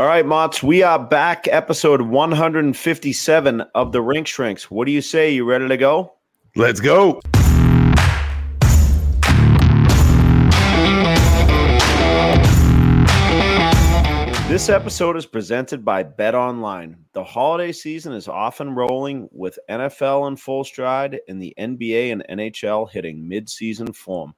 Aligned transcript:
All 0.00 0.06
right, 0.06 0.24
Motts, 0.24 0.62
we 0.62 0.82
are 0.82 0.98
back, 0.98 1.46
episode 1.46 2.00
157 2.00 3.60
of 3.74 3.92
the 3.92 4.00
Rink 4.00 4.26
Shrinks. 4.26 4.70
What 4.70 4.86
do 4.86 4.92
you 4.92 5.02
say? 5.02 5.30
You 5.30 5.44
ready 5.44 5.68
to 5.68 5.76
go? 5.76 6.14
Let's 6.56 6.80
go. 6.80 7.20
This 14.48 14.70
episode 14.70 15.18
is 15.18 15.26
presented 15.26 15.84
by 15.84 16.02
Bet 16.02 16.34
Online. 16.34 16.96
The 17.12 17.22
holiday 17.22 17.70
season 17.70 18.14
is 18.14 18.26
often 18.26 18.74
rolling 18.74 19.28
with 19.32 19.58
NFL 19.68 20.28
in 20.28 20.36
full 20.36 20.64
stride 20.64 21.20
and 21.28 21.42
the 21.42 21.52
NBA 21.58 22.10
and 22.10 22.24
NHL 22.30 22.90
hitting 22.90 23.28
mid-season 23.28 23.92
form. 23.92 24.34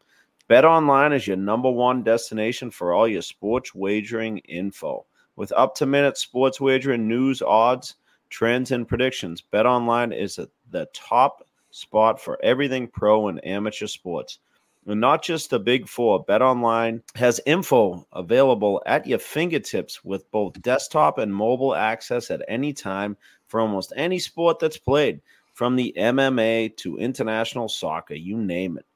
Bet 0.49 0.65
Online 0.65 1.13
is 1.13 1.29
your 1.29 1.37
number 1.37 1.71
one 1.71 2.03
destination 2.03 2.73
for 2.73 2.93
all 2.93 3.07
your 3.07 3.23
sports 3.23 3.73
wagering 3.77 4.39
info. 4.39 5.07
With 5.37 5.53
up-to-minute 5.53 6.19
sports 6.19 6.61
wagering 6.61 7.09
news, 7.09 7.41
odds, 7.41 7.95
trends, 8.29 8.71
and 8.71 8.87
predictions, 8.87 9.41
Bet 9.41 9.67
Online 9.67 10.13
is 10.13 10.39
the 10.71 10.89
top 10.93 11.47
spot 11.71 12.21
for 12.21 12.39
everything 12.43 12.87
pro 12.87 13.29
and 13.29 13.45
amateur 13.47 13.87
sports. 13.87 14.39
And 14.87 15.01
not 15.01 15.23
just 15.23 15.51
the 15.51 15.59
big 15.59 15.89
four, 15.89 16.25
Bet 16.25 16.43
Online 16.43 17.03
has 17.15 17.41
info 17.47 18.07
available 18.13 18.83
at 18.85 19.07
your 19.07 19.21
fingertips 19.21 20.05
with 20.05 20.31
both 20.31 20.61
desktop 20.61 21.19
and 21.19 21.35
mobile 21.35 21.75
access 21.75 22.31
at 22.31 22.45
any 22.49 22.73
time 22.73 23.17
for 23.47 23.61
almost 23.61 23.93
any 23.97 24.19
sport 24.19 24.59
that's 24.59 24.79
played, 24.79 25.21
from 25.55 25.77
the 25.77 25.95
MMA 25.97 26.77
to 26.79 26.97
international 26.99 27.69
soccer, 27.69 28.15
you 28.15 28.37
name 28.37 28.77
it. 28.77 28.87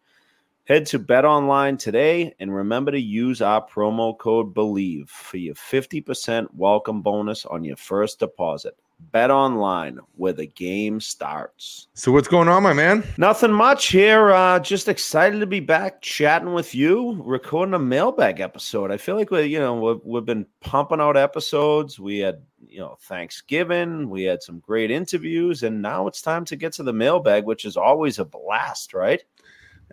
Head 0.67 0.87
to 0.87 0.99
BetOnline 0.99 1.79
today 1.79 2.35
and 2.41 2.53
remember 2.53 2.91
to 2.91 3.01
use 3.01 3.41
our 3.41 3.65
promo 3.65 4.19
code 4.19 4.53
BELIEVE 4.53 5.09
for 5.09 5.37
your 5.37 5.55
50% 5.55 6.49
welcome 6.55 7.03
bonus 7.03 7.47
on 7.47 7.63
your 7.63 7.77
first 7.77 8.19
deposit. 8.19 8.77
Bet 9.13 9.31
online 9.31 10.01
where 10.17 10.33
the 10.33 10.49
game 10.49 11.01
starts. 11.01 11.87
So 11.95 12.11
what's 12.11 12.27
going 12.27 12.49
on, 12.49 12.65
my 12.65 12.73
man? 12.73 13.05
Nothing 13.17 13.53
much 13.53 13.91
here. 13.91 14.33
Uh, 14.33 14.59
just 14.59 14.89
excited 14.89 15.39
to 15.39 15.47
be 15.47 15.61
back 15.61 16.03
chatting 16.03 16.53
with 16.53 16.75
you, 16.75 17.23
recording 17.23 17.75
a 17.75 17.79
mailbag 17.79 18.41
episode. 18.41 18.91
I 18.91 18.97
feel 18.97 19.15
like 19.15 19.31
we, 19.31 19.43
you 19.43 19.61
know, 19.61 19.75
we've, 19.77 20.01
we've 20.03 20.25
been 20.25 20.47
pumping 20.61 21.01
out 21.01 21.17
episodes. 21.17 22.01
We 22.01 22.19
had, 22.19 22.43
you 22.67 22.81
know, 22.81 22.97
Thanksgiving. 23.03 24.11
We 24.11 24.25
had 24.25 24.43
some 24.43 24.59
great 24.59 24.91
interviews, 24.91 25.63
and 25.63 25.81
now 25.81 26.09
it's 26.09 26.23
time 26.23 26.45
to 26.47 26.57
get 26.57 26.73
to 26.73 26.83
the 26.83 26.93
mailbag, 26.93 27.45
which 27.45 27.65
is 27.65 27.77
always 27.77 28.19
a 28.19 28.25
blast, 28.25 28.95
right? 28.95 29.23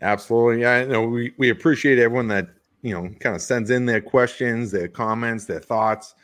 Absolutely. 0.02 0.62
Yeah, 0.62 0.72
I 0.72 0.86
know 0.86 1.04
we 1.04 1.34
we 1.38 1.50
appreciate 1.50 2.00
everyone 2.00 2.28
that 2.30 2.48
you 2.82 2.94
know 2.94 3.10
kind 3.20 3.36
of 3.36 3.42
sends 3.42 3.70
in 3.70 3.86
their 3.86 4.02
questions, 4.02 4.72
their 4.72 4.88
comments, 4.88 5.46
their 5.46 5.60
thoughts, 5.60 6.16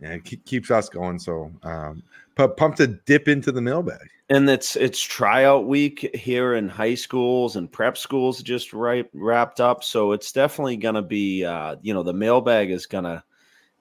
and 0.00 0.12
it 0.12 0.44
keeps 0.44 0.70
us 0.70 0.88
going. 0.88 1.18
So. 1.18 1.50
Um, 1.62 2.02
pumped 2.36 2.78
to 2.78 2.86
dip 2.86 3.28
into 3.28 3.50
the 3.50 3.60
mailbag. 3.60 4.10
And 4.28 4.48
it's 4.50 4.74
it's 4.74 5.00
tryout 5.00 5.66
week 5.66 6.14
here 6.14 6.54
in 6.54 6.68
high 6.68 6.96
schools 6.96 7.54
and 7.54 7.70
prep 7.70 7.96
schools 7.96 8.42
just 8.42 8.72
right 8.72 9.08
wrapped 9.14 9.60
up. 9.60 9.84
So 9.84 10.12
it's 10.12 10.32
definitely 10.32 10.76
gonna 10.76 11.02
be 11.02 11.44
uh, 11.44 11.76
you 11.80 11.94
know, 11.94 12.02
the 12.02 12.12
mailbag 12.12 12.70
is 12.70 12.86
gonna 12.86 13.24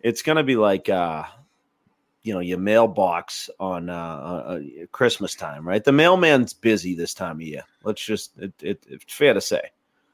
it's 0.01 0.21
gonna 0.21 0.43
be 0.43 0.55
like 0.55 0.87
uh 0.87 1.23
you 2.25 2.33
know 2.33 2.39
your 2.39 2.57
mailbox 2.57 3.49
on 3.59 3.89
uh, 3.89 3.93
uh, 3.93 4.59
Christmas 4.91 5.35
time, 5.35 5.65
right? 5.65 5.83
The 5.83 5.91
mailman's 5.91 6.53
busy 6.53 6.95
this 6.95 7.13
time 7.13 7.35
of 7.35 7.41
year. 7.41 7.61
Let's 7.83 8.03
just 8.03 8.37
it, 8.39 8.51
it, 8.61 8.83
it's 8.89 9.13
fair 9.13 9.35
to 9.35 9.41
say. 9.41 9.61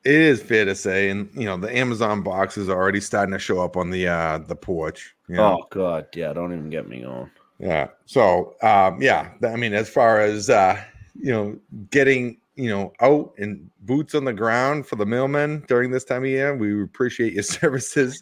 It 0.03 0.15
is 0.15 0.41
fair 0.41 0.65
to 0.65 0.75
say, 0.75 1.09
and 1.09 1.29
you 1.33 1.45
know 1.45 1.55
the 1.55 1.75
Amazon 1.75 2.21
boxes 2.21 2.67
are 2.67 2.77
already 2.77 2.99
starting 2.99 3.31
to 3.31 3.39
show 3.39 3.61
up 3.61 3.77
on 3.77 3.89
the 3.91 4.09
uh 4.09 4.39
the 4.39 4.55
porch. 4.55 5.15
You 5.29 5.37
know? 5.37 5.59
Oh 5.61 5.67
God, 5.69 6.07
yeah! 6.13 6.33
Don't 6.33 6.51
even 6.51 6.69
get 6.69 6.89
me 6.89 7.05
on. 7.05 7.31
Yeah. 7.59 7.89
So, 8.07 8.55
um, 8.63 9.01
yeah, 9.01 9.29
I 9.43 9.55
mean, 9.55 9.73
as 9.73 9.87
far 9.87 10.19
as 10.19 10.49
uh, 10.49 10.83
you 11.15 11.31
know, 11.31 11.57
getting 11.91 12.40
you 12.61 12.69
know 12.69 12.93
out 13.01 13.33
and 13.37 13.69
boots 13.81 14.15
on 14.15 14.25
the 14.25 14.33
ground 14.33 14.85
for 14.85 14.95
the 14.95 15.05
mailmen 15.05 15.65
during 15.67 15.91
this 15.91 16.03
time 16.03 16.23
of 16.23 16.29
year, 16.29 16.55
we 16.55 16.83
appreciate 16.83 17.33
your 17.33 17.43
services. 17.43 18.21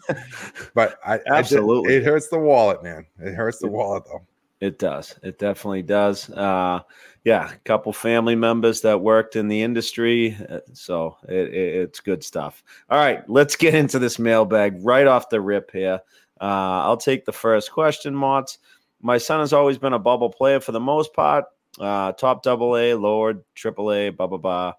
but 0.74 1.00
I 1.06 1.20
absolutely, 1.28 1.94
I 1.94 1.98
it 1.98 2.04
hurts 2.04 2.30
the 2.30 2.40
wallet, 2.40 2.84
man. 2.84 3.06
It 3.20 3.34
hurts 3.34 3.60
the 3.60 3.68
wallet, 3.68 4.04
though. 4.06 4.26
It 4.62 4.78
does. 4.78 5.18
It 5.24 5.40
definitely 5.40 5.84
does. 5.84 6.30
Uh, 6.30 6.82
yeah, 7.24 7.54
a 7.54 7.58
couple 7.60 7.94
family 7.94 8.36
members 8.36 8.82
that 8.82 9.00
worked 9.00 9.38
in 9.38 9.48
the 9.48 9.62
industry, 9.62 10.38
uh, 10.50 10.60
so 10.74 11.16
it, 11.30 11.54
it, 11.54 11.76
it's 11.76 12.00
good 12.02 12.24
stuff. 12.24 12.62
All 12.90 12.98
right, 12.98 13.28
let's 13.30 13.56
get 13.56 13.74
into 13.74 14.00
this 14.00 14.20
mailbag 14.20 14.84
right 14.84 15.08
off 15.08 15.30
the 15.30 15.40
rip 15.40 15.72
here. 15.72 16.02
Uh, 16.42 16.84
I'll 16.84 16.98
take 16.98 17.26
the 17.26 17.32
first 17.32 17.72
question, 17.72 18.14
Motts 18.14 18.58
my 19.02 19.18
son 19.18 19.40
has 19.40 19.54
always 19.54 19.78
been 19.78 19.94
a 19.94 20.00
bubble 20.00 20.30
player 20.30 20.60
for 20.60 20.72
the 20.72 20.80
most 20.80 21.14
part. 21.14 21.46
Uh, 21.80 22.12
top 22.12 22.44
double 22.44 22.76
A, 22.76 22.94
lower 22.94 23.44
triple 23.56 23.92
A, 23.92 24.10
blah, 24.10 24.28
blah, 24.28 24.38
blah. 24.38 24.74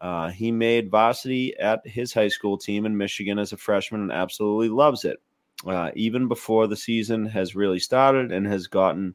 Uh, 0.00 0.28
he 0.28 0.52
made 0.52 0.90
varsity 0.90 1.56
at 1.58 1.86
his 1.86 2.12
high 2.12 2.28
school 2.28 2.58
team 2.58 2.86
in 2.86 2.96
Michigan 2.96 3.38
as 3.38 3.52
a 3.52 3.56
freshman 3.56 4.02
and 4.02 4.12
absolutely 4.12 4.68
loves 4.68 5.04
it. 5.04 5.20
Uh, 5.66 5.90
even 5.94 6.28
before 6.28 6.66
the 6.66 6.76
season 6.76 7.24
has 7.24 7.54
really 7.54 7.78
started 7.78 8.30
and 8.30 8.46
has 8.46 8.66
gotten 8.66 9.14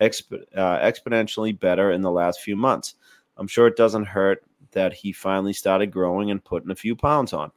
exp- 0.00 0.44
uh, 0.56 0.78
exponentially 0.78 1.58
better 1.58 1.92
in 1.92 2.00
the 2.00 2.10
last 2.10 2.40
few 2.40 2.56
months. 2.56 2.94
I'm 3.36 3.46
sure 3.46 3.66
it 3.66 3.76
doesn't 3.76 4.06
hurt 4.06 4.44
that 4.72 4.92
he 4.92 5.12
finally 5.12 5.52
started 5.52 5.88
growing 5.88 6.30
and 6.30 6.44
putting 6.44 6.70
a 6.70 6.76
few 6.76 6.96
pounds 6.96 7.32
on. 7.32 7.50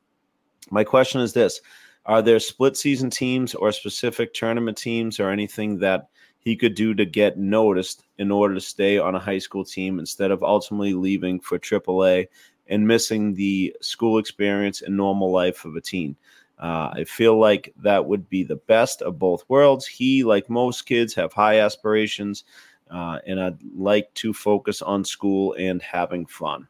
My 0.69 0.83
question 0.83 1.21
is 1.21 1.33
this 1.33 1.61
Are 2.05 2.21
there 2.21 2.39
split 2.39 2.77
season 2.77 3.09
teams 3.09 3.55
or 3.55 3.71
specific 3.71 4.33
tournament 4.33 4.77
teams 4.77 5.19
or 5.19 5.29
anything 5.29 5.79
that 5.79 6.09
he 6.39 6.55
could 6.55 6.75
do 6.75 6.93
to 6.93 7.05
get 7.05 7.37
noticed 7.37 8.03
in 8.17 8.31
order 8.31 8.53
to 8.53 8.61
stay 8.61 8.97
on 8.97 9.15
a 9.15 9.19
high 9.19 9.39
school 9.39 9.65
team 9.65 9.99
instead 9.99 10.31
of 10.31 10.43
ultimately 10.43 10.93
leaving 10.93 11.39
for 11.39 11.59
AAA 11.59 12.27
and 12.67 12.87
missing 12.87 13.33
the 13.33 13.75
school 13.81 14.17
experience 14.17 14.81
and 14.81 14.95
normal 14.95 15.31
life 15.31 15.65
of 15.65 15.75
a 15.75 15.81
teen. 15.81 16.15
Uh, 16.59 16.89
I 16.93 17.03
feel 17.03 17.37
like 17.37 17.73
that 17.83 18.05
would 18.05 18.29
be 18.29 18.43
the 18.43 18.55
best 18.55 19.01
of 19.01 19.19
both 19.19 19.43
worlds. 19.47 19.85
He, 19.85 20.23
like 20.23 20.49
most 20.49 20.85
kids, 20.85 21.13
have 21.13 21.31
high 21.33 21.59
aspirations, 21.59 22.45
uh, 22.89 23.19
and 23.27 23.39
I'd 23.39 23.61
like 23.75 24.11
to 24.15 24.33
focus 24.33 24.81
on 24.81 25.03
school 25.03 25.53
and 25.59 25.81
having 25.81 26.25
fun. 26.25 26.67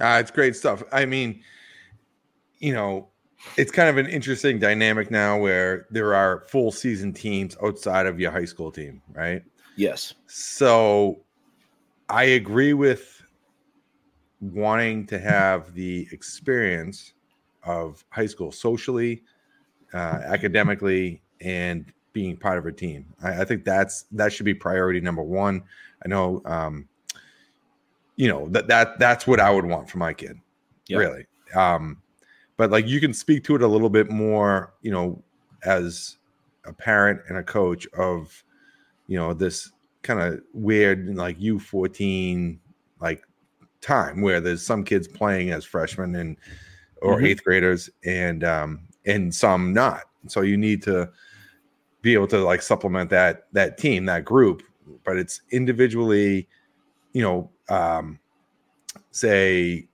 Uh, 0.00 0.18
it's 0.18 0.30
great 0.30 0.56
stuff. 0.56 0.82
I 0.92 1.04
mean, 1.04 1.42
you 2.58 2.72
know, 2.72 3.09
it's 3.56 3.70
kind 3.70 3.88
of 3.88 3.96
an 3.96 4.06
interesting 4.06 4.58
dynamic 4.58 5.10
now 5.10 5.38
where 5.38 5.86
there 5.90 6.14
are 6.14 6.40
full 6.48 6.70
season 6.70 7.12
teams 7.12 7.56
outside 7.62 8.06
of 8.06 8.20
your 8.20 8.30
high 8.30 8.44
school 8.44 8.70
team, 8.70 9.02
right? 9.14 9.42
Yes. 9.76 10.14
So 10.26 11.20
I 12.08 12.24
agree 12.24 12.74
with 12.74 13.22
wanting 14.40 15.06
to 15.06 15.18
have 15.18 15.74
the 15.74 16.06
experience 16.12 17.12
of 17.64 18.04
high 18.10 18.26
school 18.26 18.52
socially, 18.52 19.22
uh, 19.92 20.20
academically, 20.24 21.22
and 21.40 21.92
being 22.12 22.36
part 22.36 22.58
of 22.58 22.66
a 22.66 22.72
team. 22.72 23.06
I, 23.22 23.42
I, 23.42 23.44
think 23.44 23.64
that's 23.64 24.04
that 24.12 24.32
should 24.32 24.46
be 24.46 24.54
priority 24.54 25.00
number 25.00 25.22
one. 25.22 25.62
I 26.04 26.08
know, 26.08 26.42
um, 26.44 26.88
you 28.16 28.28
know 28.28 28.48
that 28.50 28.68
that 28.68 28.98
that's 28.98 29.26
what 29.26 29.40
I 29.40 29.50
would 29.50 29.64
want 29.64 29.88
for 29.88 29.98
my 29.98 30.12
kid. 30.12 30.38
Yep. 30.88 30.98
Really. 30.98 31.26
Um, 31.54 32.02
but 32.60 32.70
like 32.70 32.86
you 32.86 33.00
can 33.00 33.14
speak 33.14 33.42
to 33.42 33.54
it 33.54 33.62
a 33.62 33.66
little 33.66 33.88
bit 33.88 34.10
more, 34.10 34.74
you 34.82 34.90
know, 34.90 35.22
as 35.64 36.18
a 36.66 36.72
parent 36.74 37.18
and 37.30 37.38
a 37.38 37.42
coach 37.42 37.86
of, 37.94 38.44
you 39.06 39.16
know, 39.16 39.32
this 39.32 39.72
kind 40.02 40.20
of 40.20 40.42
weird 40.52 41.16
like 41.16 41.38
U14 41.38 42.58
like 43.00 43.22
time 43.80 44.20
where 44.20 44.42
there's 44.42 44.60
some 44.62 44.84
kids 44.84 45.08
playing 45.08 45.52
as 45.52 45.64
freshmen 45.64 46.16
and 46.16 46.36
or 47.00 47.16
mm-hmm. 47.16 47.24
eighth 47.28 47.44
graders 47.44 47.88
and 48.04 48.44
um 48.44 48.86
and 49.06 49.34
some 49.34 49.72
not. 49.72 50.02
So 50.26 50.42
you 50.42 50.58
need 50.58 50.82
to 50.82 51.10
be 52.02 52.12
able 52.12 52.26
to 52.26 52.44
like 52.44 52.60
supplement 52.60 53.08
that 53.08 53.46
that 53.52 53.78
team, 53.78 54.04
that 54.04 54.26
group, 54.26 54.62
but 55.06 55.16
it's 55.16 55.40
individually, 55.50 56.46
you 57.14 57.22
know, 57.22 57.50
um 57.70 58.18
say 59.12 59.88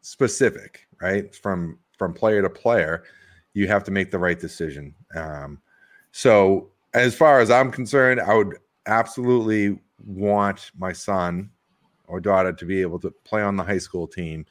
specific 0.00 0.85
right? 1.00 1.34
From 1.34 1.78
from 1.98 2.12
player 2.12 2.42
to 2.42 2.50
player, 2.50 3.04
you 3.54 3.66
have 3.68 3.84
to 3.84 3.90
make 3.90 4.10
the 4.10 4.18
right 4.18 4.38
decision. 4.38 4.94
Um, 5.14 5.60
so, 6.12 6.70
as 6.94 7.14
far 7.14 7.40
as 7.40 7.50
I'm 7.50 7.70
concerned, 7.70 8.20
I 8.20 8.34
would 8.34 8.56
absolutely 8.86 9.78
want 10.04 10.70
my 10.78 10.92
son 10.92 11.50
or 12.06 12.20
daughter 12.20 12.52
to 12.52 12.64
be 12.64 12.80
able 12.80 12.98
to 13.00 13.10
play 13.24 13.42
on 13.42 13.56
the 13.56 13.64
high 13.64 13.78
school 13.78 14.06
team, 14.06 14.46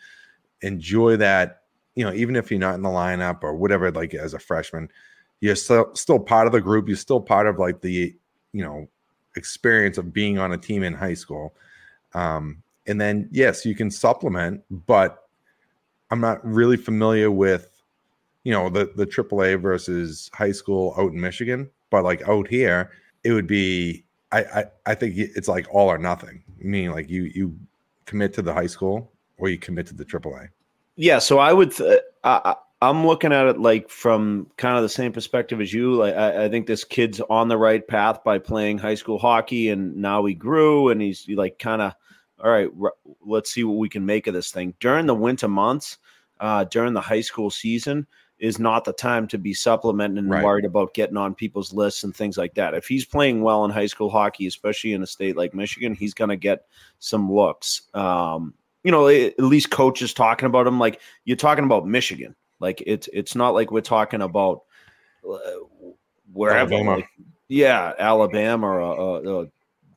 enjoy 0.62 1.18
that. 1.18 1.62
You 1.96 2.04
know, 2.04 2.14
even 2.14 2.36
if 2.36 2.52
you're 2.52 2.60
not 2.60 2.76
in 2.76 2.82
the 2.82 2.90
lineup 2.90 3.44
or 3.44 3.56
whatever, 3.56 3.90
like 3.92 4.14
as 4.14 4.34
a 4.34 4.40
freshman, 4.40 4.90
you're 5.40 5.56
still 5.56 5.94
still 5.96 6.20
part 6.20 6.48
of 6.48 6.54
the 6.54 6.62
group. 6.62 6.88
You're 6.88 6.98
still 6.98 7.22
part 7.22 7.48
of 7.48 7.60
like 7.60 7.82
the 7.82 8.16
you 8.52 8.64
know 8.64 8.88
experience 9.38 9.98
of 9.98 10.14
being 10.14 10.38
on 10.40 10.52
a 10.52 10.58
team 10.58 10.84
in 10.84 10.94
high 10.94 11.14
school. 11.14 11.56
Um, 12.14 12.64
and 12.88 13.00
then 13.00 13.30
yes, 13.32 13.66
you 13.66 13.76
can 13.76 13.92
supplement, 13.92 14.62
but 14.70 15.25
I'm 16.12 16.22
not 16.22 16.46
really 16.46 16.78
familiar 16.78 17.32
with, 17.32 17.70
you 18.44 18.52
know, 18.52 18.70
the 18.70 18.92
the 18.96 19.06
AAA 19.06 19.62
versus 19.62 20.30
high 20.34 20.52
school 20.52 20.94
out 20.98 21.12
in 21.12 21.20
Michigan, 21.20 21.70
but 21.90 22.04
like 22.04 22.28
out 22.28 22.48
here, 22.48 22.92
it 23.24 23.32
would 23.32 23.48
be. 23.48 24.04
I, 24.32 24.40
I 24.44 24.66
I 24.88 24.96
think 24.96 25.16
it's 25.18 25.48
like 25.48 25.68
all 25.72 25.88
or 25.88 25.98
nothing. 25.98 26.44
Meaning 26.58 26.92
like 26.92 27.10
you 27.10 27.24
you 27.24 27.58
commit 28.06 28.34
to 28.34 28.42
the 28.42 28.54
high 28.54 28.68
school 28.68 29.12
or 29.38 29.50
you 29.50 29.58
commit 29.58 29.88
to 29.88 29.94
the 29.96 30.06
AAA. 30.06 30.50
Yeah, 30.96 31.20
so 31.20 31.40
I 31.40 31.54
would. 31.54 31.74
Uh, 31.80 31.88
Th- 31.88 32.02
I, 32.24 32.56
I'm 32.82 33.08
looking 33.08 33.32
at 33.32 33.48
it 33.48 33.60
like 33.60 33.90
from 33.90 34.48
kind 34.58 34.76
of 34.76 34.84
the 34.84 34.90
same 34.90 35.12
perspective 35.12 35.62
as 35.62 35.74
you. 35.74 35.96
Like 35.96 36.16
I, 36.16 36.46
I, 36.46 36.50
think 36.50 36.68
this 36.68 36.84
kid's 36.84 37.22
on 37.30 37.48
the 37.48 37.58
right 37.58 37.86
path 37.88 38.24
by 38.24 38.38
playing 38.38 38.78
high 38.78 38.96
school 38.96 39.18
hockey, 39.18 39.70
and 39.70 39.96
now 39.96 40.26
he 40.26 40.34
grew, 40.34 40.90
and 40.90 41.02
he's 41.02 41.28
like 41.30 41.58
kind 41.58 41.82
of 41.82 41.94
all 42.44 42.52
right. 42.52 42.70
Let's 43.26 43.52
see 43.52 43.64
what 43.64 43.78
we 43.78 43.90
can 43.90 44.06
make 44.06 44.28
of 44.28 44.34
this 44.34 44.52
thing 44.52 44.74
during 44.80 45.06
the 45.06 45.16
winter 45.16 45.48
months, 45.48 45.98
uh, 46.40 46.66
during 46.66 46.94
the 46.94 47.02
high 47.02 47.22
school 47.22 47.50
season. 47.50 48.08
Is 48.38 48.60
not 48.60 48.84
the 48.84 48.92
time 48.92 49.30
to 49.30 49.38
be 49.38 49.54
supplementing 49.54 50.18
and 50.18 50.30
right. 50.30 50.44
worried 50.44 50.66
about 50.66 50.94
getting 50.94 51.16
on 51.16 51.34
people's 51.34 51.72
lists 51.72 52.04
and 52.04 52.14
things 52.14 52.38
like 52.38 52.54
that. 52.56 52.74
If 52.74 52.86
he's 52.86 53.06
playing 53.06 53.42
well 53.42 53.64
in 53.64 53.72
high 53.72 53.86
school 53.86 54.10
hockey, 54.10 54.46
especially 54.46 54.92
in 54.92 55.02
a 55.02 55.08
state 55.08 55.38
like 55.38 55.54
Michigan, 55.54 55.96
he's 55.96 56.14
going 56.14 56.30
to 56.30 56.36
get 56.36 56.66
some 57.00 57.32
looks. 57.32 57.84
Um, 57.94 58.54
you 58.84 58.92
know, 58.92 59.08
at 59.08 59.40
least 59.40 59.72
coaches 59.72 60.14
talking 60.14 60.48
about 60.48 60.68
him. 60.68 60.80
Like 60.80 61.00
you're 61.24 61.38
talking 61.38 61.64
about 61.64 61.88
Michigan 61.88 62.36
like 62.60 62.82
it's 62.86 63.10
it's 63.14 63.36
not 63.36 63.54
like 63.54 63.72
we're 63.72 63.82
talking 63.82 64.22
about 64.22 64.64
uh, 65.30 65.38
wherever. 66.32 66.74
Alabama. 66.74 66.96
Like, 66.98 67.10
yeah, 67.48 67.94
Alabama 68.00 68.68
or 68.68 68.82
uh, 68.82 69.42
uh, 69.42 69.46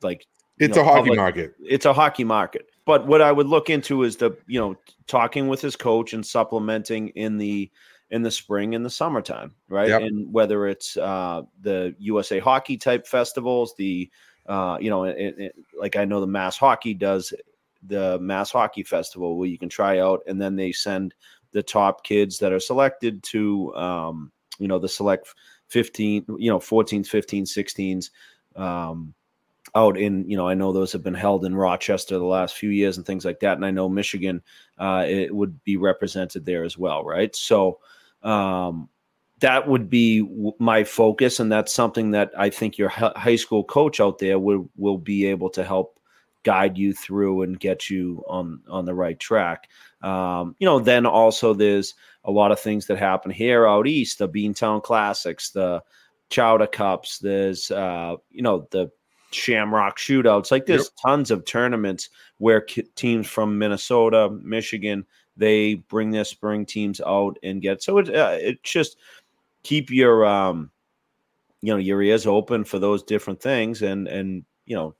like 0.01 0.27
it's 0.59 0.75
know, 0.75 0.81
a 0.81 0.85
hockey 0.85 0.99
public, 0.99 1.17
market. 1.17 1.55
It's 1.63 1.85
a 1.85 1.93
hockey 1.93 2.23
market. 2.23 2.69
But 2.85 3.07
what 3.07 3.21
I 3.21 3.31
would 3.31 3.47
look 3.47 3.69
into 3.69 4.03
is 4.03 4.17
the 4.17 4.37
you 4.47 4.59
know 4.59 4.75
talking 5.07 5.47
with 5.47 5.61
his 5.61 5.75
coach 5.75 6.13
and 6.13 6.25
supplementing 6.25 7.09
in 7.09 7.37
the 7.37 7.71
in 8.11 8.23
the 8.23 8.31
spring 8.31 8.75
and 8.75 8.85
the 8.85 8.89
summertime, 8.89 9.53
right? 9.69 9.89
Yep. 9.89 10.01
And 10.01 10.33
whether 10.33 10.67
it's 10.67 10.97
uh, 10.97 11.43
the 11.61 11.95
USA 11.99 12.39
Hockey 12.39 12.77
type 12.77 13.07
festivals, 13.07 13.73
the 13.77 14.09
uh, 14.47 14.77
you 14.81 14.89
know, 14.89 15.03
it, 15.03 15.35
it, 15.37 15.55
like 15.77 15.95
I 15.95 16.05
know 16.05 16.19
the 16.19 16.27
Mass 16.27 16.57
Hockey 16.57 16.93
does 16.93 17.33
the 17.83 18.17
Mass 18.19 18.51
Hockey 18.51 18.83
Festival 18.83 19.37
where 19.37 19.47
you 19.47 19.59
can 19.59 19.69
try 19.69 19.99
out, 19.99 20.21
and 20.27 20.41
then 20.41 20.55
they 20.55 20.71
send 20.71 21.13
the 21.51 21.63
top 21.63 22.03
kids 22.03 22.39
that 22.39 22.51
are 22.51 22.59
selected 22.59 23.21
to 23.23 23.73
um, 23.75 24.31
you 24.57 24.67
know 24.67 24.79
the 24.79 24.89
select 24.89 25.33
15 25.69 26.25
you 26.37 26.49
know 26.49 26.59
14s 26.59 27.07
15s 27.07 28.09
16s 28.55 28.59
um, 28.59 29.13
out 29.75 29.97
in 29.97 30.27
you 30.29 30.37
know 30.37 30.47
i 30.47 30.53
know 30.53 30.71
those 30.71 30.91
have 30.91 31.03
been 31.03 31.13
held 31.13 31.45
in 31.45 31.55
rochester 31.55 32.17
the 32.17 32.23
last 32.23 32.55
few 32.55 32.69
years 32.69 32.97
and 32.97 33.05
things 33.05 33.25
like 33.25 33.39
that 33.39 33.57
and 33.57 33.65
i 33.65 33.71
know 33.71 33.89
michigan 33.89 34.41
uh, 34.77 35.05
it 35.07 35.33
would 35.33 35.61
be 35.63 35.77
represented 35.77 36.45
there 36.45 36.63
as 36.63 36.77
well 36.77 37.03
right 37.03 37.35
so 37.35 37.79
um, 38.23 38.89
that 39.39 39.67
would 39.67 39.89
be 39.89 40.27
my 40.59 40.83
focus 40.83 41.39
and 41.39 41.51
that's 41.51 41.73
something 41.73 42.11
that 42.11 42.31
i 42.37 42.49
think 42.49 42.77
your 42.77 42.89
high 42.89 43.35
school 43.35 43.63
coach 43.63 43.99
out 43.99 44.19
there 44.19 44.39
will 44.39 44.69
will 44.75 44.97
be 44.97 45.25
able 45.25 45.49
to 45.49 45.63
help 45.63 45.99
guide 46.43 46.77
you 46.77 46.93
through 46.93 47.41
and 47.41 47.59
get 47.59 47.89
you 47.89 48.23
on 48.27 48.61
on 48.67 48.85
the 48.85 48.93
right 48.93 49.19
track. 49.19 49.69
Um, 50.01 50.55
you 50.59 50.65
know, 50.65 50.79
then 50.79 51.05
also 51.05 51.53
there's 51.53 51.95
a 52.23 52.31
lot 52.31 52.51
of 52.51 52.59
things 52.59 52.87
that 52.87 52.97
happen 52.97 53.31
here 53.31 53.67
out 53.67 53.87
east, 53.87 54.19
the 54.19 54.29
Beantown 54.29 54.81
Classics, 54.81 55.51
the 55.51 55.83
Chowder 56.29 56.67
Cups. 56.67 57.19
There's 57.19 57.71
uh, 57.71 58.15
you 58.29 58.41
know 58.41 58.67
the 58.71 58.89
Shamrock 59.31 59.97
Shootouts. 59.97 60.51
Like 60.51 60.65
there's 60.65 60.85
yep. 60.85 61.01
tons 61.01 61.31
of 61.31 61.45
tournaments 61.45 62.09
where 62.37 62.61
teams 62.95 63.27
from 63.27 63.57
Minnesota, 63.57 64.29
Michigan, 64.29 65.05
they 65.37 65.75
bring 65.75 66.11
their 66.11 66.25
spring 66.25 66.65
teams 66.65 67.01
out 67.05 67.37
and 67.43 67.61
get. 67.61 67.81
So 67.83 67.97
it 67.99 68.13
uh, 68.13 68.37
it 68.39 68.63
just 68.63 68.97
keep 69.63 69.89
your 69.89 70.25
um, 70.25 70.71
you 71.61 71.73
know 71.73 71.79
your 71.79 72.01
ears 72.01 72.25
open 72.25 72.63
for 72.63 72.79
those 72.79 73.03
different 73.03 73.41
things 73.41 73.81
and 73.81 74.07
and 74.07 74.43
you 74.65 74.75
know 74.75 74.95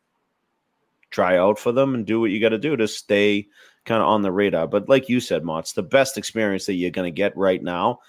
try 1.09 1.37
out 1.37 1.57
for 1.57 1.71
them 1.71 1.95
and 1.95 2.05
do 2.05 2.19
what 2.19 2.31
you 2.31 2.39
got 2.39 2.49
to 2.49 2.57
do 2.57 2.77
to 2.77 2.87
stay 2.87 3.47
kind 3.85 4.01
of 4.01 4.07
on 4.07 4.21
the 4.21 4.31
radar. 4.31 4.67
But 4.67 4.87
like 4.87 5.09
you 5.09 5.19
said, 5.19 5.43
Motts 5.43 5.73
the 5.73 5.83
best 5.83 6.17
experience 6.17 6.65
that 6.67 6.73
you're 6.73 6.91
going 6.91 7.11
to 7.11 7.15
get 7.15 7.35
right 7.35 7.61
now 7.61 7.99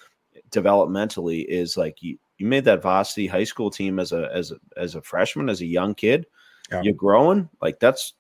developmentally 0.51 1.45
is 1.49 1.77
like 1.77 2.03
you, 2.03 2.19
you 2.41 2.47
made 2.47 2.65
that 2.65 2.83
varsity 2.83 3.27
high 3.27 3.45
school 3.45 3.71
team 3.71 3.99
as 3.99 4.13
a 4.13 4.31
as 4.33 4.51
a 4.51 4.57
as 4.77 4.95
a 4.95 5.03
freshman, 5.03 5.51
as 5.51 5.61
a 5.61 5.67
young 5.67 5.95
kid. 5.95 6.27
Yeah. 6.73 6.83
You're 6.83 6.95
growing. 6.95 7.49
Like 7.61 7.79
that's 7.81 8.15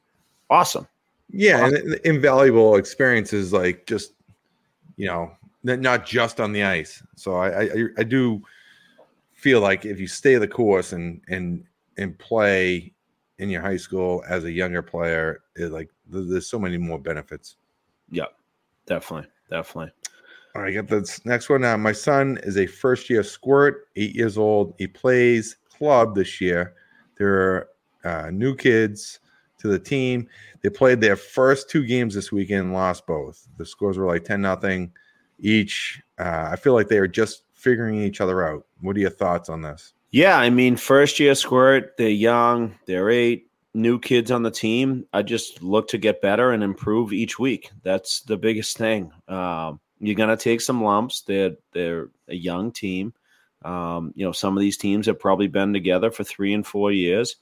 awesome. 0.50 0.86
Yeah, 1.30 1.64
awesome. 1.64 1.74
and 1.76 1.94
invaluable 2.04 2.76
experiences 2.76 3.52
like 3.52 3.86
just 3.86 4.12
you 4.96 5.06
know, 5.06 5.32
not 5.62 6.04
just 6.04 6.38
on 6.38 6.52
the 6.52 6.62
ice. 6.62 7.02
So 7.16 7.36
I, 7.36 7.62
I 7.62 7.84
I 7.98 8.02
do 8.02 8.42
feel 9.32 9.62
like 9.62 9.86
if 9.86 9.98
you 9.98 10.06
stay 10.06 10.34
the 10.36 10.48
course 10.48 10.92
and 10.92 11.22
and 11.28 11.64
and 11.96 12.18
play 12.18 12.92
in 13.38 13.48
your 13.48 13.62
high 13.62 13.78
school 13.78 14.22
as 14.28 14.44
a 14.44 14.52
younger 14.52 14.82
player 14.82 15.40
is 15.56 15.70
like 15.70 15.88
there's 16.06 16.46
so 16.46 16.58
many 16.58 16.76
more 16.76 16.98
benefits. 16.98 17.56
Yeah, 18.10 18.26
definitely, 18.84 19.30
definitely. 19.48 19.92
All 20.54 20.62
right, 20.62 20.72
I 20.72 20.74
got 20.74 20.88
this 20.88 21.24
next 21.24 21.48
one. 21.48 21.64
Uh, 21.64 21.78
my 21.78 21.92
son 21.92 22.38
is 22.42 22.56
a 22.58 22.66
first 22.66 23.08
year 23.08 23.22
squirt, 23.22 23.86
eight 23.94 24.16
years 24.16 24.36
old. 24.36 24.74
He 24.78 24.86
plays 24.88 25.56
club 25.70 26.14
this 26.14 26.40
year. 26.40 26.74
There 27.16 27.34
are 27.38 27.68
uh, 28.04 28.30
new 28.30 28.56
kids 28.56 29.20
to 29.58 29.68
the 29.68 29.78
team. 29.78 30.28
They 30.62 30.70
played 30.70 31.00
their 31.00 31.16
first 31.16 31.70
two 31.70 31.86
games 31.86 32.14
this 32.14 32.32
weekend, 32.32 32.72
lost 32.72 33.06
both. 33.06 33.46
The 33.58 33.66
scores 33.66 33.96
were 33.96 34.06
like 34.06 34.24
10 34.24 34.42
nothing 34.42 34.92
each. 35.38 36.02
Uh, 36.18 36.48
I 36.50 36.56
feel 36.56 36.74
like 36.74 36.88
they 36.88 36.98
are 36.98 37.06
just 37.06 37.44
figuring 37.54 38.02
each 38.02 38.20
other 38.20 38.46
out. 38.46 38.66
What 38.80 38.96
are 38.96 39.00
your 39.00 39.10
thoughts 39.10 39.48
on 39.48 39.62
this? 39.62 39.92
Yeah, 40.10 40.36
I 40.36 40.50
mean, 40.50 40.76
first 40.76 41.20
year 41.20 41.34
squirt, 41.36 41.96
they're 41.96 42.08
young, 42.08 42.74
they're 42.86 43.10
eight, 43.10 43.50
new 43.74 44.00
kids 44.00 44.30
on 44.30 44.42
the 44.42 44.50
team. 44.50 45.06
I 45.12 45.22
just 45.22 45.62
look 45.62 45.86
to 45.88 45.98
get 45.98 46.20
better 46.20 46.50
and 46.50 46.64
improve 46.64 47.12
each 47.12 47.38
week. 47.38 47.70
That's 47.84 48.22
the 48.22 48.36
biggest 48.36 48.76
thing. 48.76 49.12
Um, 49.28 49.78
you're 50.00 50.16
gonna 50.16 50.36
take 50.36 50.60
some 50.60 50.82
lumps. 50.82 51.22
They're 51.22 51.56
they're 51.72 52.08
a 52.28 52.34
young 52.34 52.72
team. 52.72 53.12
Um, 53.62 54.12
you 54.16 54.24
know, 54.24 54.32
some 54.32 54.56
of 54.56 54.60
these 54.60 54.78
teams 54.78 55.06
have 55.06 55.18
probably 55.18 55.46
been 55.46 55.72
together 55.72 56.10
for 56.10 56.24
three 56.24 56.54
and 56.54 56.66
four 56.66 56.90
years, 56.90 57.36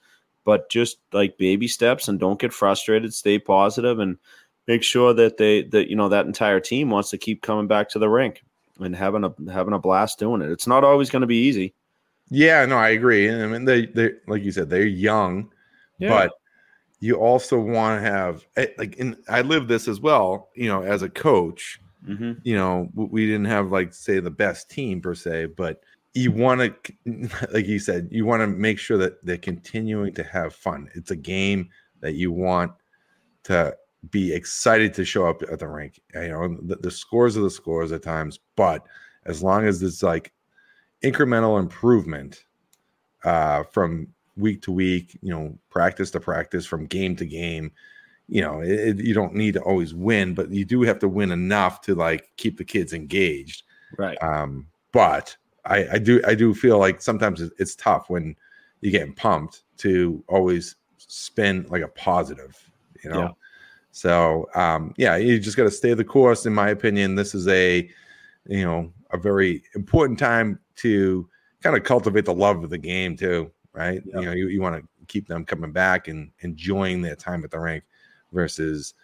but 0.44 0.69
just 0.69 0.99
like 1.12 1.38
baby 1.38 1.69
steps 1.69 2.08
and 2.08 2.19
don't 2.19 2.40
get 2.40 2.52
frustrated, 2.52 3.14
stay 3.14 3.38
positive 3.38 4.00
and 4.00 4.19
make 4.66 4.82
sure 4.82 5.14
that 5.14 5.37
they 5.37 5.62
that 5.62 5.88
you 5.88 5.96
know 5.96 6.08
that 6.08 6.26
entire 6.26 6.60
team 6.60 6.90
wants 6.90 7.10
to 7.10 7.19
keep 7.19 7.43
coming 7.43 7.66
back 7.66 7.88
to 7.90 7.99
the 7.99 8.08
rink 8.08 8.43
and 8.81 8.94
having 8.94 9.25
a 9.25 9.32
having 9.52 9.75
a 9.75 9.78
blast 9.78 10.19
doing 10.19 10.43
it. 10.43 10.50
It's 10.50 10.66
not 10.66 10.84
always 10.84 11.11
going 11.11 11.22
to 11.22 11.26
be 11.26 11.46
easy. 11.46 11.75
Yeah, 12.31 12.64
no, 12.66 12.76
I 12.76 12.90
agree. 12.90 13.31
I 13.31 13.46
mean, 13.46 13.64
they 13.64 13.87
they 13.87 14.12
like 14.26 14.43
you 14.43 14.52
said, 14.52 14.69
they're 14.69 14.87
young, 14.87 15.50
yeah. 15.99 16.11
but 16.11 16.33
you 17.00 17.16
also 17.16 17.59
want 17.59 18.02
to 18.02 18.11
have 18.11 18.44
eh, 18.56 18.66
like, 18.76 18.99
and 18.99 19.16
I 19.28 19.42
live 19.42 19.68
this 19.68 19.88
as 19.88 20.00
well. 20.00 20.49
You 20.54 20.68
know, 20.68 20.83
as 20.83 21.02
a 21.02 21.09
coach, 21.09 21.80
mm-hmm. 22.07 22.33
you 22.43 22.57
know, 22.57 22.88
we 22.95 23.26
didn't 23.26 23.47
have 23.47 23.71
like 23.71 23.95
say 23.95 24.21
the 24.21 24.31
best 24.31 24.71
team 24.71 25.00
per 25.00 25.14
se, 25.14 25.47
but 25.57 25.83
you 26.14 26.33
want 26.33 26.61
to, 26.61 27.28
like 27.52 27.67
you 27.67 27.78
said, 27.78 28.09
you 28.11 28.25
want 28.25 28.40
to 28.40 28.47
make 28.47 28.78
sure 28.78 28.99
that 28.99 29.25
they're 29.25 29.38
continuing 29.38 30.14
to 30.14 30.25
have 30.25 30.55
fun. 30.55 30.88
It's 30.95 31.11
a 31.11 31.17
game 31.17 31.69
that 32.00 32.14
you 32.14 32.33
want 32.33 32.73
to 33.45 33.76
be 34.11 34.33
excited 34.33 34.95
to 34.95 35.05
show 35.05 35.26
up 35.26 35.43
at 35.43 35.59
the 35.59 35.69
rink. 35.69 36.00
You 36.14 36.28
know, 36.28 36.59
the, 36.62 36.76
the 36.76 36.90
scores 36.90 37.37
are 37.37 37.43
the 37.43 37.50
scores 37.50 37.93
at 37.93 38.02
times, 38.02 38.38
but 38.57 38.87
as 39.26 39.43
long 39.43 39.67
as 39.67 39.83
it's 39.83 40.02
like 40.02 40.33
incremental 41.02 41.59
improvement 41.59 42.45
uh, 43.25 43.64
from 43.64 44.09
week 44.37 44.62
to 44.62 44.73
week, 44.73 45.19
you 45.23 45.33
know, 45.33 45.59
practice 45.71 46.11
to 46.12 46.21
practice, 46.21 46.64
from 46.64 46.87
game 46.87 47.17
to 47.17 47.26
game. 47.26 47.73
You 48.28 48.42
know, 48.42 48.61
it, 48.61 48.99
you 48.99 49.14
don't 49.14 49.35
need 49.35 49.54
to 49.54 49.62
always 49.62 49.94
win, 49.94 50.35
but 50.35 50.50
you 50.50 50.64
do 50.64 50.82
have 50.82 50.99
to 50.99 51.08
win 51.08 51.32
enough 51.32 51.80
to 51.82 51.94
like 51.94 52.30
keep 52.37 52.58
the 52.58 52.64
kids 52.64 52.92
engaged. 52.92 53.62
Right. 53.97 54.23
Um, 54.23 54.66
but 54.92 55.37
I, 55.64 55.87
I 55.92 55.99
do 55.99 56.20
I 56.26 56.35
do 56.35 56.54
feel 56.54 56.78
like 56.78 57.00
sometimes 57.00 57.40
it's 57.40 57.75
tough 57.75 58.11
when 58.11 58.37
you're 58.80 58.92
getting 58.92 59.14
pumped 59.14 59.62
to 59.78 60.23
always 60.28 60.76
spin 60.99 61.66
like 61.68 61.82
a 61.82 61.88
positive, 61.88 62.56
you 63.02 63.11
know. 63.11 63.20
Yeah. 63.20 63.30
So 63.92 64.49
um, 64.54 64.94
yeah, 64.97 65.16
you 65.16 65.38
just 65.38 65.56
got 65.56 65.64
to 65.64 65.70
stay 65.70 65.94
the 65.94 66.04
course. 66.04 66.47
In 66.47 66.54
my 66.54 66.70
opinion, 66.70 67.14
this 67.14 67.35
is 67.35 67.49
a 67.49 67.88
you 68.47 68.64
know 68.64 68.92
a 69.11 69.18
very 69.18 69.62
important 69.75 70.18
time 70.18 70.58
to 70.76 71.28
kind 71.62 71.76
of 71.76 71.85
cultivate 71.85 72.25
the 72.25 72.35
love 72.35 72.62
of 72.62 72.70
the 72.70 72.78
game 72.78 73.16
too, 73.16 73.50
right? 73.73 74.02
Yep. 74.04 74.14
You 74.14 74.23
know, 74.23 74.32
you, 74.32 74.49
you 74.49 74.61
want 74.61 74.80
to 74.80 74.88
keep 75.06 75.26
them 75.26 75.44
coming 75.44 75.73
back 75.73 76.08
and 76.08 76.30
enjoying 76.40 77.02
their 77.02 77.16
time 77.16 77.42
at 77.42 77.50
the 77.50 77.58
rink 77.58 77.85
versus 78.32 78.94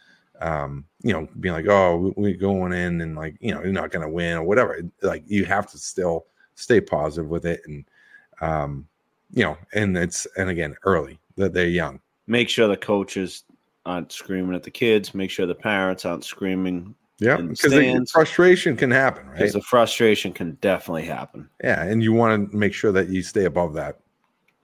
um, 0.40 0.84
you 1.02 1.12
know, 1.12 1.28
being 1.40 1.54
like, 1.54 1.68
oh, 1.68 2.12
we're 2.16 2.36
going 2.36 2.72
in 2.72 3.00
and 3.00 3.16
like, 3.16 3.36
you 3.40 3.54
know, 3.54 3.62
you're 3.62 3.72
not 3.72 3.90
going 3.90 4.04
to 4.04 4.12
win 4.12 4.36
or 4.36 4.42
whatever. 4.42 4.80
Like, 5.02 5.24
you 5.26 5.44
have 5.44 5.70
to 5.70 5.78
still 5.78 6.26
stay 6.54 6.80
positive 6.80 7.30
with 7.30 7.46
it. 7.46 7.62
And, 7.66 7.84
um, 8.40 8.86
you 9.32 9.44
know, 9.44 9.56
and 9.72 9.96
it's, 9.96 10.26
and 10.36 10.50
again, 10.50 10.76
early 10.84 11.18
that 11.36 11.52
they're 11.52 11.66
young. 11.66 12.00
Make 12.26 12.48
sure 12.48 12.68
the 12.68 12.76
coaches 12.76 13.44
aren't 13.86 14.12
screaming 14.12 14.54
at 14.54 14.62
the 14.62 14.70
kids. 14.70 15.14
Make 15.14 15.30
sure 15.30 15.46
the 15.46 15.54
parents 15.54 16.04
aren't 16.04 16.24
screaming 16.24 16.94
yeah, 17.20 17.36
because 17.36 17.70
the 17.70 18.06
frustration 18.10 18.76
can 18.76 18.90
happen, 18.90 19.26
right? 19.26 19.38
Because 19.38 19.52
the 19.52 19.62
frustration 19.62 20.32
can 20.32 20.58
definitely 20.60 21.04
happen. 21.04 21.48
Yeah, 21.62 21.84
and 21.84 22.02
you 22.02 22.12
want 22.12 22.50
to 22.50 22.56
make 22.56 22.74
sure 22.74 22.90
that 22.90 23.08
you 23.08 23.22
stay 23.22 23.44
above 23.44 23.72
that. 23.74 24.00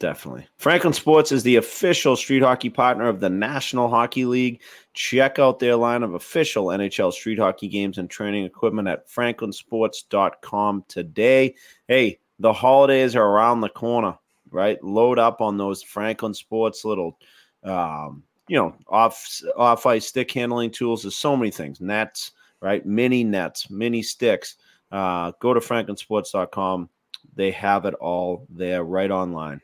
Definitely. 0.00 0.48
Franklin 0.56 0.94
Sports 0.94 1.30
is 1.30 1.42
the 1.42 1.56
official 1.56 2.16
street 2.16 2.42
hockey 2.42 2.70
partner 2.70 3.06
of 3.06 3.20
the 3.20 3.28
National 3.28 3.86
Hockey 3.86 4.24
League. 4.24 4.62
Check 4.94 5.38
out 5.38 5.58
their 5.58 5.76
line 5.76 6.02
of 6.02 6.14
official 6.14 6.68
NHL 6.68 7.12
street 7.12 7.38
hockey 7.38 7.68
games 7.68 7.98
and 7.98 8.08
training 8.08 8.46
equipment 8.46 8.88
at 8.88 9.06
franklinsports.com 9.10 10.84
today. 10.88 11.54
Hey, 11.86 12.18
the 12.38 12.52
holidays 12.52 13.14
are 13.14 13.26
around 13.26 13.60
the 13.60 13.68
corner, 13.68 14.16
right? 14.50 14.82
Load 14.82 15.18
up 15.18 15.42
on 15.42 15.58
those 15.58 15.82
Franklin 15.82 16.32
Sports 16.32 16.86
little, 16.86 17.18
um, 17.62 18.22
you 18.48 18.56
know, 18.56 18.74
off 18.88 19.42
off 19.54 19.84
ice 19.84 20.06
stick 20.06 20.32
handling 20.32 20.70
tools. 20.70 21.02
There's 21.02 21.14
so 21.14 21.36
many 21.36 21.50
things, 21.50 21.78
nets, 21.78 22.32
right? 22.62 22.84
Mini 22.86 23.22
nets, 23.22 23.68
mini 23.68 24.02
sticks. 24.02 24.56
Uh, 24.90 25.32
go 25.40 25.52
to 25.52 25.60
franklinsports.com. 25.60 26.88
They 27.36 27.50
have 27.50 27.84
it 27.84 27.94
all 27.94 28.46
there 28.48 28.82
right 28.82 29.10
online. 29.10 29.60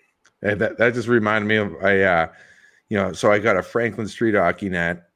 And 0.51 0.61
that, 0.61 0.79
that 0.79 0.95
just 0.95 1.09
reminded 1.09 1.47
me 1.49 1.57
of 1.57 1.75
I, 1.83 2.01
uh, 2.03 2.29
you 2.89 2.97
know, 2.97 3.13
so 3.13 3.33
I 3.33 3.39
got 3.39 3.57
a 3.57 3.63
Franklin 3.63 4.07
Street 4.09 4.35
hockey 4.35 4.69
net 4.69 5.09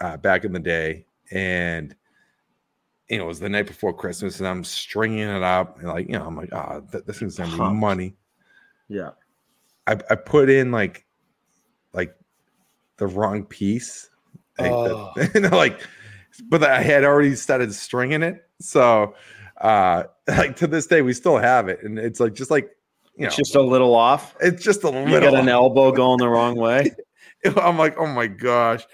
uh, 0.00 0.16
back 0.16 0.44
in 0.44 0.52
the 0.52 0.58
day, 0.60 1.06
and 1.30 1.94
you 3.08 3.18
know, 3.18 3.24
it 3.24 3.28
was 3.28 3.40
the 3.40 3.48
night 3.48 3.66
before 3.66 3.92
Christmas, 3.92 4.38
and 4.40 4.48
I'm 4.48 4.64
stringing 4.64 5.20
it 5.20 5.42
up, 5.42 5.78
and 5.78 5.88
like, 5.88 6.06
you 6.06 6.14
know, 6.18 6.24
I'm 6.26 6.36
like, 6.36 6.52
oh, 6.52 6.82
th- 6.90 7.04
this 7.04 7.20
is 7.22 7.36
gonna 7.36 7.50
be 7.50 7.74
money. 7.74 8.14
Yeah. 8.88 9.10
I, 9.86 9.92
I 10.10 10.14
put 10.14 10.48
in 10.48 10.70
like, 10.72 11.04
like 11.92 12.14
the 12.96 13.06
wrong 13.06 13.44
piece, 13.44 14.08
like, 14.58 14.70
Oh. 14.72 15.12
the- 15.16 15.30
you 15.34 15.40
know, 15.42 15.56
like, 15.56 15.80
but 16.48 16.62
I 16.64 16.80
had 16.82 17.04
already 17.04 17.34
started 17.36 17.72
stringing 17.74 18.22
it, 18.22 18.48
so 18.60 19.14
uh, 19.60 20.04
like 20.28 20.56
to 20.56 20.66
this 20.66 20.86
day, 20.86 21.02
we 21.02 21.12
still 21.12 21.38
have 21.38 21.68
it, 21.68 21.82
and 21.82 21.98
it's 21.98 22.20
like 22.20 22.34
just 22.34 22.50
like, 22.50 22.70
you 23.16 23.22
know, 23.22 23.26
It's 23.28 23.36
just 23.36 23.54
a 23.54 23.62
little 23.62 23.94
off. 23.94 24.34
it's 24.40 24.62
just 24.62 24.82
a 24.84 24.88
little. 24.90 25.08
You 25.08 25.20
got 25.20 25.34
an 25.34 25.48
elbow 25.48 25.92
going 25.92 26.18
the 26.18 26.28
wrong 26.28 26.56
way. 26.56 26.90
I'm 27.56 27.76
like, 27.78 27.96
oh 27.98 28.06
my 28.06 28.26
gosh, 28.26 28.84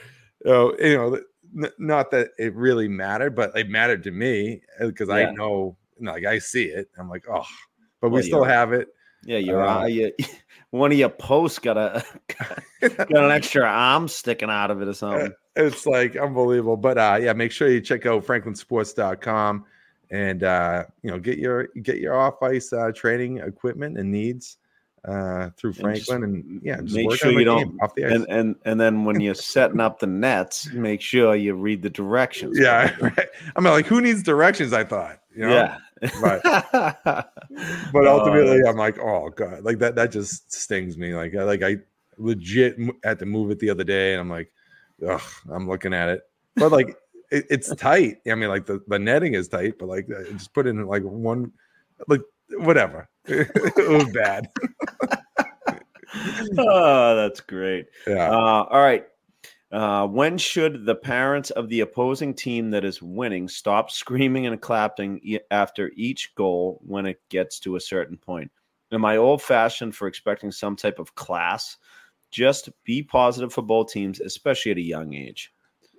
oh, 0.46 0.74
you 0.78 0.96
know, 0.96 1.20
n- 1.64 1.72
not 1.78 2.10
that 2.10 2.28
it 2.38 2.54
really 2.54 2.88
mattered, 2.88 3.34
but 3.36 3.56
it 3.56 3.68
mattered 3.68 4.02
to 4.04 4.10
me 4.10 4.62
because 4.80 5.08
Yeah. 5.08 5.14
I 5.14 5.30
know, 5.32 5.76
you 5.98 6.04
know, 6.06 6.12
like 6.12 6.24
I 6.26 6.38
see 6.38 6.64
it. 6.64 6.88
I'm 6.98 7.08
like, 7.08 7.26
oh, 7.30 7.46
but 8.00 8.10
we 8.10 8.22
still 8.22 8.44
have 8.44 8.72
it. 8.72 8.88
Yeah, 9.24 9.38
your 9.38 9.62
Uh, 9.62 9.80
eye. 9.82 9.86
You, 9.88 10.12
one 10.70 10.90
of 10.92 10.98
your 10.98 11.10
posts 11.10 11.58
got 11.58 11.76
a 11.76 12.04
got 12.80 13.10
an 13.24 13.30
extra 13.30 13.62
arm 13.64 14.08
sticking 14.08 14.48
out 14.50 14.70
of 14.70 14.80
it 14.82 14.88
or 14.88 14.94
something. 14.94 15.32
it's 15.56 15.84
like 15.86 16.16
unbelievable. 16.16 16.76
But 16.76 16.98
uh, 16.98 17.18
yeah, 17.20 17.32
make 17.34 17.52
sure 17.52 17.68
you 17.68 17.80
check 17.80 18.04
out 18.06 18.24
franklinsports.com 18.26 19.64
and 20.10 20.42
uh, 20.42 20.84
you 21.02 21.10
know 21.10 21.18
get 21.18 21.38
your 21.38 21.68
get 21.82 21.98
your 21.98 22.14
off 22.14 22.42
ice 22.42 22.72
uh, 22.72 22.90
training 22.92 23.38
equipment 23.38 23.98
and 23.98 24.10
needs 24.10 24.56
uh, 25.06 25.48
through 25.56 25.70
And 25.70 25.78
Franklin 25.80 26.24
and 26.24 26.60
yeah, 26.62 26.80
just 26.82 26.94
make 26.94 27.08
work 27.08 27.18
sure 27.18 27.30
you 27.32 27.44
don't- 27.44 27.78
off 27.82 27.94
the 27.94 28.04
ice. 28.06 28.12
And 28.12 28.26
and 28.28 28.56
and 28.64 28.80
then 28.80 29.04
when 29.04 29.20
you're 29.20 29.34
setting 29.34 29.80
up 29.80 29.98
the 29.98 30.06
nets, 30.06 30.70
make 30.72 31.00
sure 31.00 31.34
you 31.34 31.54
read 31.54 31.82
the 31.82 31.90
directions. 31.90 32.58
yeah, 32.58 32.94
right. 33.00 33.28
I 33.56 33.60
mean, 33.60 33.72
like 33.72 33.86
who 33.86 34.00
needs 34.00 34.22
directions? 34.22 34.72
I 34.72 34.84
thought, 34.84 35.20
you 35.34 35.46
know? 35.46 35.54
yeah. 35.54 35.78
But 36.20 36.42
but 37.92 38.06
ultimately 38.06 38.62
i'm 38.66 38.76
like 38.76 38.98
oh 38.98 39.28
god 39.28 39.62
like 39.62 39.78
that 39.80 39.94
that 39.96 40.10
just 40.10 40.50
stings 40.50 40.96
me 40.96 41.14
like 41.14 41.34
I, 41.34 41.42
like 41.42 41.62
i 41.62 41.76
legit 42.16 42.78
had 43.04 43.18
to 43.18 43.26
move 43.26 43.50
it 43.50 43.58
the 43.58 43.68
other 43.68 43.84
day 43.84 44.12
and 44.14 44.20
i'm 44.22 44.30
like 44.30 44.50
ugh 45.06 45.20
i'm 45.50 45.68
looking 45.68 45.92
at 45.92 46.08
it 46.08 46.22
but 46.56 46.72
like 46.72 46.96
it, 47.30 47.46
it's 47.50 47.74
tight 47.76 48.16
i 48.30 48.34
mean 48.34 48.48
like 48.48 48.66
the, 48.66 48.80
the 48.88 48.98
netting 48.98 49.34
is 49.34 49.48
tight 49.48 49.74
but 49.78 49.88
like 49.88 50.06
I 50.10 50.32
just 50.32 50.52
put 50.54 50.66
in 50.66 50.86
like 50.86 51.02
one 51.02 51.52
like 52.08 52.22
whatever 52.50 53.08
it 53.26 53.88
was 53.88 54.08
bad 54.12 54.48
oh, 56.58 57.16
that's 57.16 57.40
great. 57.40 57.86
yeah 58.06 58.30
Uh, 58.30 58.64
all 58.64 58.80
right. 58.80 59.06
Uh, 59.72 60.06
when 60.06 60.36
should 60.36 60.84
the 60.84 60.94
parents 60.94 61.50
of 61.50 61.68
the 61.68 61.80
opposing 61.80 62.34
team 62.34 62.70
that 62.70 62.84
is 62.84 63.00
winning 63.00 63.48
stop 63.48 63.90
screaming 63.90 64.46
and 64.46 64.60
clapping 64.60 65.20
e- 65.22 65.38
after 65.52 65.92
each 65.94 66.34
goal 66.34 66.80
when 66.84 67.06
it 67.06 67.20
gets 67.28 67.60
to 67.60 67.76
a 67.76 67.80
certain 67.80 68.16
point? 68.16 68.50
Am 68.90 69.04
I 69.04 69.18
old 69.18 69.42
fashioned 69.42 69.94
for 69.94 70.08
expecting 70.08 70.50
some 70.50 70.74
type 70.74 70.98
of 70.98 71.14
class? 71.14 71.76
Just 72.32 72.68
be 72.84 73.02
positive 73.02 73.52
for 73.52 73.62
both 73.62 73.92
teams, 73.92 74.20
especially 74.20 74.72
at 74.72 74.78
a 74.78 74.82
young 74.82 75.14
age. 75.14 75.52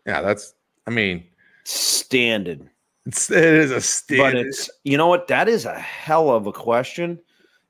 yeah 0.06 0.22
that's 0.22 0.54
i 0.88 0.90
mean 0.92 1.24
Standard. 1.64 2.70
it's 3.06 3.30
it 3.30 3.44
is 3.44 3.72
a 3.72 4.18
But 4.18 4.36
it's, 4.36 4.70
you 4.84 4.98
know 4.98 5.08
what? 5.08 5.28
That 5.28 5.48
is 5.48 5.66
a 5.66 5.78
hell 5.80 6.32
of 6.32 6.48
a 6.48 6.52
question. 6.52 7.20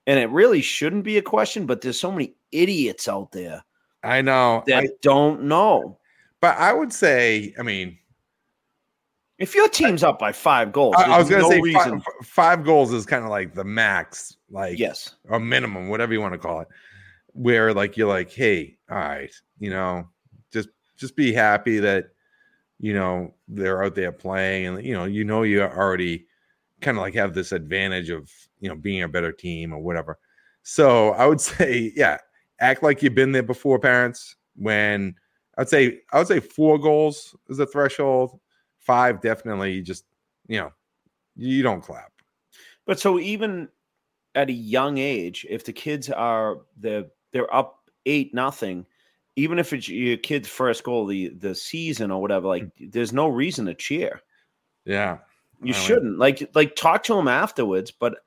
And 0.08 0.18
it 0.18 0.30
really 0.30 0.62
shouldn't 0.62 1.04
be 1.04 1.18
a 1.18 1.22
question, 1.22 1.66
but 1.66 1.82
there's 1.82 2.00
so 2.00 2.12
many 2.12 2.34
idiots 2.52 3.08
out 3.08 3.32
there 3.32 3.64
i 4.04 4.22
know 4.22 4.64
that 4.68 4.84
I, 4.84 4.90
don't 5.02 5.44
know. 5.44 5.98
but 6.42 6.58
i 6.58 6.74
would 6.74 6.92
say 6.92 7.54
i 7.60 7.62
mean 7.64 7.98
If 9.40 9.56
your 9.56 9.68
team's 9.70 10.04
up 10.04 10.20
by 10.20 10.32
five 10.32 10.72
goals, 10.72 10.96
I, 10.98 11.04
I 11.04 11.18
was 11.18 11.30
gonna 11.30 11.44
no 11.44 11.50
say 11.50 11.62
reason. 11.62 11.96
f- 11.96 12.28
five 12.28 12.64
goals 12.66 12.92
is 12.94 13.06
kind 13.06 13.24
of 13.24 13.30
like 13.30 13.54
the 13.56 13.64
max 13.64 14.38
like 14.50 14.78
yes, 14.78 15.16
or 15.30 15.40
minimum, 15.40 15.88
whatever 15.90 16.14
you 16.14 16.22
want 16.22 16.34
to 16.34 16.38
call 16.40 16.60
it, 16.62 16.68
where 17.28 17.74
like 17.74 17.96
you're 17.98 18.08
like, 18.10 18.32
hey, 18.32 18.78
all 18.90 18.98
right, 18.98 19.32
you 19.60 19.70
know, 19.70 20.08
just 20.52 20.70
just 20.98 21.16
be 21.16 21.32
happy 21.34 21.80
that 21.80 22.10
you 22.82 22.96
know 22.96 23.34
they're 23.48 23.84
out 23.84 23.94
there 23.94 24.12
playing, 24.12 24.66
and 24.66 24.86
you 24.86 24.94
know, 24.94 25.06
you 25.06 25.24
know, 25.24 25.44
you 25.44 25.62
already 25.62 26.26
kind 26.82 26.98
of 26.98 27.02
like 27.02 27.14
have 27.14 27.36
this 27.36 27.52
advantage 27.52 28.10
of 28.10 28.30
you 28.60 28.68
know 28.68 28.76
being 28.76 29.04
a 29.04 29.08
better 29.08 29.32
team 29.32 29.72
or 29.72 29.80
whatever. 29.80 30.18
So 30.64 31.12
I 31.12 31.28
would 31.28 31.40
say, 31.42 31.94
yeah, 31.96 32.18
act 32.60 32.82
like 32.82 33.04
you've 33.04 33.16
been 33.16 33.32
there 33.32 33.44
before, 33.44 33.80
parents. 33.80 34.36
When 34.56 35.16
I'd 35.58 35.70
say 35.70 36.00
I 36.12 36.18
would 36.18 36.28
say 36.28 36.40
four 36.40 36.80
goals 36.80 37.36
is 37.50 37.58
the 37.58 37.68
threshold. 37.68 38.40
Five 38.80 39.22
definitely 39.22 39.82
just 39.82 40.06
you 40.48 40.60
know 40.60 40.72
you 41.36 41.62
don't 41.62 41.82
clap. 41.82 42.12
but 42.88 43.00
so 43.00 43.20
even 43.20 43.70
at 44.34 44.50
a 44.50 44.54
young 44.54 44.98
age, 44.98 45.46
if 45.50 45.66
the 45.66 45.74
kids 45.74 46.10
are 46.10 46.58
they're 46.78 47.06
they're 47.32 47.54
up 47.54 47.92
eight 48.08 48.34
nothing, 48.34 48.88
even 49.36 49.60
if 49.60 49.74
it's 49.74 49.88
your 49.88 50.18
kid's 50.18 50.48
first 50.48 50.84
goal 50.84 51.04
of 51.04 51.10
the 51.10 51.30
the 51.30 51.56
season 51.56 52.12
or 52.12 52.22
whatever, 52.22 52.48
like 52.48 52.64
mm. 52.64 52.92
there's 52.92 53.14
no 53.14 53.28
reason 53.28 53.66
to 53.66 53.74
cheer. 53.74 54.22
Yeah, 54.86 55.20
You 55.62 55.74
I 55.74 55.78
shouldn't 55.78 56.18
like 56.18 56.50
like 56.56 56.76
talk 56.76 57.04
to 57.04 57.16
them 57.16 57.28
afterwards. 57.28 57.92
But 57.92 58.18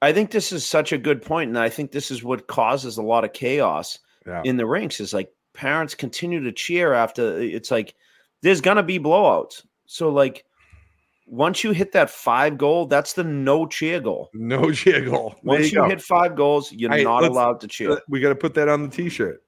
I 0.00 0.12
think 0.12 0.30
this 0.30 0.52
is 0.52 0.66
such 0.66 0.92
a 0.92 0.98
good 0.98 1.22
point, 1.22 1.48
and 1.48 1.58
I 1.58 1.68
think 1.68 1.92
this 1.92 2.10
is 2.10 2.22
what 2.22 2.46
causes 2.46 2.96
a 2.96 3.02
lot 3.02 3.24
of 3.24 3.32
chaos 3.32 3.98
yeah. 4.26 4.42
in 4.44 4.56
the 4.56 4.66
rinks. 4.66 5.00
Is 5.00 5.12
like 5.12 5.30
parents 5.52 5.94
continue 5.94 6.42
to 6.42 6.52
cheer 6.52 6.94
after 6.94 7.34
uh, 7.34 7.38
it's 7.38 7.70
like 7.70 7.94
there's 8.42 8.60
gonna 8.60 8.82
be 8.82 8.98
blowouts. 8.98 9.64
So 9.86 10.08
like 10.08 10.44
once 11.26 11.64
you 11.64 11.72
hit 11.72 11.92
that 11.92 12.10
five 12.10 12.58
goal, 12.58 12.86
that's 12.86 13.14
the 13.14 13.24
no 13.24 13.66
cheer 13.66 14.00
goal. 14.00 14.30
No 14.34 14.70
jiggle. 14.72 15.12
goal. 15.12 15.34
Once 15.42 15.72
you, 15.72 15.78
go. 15.78 15.88
hit 15.88 16.02
five 16.02 16.36
goals, 16.36 16.72
you're 16.72 16.92
Hey, 16.92 17.04
not 17.04 17.24
allowed 17.24 17.60
to 17.60 17.66
cheer. 17.66 18.00
we 18.08 18.20
got 18.20 18.28
to 18.30 18.34
put 18.34 18.54
that 18.54 18.68
on 18.68 18.82
the 18.82 18.88
t-shirt. 18.88 19.42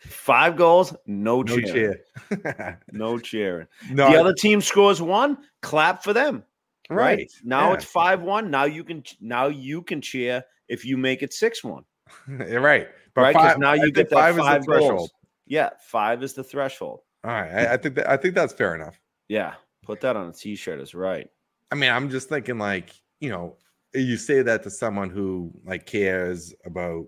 Five 0.00 0.56
goals, 0.56 0.94
no, 1.06 1.42
No 1.42 1.60
cheer. 1.60 2.00
No 2.92 3.18
cheering. 3.18 3.66
no, 3.90 4.10
the 4.10 4.16
I- 4.16 4.20
other 4.20 4.32
team 4.34 4.60
scores 4.60 5.02
one, 5.02 5.38
clap 5.62 6.02
for 6.02 6.12
them. 6.12 6.42
Right. 6.88 7.18
right. 7.18 7.32
Now 7.44 7.68
yeah. 7.68 7.74
it's 7.74 7.84
five 7.84 8.20
one. 8.22 8.50
Now 8.50 8.64
you 8.64 8.82
can 8.82 9.04
now 9.20 9.46
you 9.46 9.82
can 9.82 10.00
cheer 10.00 10.42
if 10.68 10.84
you 10.84 10.96
make 10.96 11.22
it 11.22 11.32
six 11.32 11.62
one. 11.62 11.84
Right. 12.28 12.88
But 13.14 13.22
Right? 13.22 13.32
Because 13.32 13.52
five, 13.52 13.58
now 13.58 13.74
you 13.74 13.82
think 13.82 13.94
get 13.94 14.08
that 14.10 14.16
five 14.16 14.36
five, 14.36 14.60
is 14.60 14.66
the 14.66 14.72
threshold. 14.72 15.10
Yeah, 15.46 15.70
five 15.80 16.22
is 16.22 16.32
the 16.34 16.44
threshold. 16.44 17.00
All 17.24 17.30
right. 17.30 17.50
I, 17.50 17.74
I 17.74 17.76
think 17.76 17.94
that 17.96 18.08
I 18.08 18.16
think 18.16 18.34
that's 18.34 18.52
fair 18.52 18.74
enough. 18.74 18.98
Yeah. 19.28 19.54
Put 19.82 20.00
that 20.00 20.16
on 20.16 20.28
a 20.28 20.32
t-shirt 20.32 20.80
is 20.80 20.94
right. 20.94 21.28
I 21.70 21.74
mean, 21.74 21.90
I'm 21.90 22.10
just 22.10 22.28
thinking 22.28 22.58
like, 22.58 22.90
you 23.20 23.30
know, 23.30 23.56
you 23.94 24.16
say 24.16 24.42
that 24.42 24.62
to 24.64 24.70
someone 24.70 25.10
who 25.10 25.52
like 25.64 25.86
cares 25.86 26.54
about, 26.64 27.06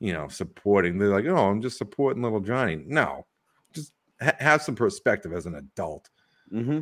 you 0.00 0.12
know, 0.12 0.28
supporting. 0.28 0.98
They're 0.98 1.08
like, 1.08 1.26
oh, 1.26 1.36
I'm 1.50 1.62
just 1.62 1.78
supporting 1.78 2.22
little 2.22 2.40
Johnny. 2.40 2.82
No, 2.86 3.26
just 3.72 3.92
ha- 4.20 4.36
have 4.38 4.62
some 4.62 4.74
perspective 4.74 5.32
as 5.32 5.46
an 5.46 5.54
adult. 5.56 6.08
hmm 6.50 6.80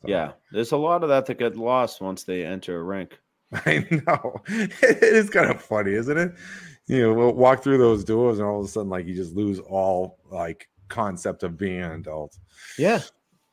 So, 0.00 0.08
Yeah. 0.08 0.32
There's 0.52 0.72
a 0.72 0.76
lot 0.76 1.02
of 1.02 1.08
that 1.10 1.26
that 1.26 1.38
get 1.38 1.56
lost 1.56 2.00
once 2.00 2.24
they 2.24 2.44
enter 2.44 2.80
a 2.80 2.82
rink. 2.82 3.18
I 3.52 3.86
know. 4.06 4.36
It 4.48 5.02
is 5.02 5.28
kind 5.28 5.50
of 5.50 5.60
funny, 5.60 5.92
isn't 5.92 6.16
it? 6.16 6.32
You 6.86 7.02
know, 7.02 7.14
we'll 7.14 7.34
walk 7.34 7.62
through 7.62 7.78
those 7.78 8.04
doors 8.04 8.38
and 8.38 8.46
all 8.48 8.60
of 8.60 8.64
a 8.64 8.68
sudden, 8.68 8.90
like, 8.90 9.06
you 9.06 9.14
just 9.14 9.34
lose 9.34 9.58
all 9.58 10.18
like 10.30 10.68
concept 10.88 11.42
of 11.42 11.56
being 11.56 11.80
an 11.82 11.92
adult. 11.92 12.36
Yeah. 12.78 13.00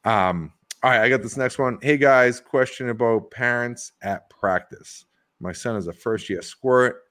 Um, 0.05 0.53
all 0.81 0.91
right, 0.91 1.01
I 1.01 1.09
got 1.09 1.21
this 1.21 1.35
next 1.37 1.59
one. 1.59 1.77
Hey 1.81 1.97
guys, 1.97 2.39
question 2.39 2.89
about 2.89 3.31
parents 3.31 3.91
at 4.01 4.29
practice. 4.29 5.05
My 5.41 5.51
son 5.51 5.75
is 5.75 5.87
a 5.87 5.93
first 5.93 6.29
year 6.29 6.41
squirt, 6.41 7.01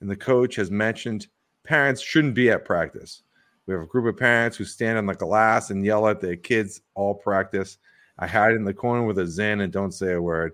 and 0.00 0.08
the 0.10 0.16
coach 0.16 0.54
has 0.56 0.70
mentioned 0.70 1.26
parents 1.66 2.00
shouldn't 2.00 2.34
be 2.34 2.50
at 2.50 2.64
practice. 2.64 3.22
We 3.66 3.74
have 3.74 3.82
a 3.82 3.86
group 3.86 4.06
of 4.06 4.18
parents 4.18 4.56
who 4.56 4.64
stand 4.64 4.96
on 4.96 5.06
the 5.06 5.14
glass 5.14 5.70
and 5.70 5.84
yell 5.84 6.06
at 6.08 6.20
their 6.20 6.36
kids 6.36 6.80
all 6.94 7.14
practice. 7.14 7.78
I 8.18 8.26
hide 8.26 8.54
in 8.54 8.64
the 8.64 8.72
corner 8.72 9.04
with 9.04 9.18
a 9.18 9.24
Zyn 9.24 9.62
and 9.62 9.72
don't 9.72 9.92
say 9.92 10.12
a 10.12 10.22
word. 10.22 10.52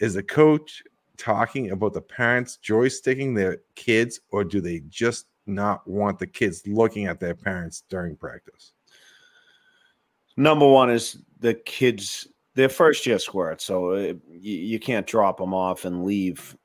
Is 0.00 0.14
the 0.14 0.22
coach 0.22 0.82
talking 1.18 1.70
about 1.70 1.92
the 1.92 2.00
parents 2.00 2.58
joysticking 2.64 3.36
their 3.36 3.58
kids, 3.74 4.20
or 4.30 4.42
do 4.42 4.60
they 4.60 4.80
just 4.88 5.26
not 5.46 5.86
want 5.86 6.18
the 6.18 6.26
kids 6.26 6.66
looking 6.66 7.06
at 7.06 7.20
their 7.20 7.34
parents 7.34 7.84
during 7.90 8.16
practice? 8.16 8.72
Number 10.36 10.66
one 10.66 10.90
is 10.90 11.18
the 11.40 11.54
kids, 11.54 12.26
their 12.54 12.70
first 12.70 13.04
year 13.04 13.18
squirt. 13.18 13.60
So 13.60 13.92
uh, 13.92 14.14
you 14.30 14.80
can't 14.80 15.06
drop 15.06 15.36
them 15.36 15.52
off 15.52 15.84
and 15.84 16.04
leave 16.04 16.56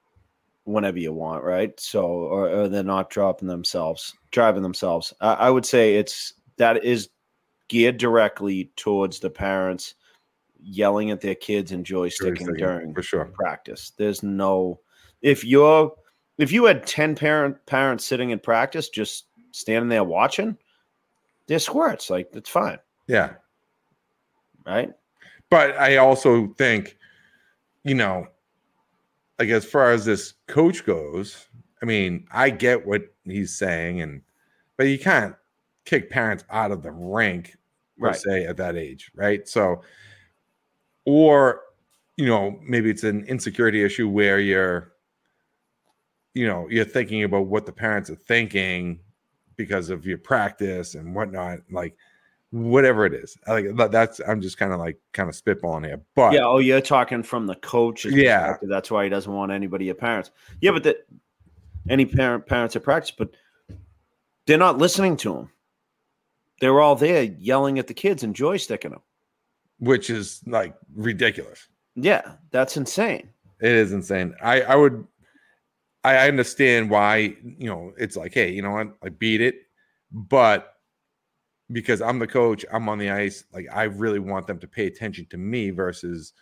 whenever 0.66 1.00
you 1.00 1.14
want, 1.14 1.44
right? 1.44 1.80
So, 1.80 2.06
or, 2.06 2.50
or 2.50 2.68
they're 2.68 2.84
not 2.84 3.10
dropping 3.10 3.48
themselves, 3.48 4.14
driving 4.32 4.64
themselves. 4.64 5.14
I, 5.22 5.34
I 5.34 5.50
would 5.50 5.66
say 5.66 5.96
it's 5.96 6.34
that 6.58 6.84
is 6.84 7.10
geared 7.68 7.98
directly 7.98 8.72
towards 8.76 9.20
the 9.20 9.30
parents 9.30 9.96
yelling 10.62 11.12
at 11.12 11.22
their 11.22 11.36
kids 11.36 11.72
and 11.72 11.86
joysticking 11.86 12.38
Joysticking, 12.40 12.58
during 12.58 12.94
for 12.94 13.04
sure. 13.04 13.26
practice. 13.26 13.92
There's 13.98 14.24
no 14.24 14.80
if 15.22 15.44
you're 15.44 15.94
if 16.38 16.52
you 16.52 16.66
had 16.66 16.86
10 16.86 17.16
parent 17.16 17.64
parents 17.66 18.04
sitting 18.06 18.32
in 18.32 18.40
practice 18.40 18.90
just 18.90 19.26
standing 19.52 19.88
there 19.90 20.04
watching, 20.04 20.58
they're 21.48 21.60
squirts. 21.60 22.10
Like 22.10 22.32
that's 22.32 22.50
fine, 22.50 22.80
Yeah. 23.08 23.34
right? 24.66 24.92
But 25.50 25.78
I 25.78 25.98
also 25.98 26.48
think, 26.58 26.98
you 27.84 27.94
know, 27.96 28.28
like 29.40 29.50
as 29.50 29.66
far 29.66 29.92
as 29.92 30.06
this 30.06 30.34
coach 30.48 30.86
goes, 30.86 31.48
I 31.82 31.86
mean, 31.86 32.28
I 32.32 32.50
get 32.50 32.86
what 32.86 33.14
he's 33.24 33.58
saying, 33.58 34.02
and 34.02 34.22
but 34.78 34.86
you 34.86 35.00
can't 35.00 35.36
kick 35.86 36.10
parents 36.10 36.44
out 36.50 36.72
of 36.72 36.84
the 36.84 36.92
rink 36.92 37.56
per 38.02 38.12
Right. 38.12 38.14
se 38.14 38.46
at 38.46 38.58
that 38.58 38.76
age, 38.76 39.12
right? 39.16 39.48
So, 39.48 39.82
or 41.06 41.62
you 42.18 42.26
know, 42.26 42.60
maybe 42.64 42.90
it's 42.90 43.04
an 43.04 43.26
insecurity 43.26 43.84
issue 43.84 44.08
where 44.08 44.40
you're, 44.40 44.94
you 46.34 46.48
know, 46.48 46.68
you're 46.70 46.86
thinking 46.86 47.24
about 47.24 47.48
what 47.48 47.66
the 47.66 47.72
parents 47.72 48.10
are 48.10 48.16
thinking 48.16 49.00
because 49.56 49.90
of 49.90 50.06
your 50.06 50.18
practice 50.18 50.96
and 50.96 51.16
whatnot, 51.16 51.60
like 51.72 51.98
whatever 52.56 53.06
it 53.06 53.14
is. 53.14 53.38
Like 53.48 53.76
that- 53.76 53.92
that's 53.92 54.22
I'm 54.26 54.40
just 54.42 54.58
kind 54.58 54.72
of 54.72 54.80
like 54.80 54.98
kind 55.14 55.28
of 55.30 55.36
spitballing 55.36 55.86
here, 55.86 56.02
but 56.16 56.34
Yeah. 56.34 56.46
Oh, 56.46 56.60
you're 56.60 56.80
talking 56.82 57.22
from 57.22 57.46
the 57.48 57.56
coach's 57.56 58.14
Yeah. 58.14 58.56
That's 58.62 58.90
why 58.90 59.04
he 59.04 59.10
doesn't 59.10 59.32
want 59.32 59.52
anybody 59.52 59.90
at 59.90 59.98
parents. 59.98 60.32
Yeah, 60.62 60.72
but 60.72 60.84
that 60.84 61.06
any 61.90 62.06
parent 62.06 62.46
parents 62.48 62.76
at 62.76 62.84
practice, 62.84 63.12
but 63.12 63.32
they're 64.48 64.58
not 64.58 64.78
listening 64.78 65.18
to 65.18 65.36
him. 65.36 65.50
They're 66.62 66.80
all 66.80 66.96
there 66.96 67.24
yelling 67.24 67.78
at 67.80 67.88
the 67.88 67.94
kids 67.94 68.24
and 68.24 68.34
joysticking 68.36 68.92
them. 68.92 69.02
which 69.80 70.10
is 70.10 70.42
like 70.48 70.74
ridiculous. 70.96 71.68
Yeah, 71.96 72.36
that's 72.52 72.78
insane. 72.78 73.30
It 73.60 73.72
is 73.74 73.92
insane. 73.92 74.34
I 74.42 74.62
I 74.62 74.76
would 74.76 75.06
I 76.06 76.16
I 76.16 76.28
understand 76.30 76.90
why 76.90 77.36
you 77.44 77.68
know 77.68 77.92
it's 77.98 78.16
like 78.16 78.34
hey 78.34 78.52
you 78.54 78.62
know 78.62 78.72
what 78.72 78.96
I 79.04 79.10
beat 79.10 79.42
it, 79.42 79.56
but 80.14 80.75
because 81.72 82.02
I'm 82.02 82.20
the 82.20 82.28
coach, 82.28 82.66
I'm 82.72 82.90
on 82.90 82.98
the 82.98 83.10
ice. 83.10 83.44
Like 83.54 83.68
I 83.74 83.84
really 83.84 84.20
want 84.20 84.48
them 84.48 84.60
to 84.60 84.68
pay 84.68 84.88
attention 84.88 85.26
to 85.32 85.38
me 85.38 85.70
versus 85.72 86.34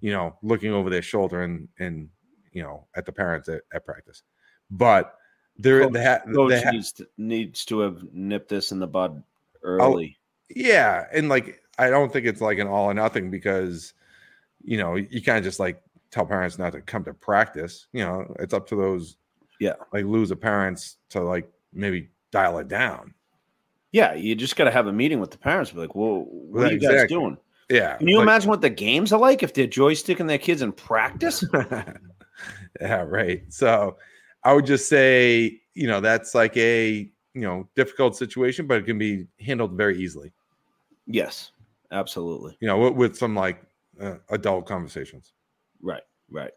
you 0.00 0.12
know 0.12 0.36
looking 0.42 0.72
over 0.72 0.90
their 0.90 1.02
shoulder 1.02 1.42
and 1.42 1.68
and 1.78 2.08
you 2.52 2.62
know 2.62 2.86
at 2.96 3.06
the 3.06 3.12
parents 3.12 3.48
at, 3.48 3.62
at 3.72 3.84
practice. 3.84 4.22
But 4.70 5.14
there 5.56 5.82
Coach- 5.82 5.92
they 5.92 6.04
ha- 6.04 6.20
Coach 6.32 6.50
they 6.50 6.62
ha- 6.62 6.70
needs 6.70 6.92
to, 6.92 7.08
needs 7.16 7.64
to 7.66 7.80
have 7.80 8.02
nipped 8.12 8.48
this 8.48 8.72
in 8.72 8.78
the 8.78 8.86
bud 8.86 9.22
oh, 9.56 9.58
early. 9.62 10.18
Yeah, 10.54 11.04
and 11.12 11.28
like 11.28 11.62
I 11.78 11.90
don't 11.90 12.12
think 12.12 12.26
it's 12.26 12.40
like 12.40 12.58
an 12.58 12.66
all 12.66 12.90
or 12.90 12.94
nothing 12.94 13.30
because 13.30 13.94
you 14.62 14.78
know 14.78 14.96
you 14.96 15.22
can't 15.22 15.44
just 15.44 15.60
like 15.60 15.82
tell 16.10 16.26
parents 16.26 16.58
not 16.58 16.72
to 16.72 16.80
come 16.80 17.04
to 17.04 17.14
practice. 17.14 17.86
You 17.92 18.04
know, 18.04 18.34
it's 18.38 18.54
up 18.54 18.66
to 18.68 18.76
those 18.76 19.16
Yeah. 19.58 19.74
like 19.92 20.04
loser 20.04 20.36
parents 20.36 20.96
to 21.10 21.20
like 21.20 21.50
maybe 21.72 22.10
dial 22.30 22.58
it 22.58 22.68
down. 22.68 23.14
Yeah, 23.96 24.12
you 24.14 24.34
just 24.34 24.56
got 24.56 24.64
to 24.64 24.70
have 24.70 24.88
a 24.88 24.92
meeting 24.92 25.20
with 25.20 25.30
the 25.30 25.38
parents. 25.38 25.70
Be 25.70 25.78
like, 25.80 25.94
"Whoa, 25.94 26.24
what 26.30 26.64
are 26.66 26.72
you 26.72 26.78
guys 26.78 26.90
Exactly. 26.92 27.16
doing? 27.16 27.38
Yeah, 27.70 27.96
Can 27.96 28.08
you 28.08 28.16
like- 28.18 28.24
imagine 28.24 28.50
what 28.50 28.60
the 28.60 28.68
games 28.68 29.10
are 29.12 29.18
like 29.18 29.42
if 29.42 29.54
they're 29.54 29.66
joysticking 29.66 30.28
their 30.28 30.36
kids 30.38 30.60
in 30.60 30.72
practice?" 30.72 31.42
yeah, 32.80 33.02
right. 33.08 33.42
So 33.48 33.96
I 34.44 34.52
would 34.52 34.66
just 34.66 34.88
say 34.90 35.60
you 35.72 35.86
know 35.86 36.00
that's 36.00 36.34
like 36.34 36.54
a 36.58 37.10
you 37.32 37.40
know 37.40 37.68
difficult 37.74 38.16
situation, 38.16 38.66
but 38.66 38.78
it 38.78 38.84
can 38.86 38.98
be 38.98 39.26
handled 39.40 39.72
very 39.72 39.96
easily. 39.98 40.30
yes, 41.06 41.52
absolutely. 41.90 42.56
You 42.60 42.68
know, 42.68 42.78
with, 42.78 42.94
with 42.94 43.16
some 43.16 43.34
like 43.34 43.62
uh, 44.00 44.16
adult 44.28 44.66
conversations. 44.66 45.32
Right, 45.80 46.02
right. 46.30 46.52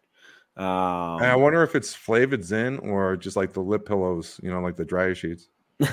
Um, 0.57 1.21
And 1.23 1.31
I 1.31 1.35
wonder 1.37 1.63
if 1.63 1.73
it's 1.75 1.93
flavored 1.93 2.41
Zyn 2.41 2.83
or 2.83 3.15
just 3.15 3.37
like 3.37 3.53
the 3.53 3.61
lip 3.61 3.85
pillows, 3.85 4.39
you 4.43 4.51
know, 4.51 4.59
like 4.59 4.75
the 4.75 4.83
dryer 4.85 5.15
sheets. 5.15 5.47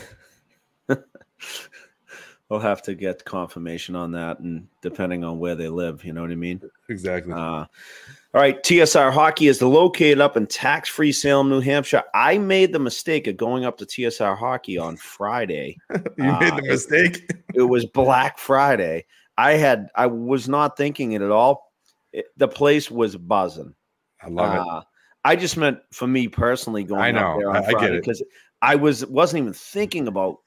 we'll 2.48 2.60
have 2.60 2.82
to 2.82 2.94
get 2.94 3.24
confirmation 3.24 3.96
on 3.96 4.12
that, 4.12 4.38
and 4.40 4.68
depending 4.82 5.24
on 5.24 5.38
where 5.38 5.54
they 5.54 5.68
live, 5.68 6.04
you 6.04 6.12
know 6.12 6.22
what 6.22 6.30
I 6.30 6.36
mean. 6.36 6.60
Exactly. 6.88 7.32
Uh, 7.32 7.36
all 7.38 8.42
right, 8.42 8.62
TSR 8.62 9.12
Hockey 9.12 9.48
is 9.48 9.62
located 9.62 10.20
up 10.20 10.36
in 10.36 10.46
tax-free 10.46 11.12
Salem, 11.12 11.48
New 11.48 11.60
Hampshire. 11.60 12.02
I 12.14 12.38
made 12.38 12.72
the 12.72 12.78
mistake 12.78 13.26
of 13.26 13.36
going 13.36 13.64
up 13.64 13.78
to 13.78 13.86
TSR 13.86 14.36
Hockey 14.38 14.78
on 14.78 14.96
Friday. 14.96 15.76
you 15.90 16.00
made 16.16 16.52
uh, 16.52 16.56
the 16.56 16.62
mistake. 16.62 17.30
it 17.54 17.62
was 17.62 17.86
Black 17.86 18.38
Friday. 18.38 19.06
I 19.38 19.52
had 19.52 19.88
I 19.94 20.06
was 20.06 20.48
not 20.48 20.76
thinking 20.76 21.12
it 21.12 21.22
at 21.22 21.30
all. 21.30 21.72
It- 22.12 22.26
the 22.36 22.48
place 22.48 22.90
was 22.90 23.16
buzzing. 23.16 23.74
I 24.22 24.28
love 24.28 24.54
it. 24.54 24.58
Uh, 24.60 24.82
I 25.24 25.36
just 25.36 25.56
meant 25.56 25.78
for 25.92 26.06
me 26.06 26.28
personally 26.28 26.84
going 26.84 27.00
I 27.00 27.08
up 27.10 27.14
know. 27.14 27.38
there 27.38 27.50
on 27.50 27.56
I- 27.56 27.66
I 27.66 27.72
get 27.80 27.92
it. 27.94 28.02
because 28.02 28.22
I 28.62 28.76
was 28.76 29.04
wasn't 29.06 29.42
even 29.42 29.52
thinking 29.52 30.08
about 30.08 30.38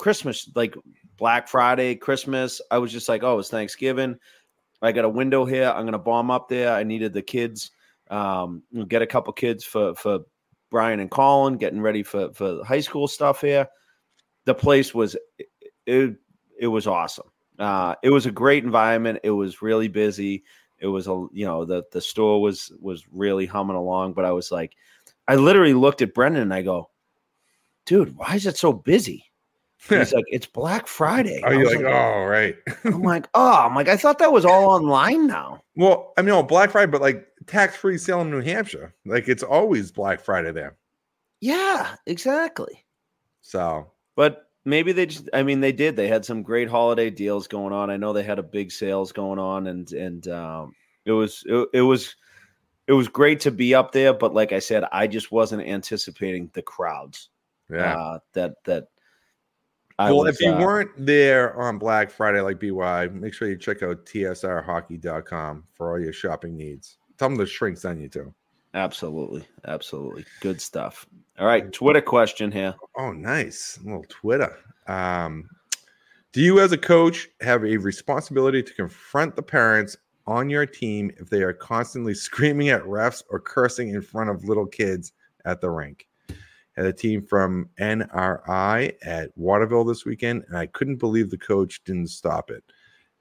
Christmas, 0.00 0.50
like 0.54 0.74
Black 1.16 1.46
Friday, 1.46 1.94
Christmas. 1.94 2.60
I 2.70 2.78
was 2.78 2.90
just 2.90 3.08
like, 3.08 3.22
oh, 3.22 3.38
it's 3.38 3.50
Thanksgiving. 3.50 4.16
I 4.82 4.92
got 4.92 5.04
a 5.04 5.08
window 5.08 5.44
here. 5.44 5.68
I'm 5.68 5.84
gonna 5.84 5.98
bomb 5.98 6.30
up 6.30 6.48
there. 6.48 6.74
I 6.74 6.82
needed 6.82 7.12
the 7.12 7.22
kids. 7.22 7.70
Um, 8.10 8.62
get 8.88 9.02
a 9.02 9.06
couple 9.06 9.32
kids 9.32 9.64
for 9.64 9.94
for 9.94 10.20
Brian 10.70 11.00
and 11.00 11.10
Colin 11.10 11.58
getting 11.58 11.80
ready 11.80 12.02
for 12.02 12.32
for 12.32 12.64
high 12.64 12.80
school 12.80 13.06
stuff 13.06 13.40
here. 13.40 13.68
The 14.46 14.54
place 14.54 14.94
was 14.94 15.16
it 15.86 16.16
it 16.58 16.66
was 16.66 16.86
awesome. 16.86 17.28
Uh, 17.58 17.94
it 18.02 18.10
was 18.10 18.26
a 18.26 18.30
great 18.30 18.64
environment. 18.64 19.20
It 19.22 19.30
was 19.30 19.60
really 19.60 19.88
busy. 19.88 20.44
It 20.78 20.86
was 20.86 21.06
a 21.08 21.26
you 21.32 21.44
know 21.44 21.64
the 21.64 21.84
the 21.92 22.00
store 22.00 22.40
was 22.40 22.72
was 22.80 23.04
really 23.12 23.46
humming 23.46 23.76
along. 23.76 24.14
But 24.14 24.24
I 24.24 24.32
was 24.32 24.50
like, 24.50 24.74
I 25.28 25.36
literally 25.36 25.74
looked 25.74 26.00
at 26.00 26.14
Brendan 26.14 26.42
and 26.42 26.54
I 26.54 26.62
go, 26.62 26.90
dude, 27.84 28.16
why 28.16 28.34
is 28.34 28.46
it 28.46 28.56
so 28.56 28.72
busy? 28.72 29.29
He's 29.88 30.12
like, 30.12 30.24
it's 30.28 30.46
Black 30.46 30.86
Friday. 30.86 31.40
Are 31.42 31.54
you 31.54 31.60
was 31.60 31.74
like, 31.74 31.84
oh, 31.84 32.24
right? 32.24 32.56
I'm 32.84 33.02
like, 33.02 33.28
oh, 33.34 33.66
I'm 33.66 33.74
like, 33.74 33.88
I 33.88 33.96
thought 33.96 34.18
that 34.18 34.32
was 34.32 34.44
all 34.44 34.70
online 34.70 35.26
now. 35.26 35.62
well, 35.76 36.12
I 36.16 36.22
mean, 36.22 36.28
no, 36.30 36.42
Black 36.42 36.70
Friday, 36.70 36.90
but 36.90 37.00
like 37.00 37.26
tax 37.46 37.76
free 37.76 37.98
Salem, 37.98 38.30
New 38.30 38.40
Hampshire. 38.42 38.94
Like 39.06 39.28
it's 39.28 39.42
always 39.42 39.90
Black 39.90 40.20
Friday 40.20 40.52
there. 40.52 40.76
Yeah, 41.40 41.94
exactly. 42.06 42.84
So, 43.42 43.90
But 44.16 44.46
maybe 44.66 44.92
they 44.92 45.06
just 45.06 45.28
I 45.32 45.42
mean 45.42 45.60
they 45.60 45.72
did. 45.72 45.96
They 45.96 46.08
had 46.08 46.24
some 46.24 46.42
great 46.42 46.68
holiday 46.68 47.08
deals 47.10 47.48
going 47.48 47.72
on. 47.72 47.90
I 47.90 47.96
know 47.96 48.12
they 48.12 48.22
had 48.22 48.38
a 48.38 48.42
big 48.42 48.70
sales 48.70 49.10
going 49.12 49.38
on 49.38 49.66
and 49.66 49.90
and 49.92 50.28
um 50.28 50.72
it 51.06 51.12
was 51.12 51.42
it, 51.46 51.68
it 51.72 51.80
was 51.82 52.14
it 52.86 52.92
was 52.92 53.08
great 53.08 53.40
to 53.40 53.50
be 53.50 53.74
up 53.74 53.92
there, 53.92 54.12
but 54.12 54.34
like 54.34 54.52
I 54.52 54.58
said, 54.58 54.84
I 54.92 55.06
just 55.06 55.32
wasn't 55.32 55.66
anticipating 55.66 56.50
the 56.52 56.62
crowds. 56.62 57.30
yeah. 57.72 57.96
Uh 57.96 58.18
that 58.34 58.56
that 58.66 58.88
I 60.00 60.10
well, 60.10 60.24
was, 60.24 60.34
if 60.36 60.40
you 60.40 60.50
uh, 60.50 60.58
weren't 60.58 60.92
there 60.96 61.54
on 61.60 61.76
Black 61.76 62.10
Friday, 62.10 62.40
like 62.40 62.58
BY, 62.58 63.08
make 63.08 63.34
sure 63.34 63.50
you 63.50 63.56
check 63.58 63.82
out 63.82 64.06
tsrhockey.com 64.06 65.64
for 65.74 65.90
all 65.90 66.00
your 66.00 66.14
shopping 66.14 66.56
needs. 66.56 66.96
Tell 67.18 67.28
them 67.28 67.36
the 67.36 67.44
shrinks 67.44 67.84
on 67.84 68.00
you 68.00 68.08
too. 68.08 68.34
absolutely, 68.72 69.44
absolutely 69.66 70.24
good 70.40 70.58
stuff. 70.58 71.06
All 71.38 71.46
right, 71.46 71.70
Twitter 71.70 72.00
question 72.00 72.50
here. 72.50 72.74
Oh, 72.96 73.12
nice. 73.12 73.78
A 73.82 73.84
little 73.84 74.06
Twitter. 74.08 74.56
Um, 74.86 75.50
do 76.32 76.40
you, 76.40 76.60
as 76.60 76.72
a 76.72 76.78
coach, 76.78 77.28
have 77.42 77.62
a 77.62 77.76
responsibility 77.76 78.62
to 78.62 78.72
confront 78.72 79.36
the 79.36 79.42
parents 79.42 79.98
on 80.26 80.48
your 80.48 80.64
team 80.64 81.10
if 81.18 81.28
they 81.28 81.42
are 81.42 81.52
constantly 81.52 82.14
screaming 82.26 82.70
at 82.70 82.82
refs 82.84 83.22
or 83.28 83.38
cursing 83.38 83.90
in 83.90 84.00
front 84.00 84.30
of 84.30 84.48
little 84.48 84.66
kids 84.66 85.12
at 85.44 85.60
the 85.60 85.68
rink? 85.68 86.06
Had 86.80 86.88
a 86.88 86.94
team 86.94 87.26
from 87.26 87.68
NRI 87.78 88.94
at 89.02 89.36
Waterville 89.36 89.84
this 89.84 90.06
weekend, 90.06 90.44
and 90.48 90.56
I 90.56 90.64
couldn't 90.64 90.96
believe 90.96 91.28
the 91.28 91.36
coach 91.36 91.84
didn't 91.84 92.06
stop 92.06 92.50
it. 92.50 92.64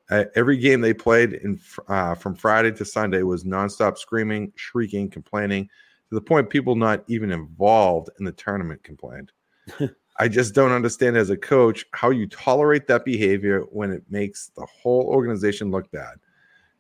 Uh, 0.10 0.24
every 0.34 0.56
game 0.56 0.80
they 0.80 0.94
played 0.94 1.34
in 1.34 1.60
uh, 1.90 2.16
from 2.16 2.36
Friday 2.36 2.72
to 2.72 2.86
Sunday 2.86 3.22
was 3.22 3.44
nonstop 3.44 3.98
screaming, 3.98 4.54
shrieking, 4.56 5.10
complaining 5.10 5.66
to 5.66 6.16
the 6.16 6.22
point 6.22 6.50
people 6.50 6.78
not 6.78 7.04
even 7.08 7.34
involved 7.34 8.10
in 8.18 8.24
the 8.24 8.32
tournament 8.32 8.82
complained. 8.82 9.34
I 10.20 10.30
just 10.30 10.56
don't 10.56 10.72
understand 10.72 11.18
as 11.18 11.30
a 11.30 11.36
coach 11.36 11.86
how 11.92 12.12
you 12.12 12.28
tolerate 12.28 12.88
that 12.88 13.04
behavior 13.04 13.64
when 13.72 13.92
it 13.92 14.04
makes 14.10 14.52
the 14.56 14.66
whole 14.68 15.04
organization 15.04 15.70
look 15.70 15.92
bad. 15.92 16.16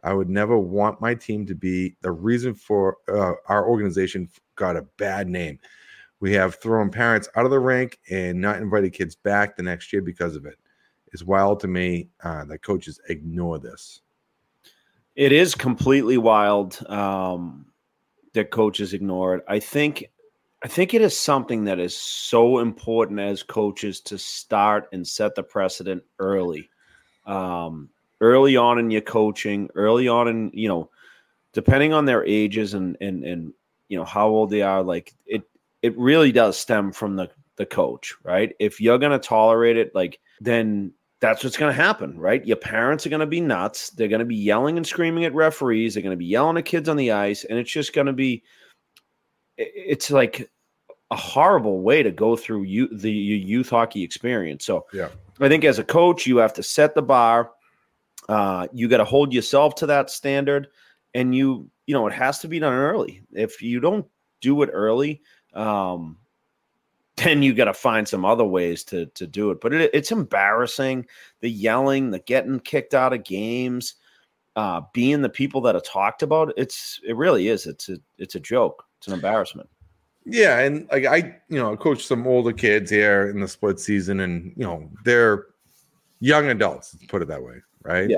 I 0.01 0.13
would 0.13 0.29
never 0.29 0.57
want 0.57 1.01
my 1.01 1.13
team 1.13 1.45
to 1.47 1.55
be 1.55 1.97
the 1.99 2.11
reason 2.11 2.53
for 2.53 2.99
uh, 3.09 3.33
our 3.47 3.67
organization 3.67 4.29
got 4.55 4.77
a 4.77 4.83
bad 4.95 5.27
name. 5.27 5.59
We 6.19 6.33
have 6.33 6.55
thrown 6.55 6.89
parents 6.89 7.29
out 7.35 7.45
of 7.45 7.51
the 7.51 7.59
rink 7.59 7.99
and 8.09 8.41
not 8.41 8.57
invited 8.57 8.93
kids 8.93 9.15
back 9.15 9.55
the 9.55 9.63
next 9.63 9.93
year 9.93 10.01
because 10.01 10.35
of 10.35 10.45
it. 10.45 10.57
It's 11.11 11.23
wild 11.23 11.59
to 11.61 11.67
me 11.67 12.09
uh, 12.23 12.45
that 12.45 12.61
coaches 12.61 12.99
ignore 13.09 13.57
this. 13.57 14.01
It 15.15 15.31
is 15.31 15.55
completely 15.55 16.17
wild 16.17 16.85
um, 16.89 17.65
that 18.33 18.51
coaches 18.51 18.93
ignore 18.93 19.35
it. 19.35 19.43
I 19.47 19.59
think, 19.59 20.05
I 20.63 20.67
think 20.67 20.93
it 20.93 21.01
is 21.01 21.17
something 21.17 21.63
that 21.65 21.79
is 21.79 21.95
so 21.95 22.59
important 22.59 23.19
as 23.19 23.41
coaches 23.41 24.01
to 24.01 24.17
start 24.17 24.87
and 24.91 25.07
set 25.07 25.35
the 25.35 25.43
precedent 25.43 26.03
early, 26.19 26.69
um, 27.25 27.89
early 28.21 28.55
on 28.55 28.77
in 28.77 28.91
your 28.91 29.01
coaching, 29.01 29.69
early 29.75 30.07
on 30.07 30.27
in 30.27 30.51
you 30.53 30.67
know, 30.67 30.89
depending 31.53 31.93
on 31.93 32.05
their 32.05 32.25
ages 32.25 32.73
and 32.73 32.97
and 33.01 33.23
and 33.23 33.53
you 33.87 33.97
know 33.97 34.05
how 34.05 34.27
old 34.27 34.49
they 34.49 34.61
are. 34.61 34.83
Like 34.83 35.13
it, 35.25 35.48
it 35.81 35.97
really 35.97 36.31
does 36.31 36.57
stem 36.57 36.91
from 36.91 37.15
the 37.15 37.29
the 37.55 37.65
coach, 37.65 38.13
right? 38.23 38.53
If 38.59 38.79
you're 38.79 38.99
gonna 38.99 39.19
tolerate 39.19 39.77
it, 39.77 39.93
like 39.93 40.19
then 40.41 40.93
that's 41.19 41.43
what's 41.43 41.57
going 41.57 41.73
to 41.73 41.81
happen, 41.81 42.17
right? 42.17 42.45
Your 42.45 42.57
parents 42.57 43.05
are 43.05 43.09
going 43.09 43.19
to 43.19 43.25
be 43.25 43.41
nuts. 43.41 43.89
They're 43.89 44.07
going 44.07 44.19
to 44.19 44.25
be 44.25 44.35
yelling 44.35 44.77
and 44.77 44.87
screaming 44.87 45.25
at 45.25 45.33
referees. 45.33 45.93
They're 45.93 46.03
going 46.03 46.13
to 46.13 46.17
be 46.17 46.25
yelling 46.25 46.57
at 46.57 46.65
kids 46.65 46.87
on 46.87 46.95
the 46.95 47.11
ice, 47.11 47.43
and 47.43 47.59
it's 47.59 47.71
just 47.71 47.93
going 47.93 48.07
to 48.07 48.13
be. 48.13 48.43
It's 49.57 50.09
like 50.09 50.49
a 51.11 51.15
horrible 51.17 51.81
way 51.81 52.03
to 52.03 52.11
go 52.11 52.35
through 52.37 52.63
you 52.63 52.87
the 52.97 53.11
youth 53.11 53.69
hockey 53.69 54.03
experience. 54.03 54.65
So, 54.65 54.85
yeah, 54.93 55.09
I 55.41 55.49
think 55.49 55.65
as 55.65 55.79
a 55.79 55.83
coach, 55.83 56.25
you 56.25 56.37
have 56.37 56.53
to 56.53 56.63
set 56.63 56.95
the 56.95 57.01
bar. 57.01 57.51
Uh, 58.29 58.67
you 58.73 58.87
got 58.87 58.97
to 58.97 59.05
hold 59.05 59.33
yourself 59.33 59.75
to 59.75 59.87
that 59.87 60.09
standard, 60.09 60.67
and 61.13 61.35
you 61.35 61.69
you 61.85 61.93
know 61.93 62.07
it 62.07 62.13
has 62.13 62.39
to 62.39 62.47
be 62.47 62.59
done 62.59 62.73
early. 62.73 63.23
If 63.33 63.61
you 63.61 63.81
don't 63.81 64.05
do 64.39 64.61
it 64.61 64.69
early, 64.71 65.21
um, 65.53 66.17
then 67.17 67.43
you 67.43 67.53
got 67.53 67.65
to 67.65 67.73
find 67.73 68.07
some 68.07 68.25
other 68.25 68.43
ways 68.43 68.83
to 68.85 69.05
to 69.07 69.27
do 69.27 69.51
it. 69.51 69.61
But 69.61 69.73
it, 69.73 69.91
it's 69.93 70.11
embarrassing 70.11 71.05
the 71.41 71.49
yelling, 71.49 72.11
the 72.11 72.19
getting 72.19 72.59
kicked 72.59 72.93
out 72.93 73.13
of 73.13 73.23
games, 73.23 73.95
uh, 74.55 74.81
being 74.93 75.21
the 75.21 75.29
people 75.29 75.61
that 75.61 75.75
are 75.75 75.81
talked 75.81 76.23
about. 76.23 76.53
It's 76.57 76.99
it 77.07 77.15
really 77.15 77.47
is. 77.47 77.65
It's 77.65 77.89
a 77.89 77.97
it's 78.17 78.35
a 78.35 78.39
joke. 78.39 78.85
It's 78.97 79.07
an 79.07 79.13
embarrassment. 79.13 79.69
Yeah, 80.25 80.59
and 80.59 80.87
like 80.91 81.05
I, 81.05 81.37
you 81.49 81.57
know, 81.57 81.75
coach 81.75 82.05
some 82.05 82.27
older 82.27 82.53
kids 82.53 82.91
here 82.91 83.29
in 83.29 83.39
the 83.39 83.47
split 83.47 83.79
season, 83.79 84.19
and 84.19 84.53
you 84.55 84.63
know 84.63 84.89
they're 85.03 85.47
young 86.19 86.47
adults. 86.47 86.95
Put 87.07 87.21
it 87.21 87.27
that 87.29 87.43
way, 87.43 87.55
right? 87.83 88.09
Yeah. 88.09 88.17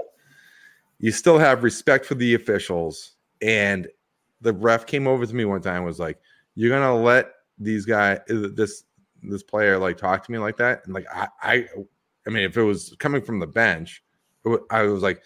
You 0.99 1.11
still 1.11 1.39
have 1.39 1.63
respect 1.63 2.05
for 2.05 2.15
the 2.15 2.33
officials, 2.35 3.13
and 3.41 3.87
the 4.41 4.53
ref 4.53 4.85
came 4.85 5.07
over 5.07 5.25
to 5.25 5.35
me 5.35 5.45
one 5.45 5.61
time 5.61 5.83
was 5.83 5.99
like, 5.99 6.19
"You're 6.61 6.77
gonna 6.77 6.95
let 6.95 7.31
these 7.57 7.85
guys 7.85 8.19
this 8.27 8.83
this 9.23 9.41
player 9.41 9.79
like 9.79 9.97
talk 9.97 10.23
to 10.23 10.31
me 10.31 10.37
like 10.37 10.57
that 10.57 10.81
and 10.85 10.93
like 10.93 11.05
i 11.13 11.27
i 11.41 11.65
i 12.27 12.29
mean 12.29 12.43
if 12.43 12.57
it 12.57 12.63
was 12.63 12.95
coming 12.99 13.21
from 13.21 13.39
the 13.39 13.47
bench 13.47 14.03
i 14.69 14.81
was 14.81 15.03
like 15.03 15.21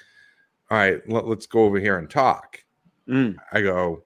all 0.69 0.78
right 0.78 1.02
let, 1.10 1.26
us 1.26 1.45
go 1.45 1.63
over 1.63 1.80
here 1.80 1.98
and 1.98 2.10
talk 2.10 2.63
mm. 3.08 3.36
i 3.52 3.62
go 3.62 4.04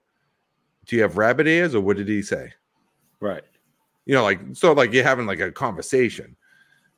do 0.86 0.96
you 0.96 1.02
have 1.02 1.16
rabbit 1.16 1.46
ears 1.46 1.74
or 1.74 1.80
what 1.80 1.96
did 1.96 2.08
he 2.08 2.22
say 2.22 2.52
right 3.18 3.42
you 4.06 4.14
know 4.14 4.22
like 4.22 4.40
so 4.52 4.72
like 4.72 4.92
you're 4.92 5.04
having 5.04 5.26
like 5.26 5.40
a 5.40 5.50
conversation 5.50 6.36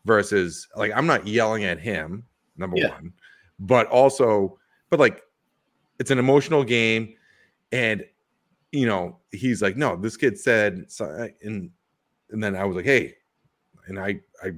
versus 0.04 0.68
like 0.76 0.92
i'm 0.94 1.06
not 1.06 1.26
yelling 1.26 1.64
at 1.64 1.78
him 1.78 2.24
number 2.56 2.76
Yeah. 2.76 2.90
one 2.90 3.12
but 3.58 3.86
also 3.86 4.58
but 4.90 5.00
like 5.00 5.22
it's 5.98 6.10
an 6.10 6.18
emotional 6.18 6.64
game 6.64 7.14
and 7.70 8.04
you 8.72 8.86
know 8.86 9.18
he's 9.30 9.62
like 9.62 9.76
no 9.76 9.96
this 9.96 10.16
kid 10.16 10.38
said 10.38 10.90
so 10.90 11.28
and 11.42 11.70
and 12.30 12.42
then 12.42 12.56
i 12.56 12.64
was 12.64 12.74
like 12.74 12.84
hey 12.84 13.14
and 13.86 13.98
i 13.98 14.18
i 14.42 14.50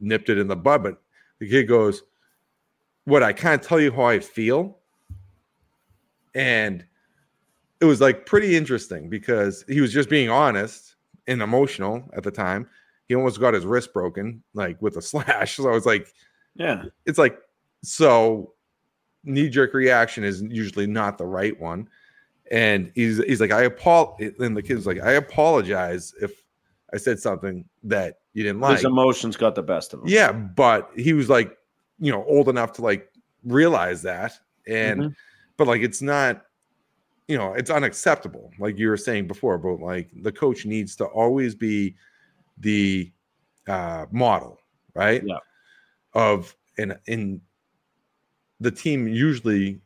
nipped 0.00 0.28
it 0.28 0.38
in 0.38 0.46
the 0.46 0.56
bud 0.56 0.82
but 0.82 1.02
the 1.40 1.48
kid 1.48 1.64
goes 1.64 2.02
what 3.04 3.22
i 3.22 3.32
can't 3.32 3.62
tell 3.62 3.80
you 3.80 3.90
how 3.90 4.04
i 4.04 4.18
feel? 4.18 4.78
And 6.34 6.84
it 7.80 7.86
was 7.86 8.00
like 8.00 8.26
pretty 8.26 8.56
interesting 8.56 9.08
because 9.08 9.64
he 9.68 9.80
was 9.80 9.92
just 9.92 10.10
being 10.10 10.28
honest 10.28 10.96
and 11.26 11.40
emotional 11.40 12.08
at 12.12 12.22
the 12.22 12.30
time. 12.30 12.68
He 13.08 13.14
almost 13.14 13.40
got 13.40 13.54
his 13.54 13.64
wrist 13.64 13.94
broken 13.94 14.42
like 14.52 14.80
with 14.82 14.96
a 14.98 15.02
slash 15.10 15.56
so 15.56 15.68
i 15.68 15.72
was 15.72 15.86
like 15.86 16.12
yeah. 16.54 16.84
it's 17.06 17.18
like 17.18 17.38
so 17.82 18.52
knee 19.24 19.48
jerk 19.48 19.74
reaction 19.74 20.24
is 20.24 20.42
usually 20.42 20.86
not 20.86 21.18
the 21.18 21.26
right 21.26 21.58
one. 21.58 21.88
And 22.50 22.92
he's 22.94 23.22
he's 23.24 23.40
like, 23.40 23.50
I 23.50 23.62
apologize. 23.62 24.34
And 24.38 24.56
the 24.56 24.62
kid's 24.62 24.86
like, 24.86 25.00
I 25.00 25.12
apologize 25.12 26.14
if 26.20 26.42
I 26.92 26.96
said 26.98 27.18
something 27.18 27.64
that 27.84 28.20
you 28.34 28.42
didn't 28.44 28.60
like. 28.60 28.76
his 28.76 28.84
emotions 28.84 29.36
got 29.36 29.54
the 29.54 29.62
best 29.62 29.92
of 29.94 30.00
him 30.02 30.08
yeah, 30.08 30.30
but 30.30 30.90
he 30.94 31.12
was 31.12 31.28
like, 31.28 31.56
you 31.98 32.12
know, 32.12 32.24
old 32.24 32.48
enough 32.48 32.72
to 32.74 32.82
like 32.82 33.10
realize 33.44 34.02
that. 34.02 34.38
And 34.66 35.00
Mhm. 35.00 35.14
but 35.56 35.66
like 35.66 35.82
it's 35.82 36.02
not, 36.02 36.44
you 37.28 37.36
know, 37.36 37.54
it's 37.54 37.70
unacceptable, 37.70 38.52
like 38.60 38.78
you 38.78 38.88
were 38.88 38.96
saying 38.96 39.26
before, 39.26 39.58
but 39.58 39.80
like 39.80 40.10
the 40.22 40.30
coach 40.32 40.64
needs 40.66 40.94
to 40.96 41.06
always 41.06 41.54
be 41.54 41.96
the 42.58 43.10
uh 43.66 44.06
model, 44.12 44.60
right? 44.94 45.22
Yeah. 45.24 45.38
Of 46.12 46.54
and 46.78 46.96
in 47.06 47.40
the 48.60 48.70
team 48.70 49.08
usually 49.08 49.80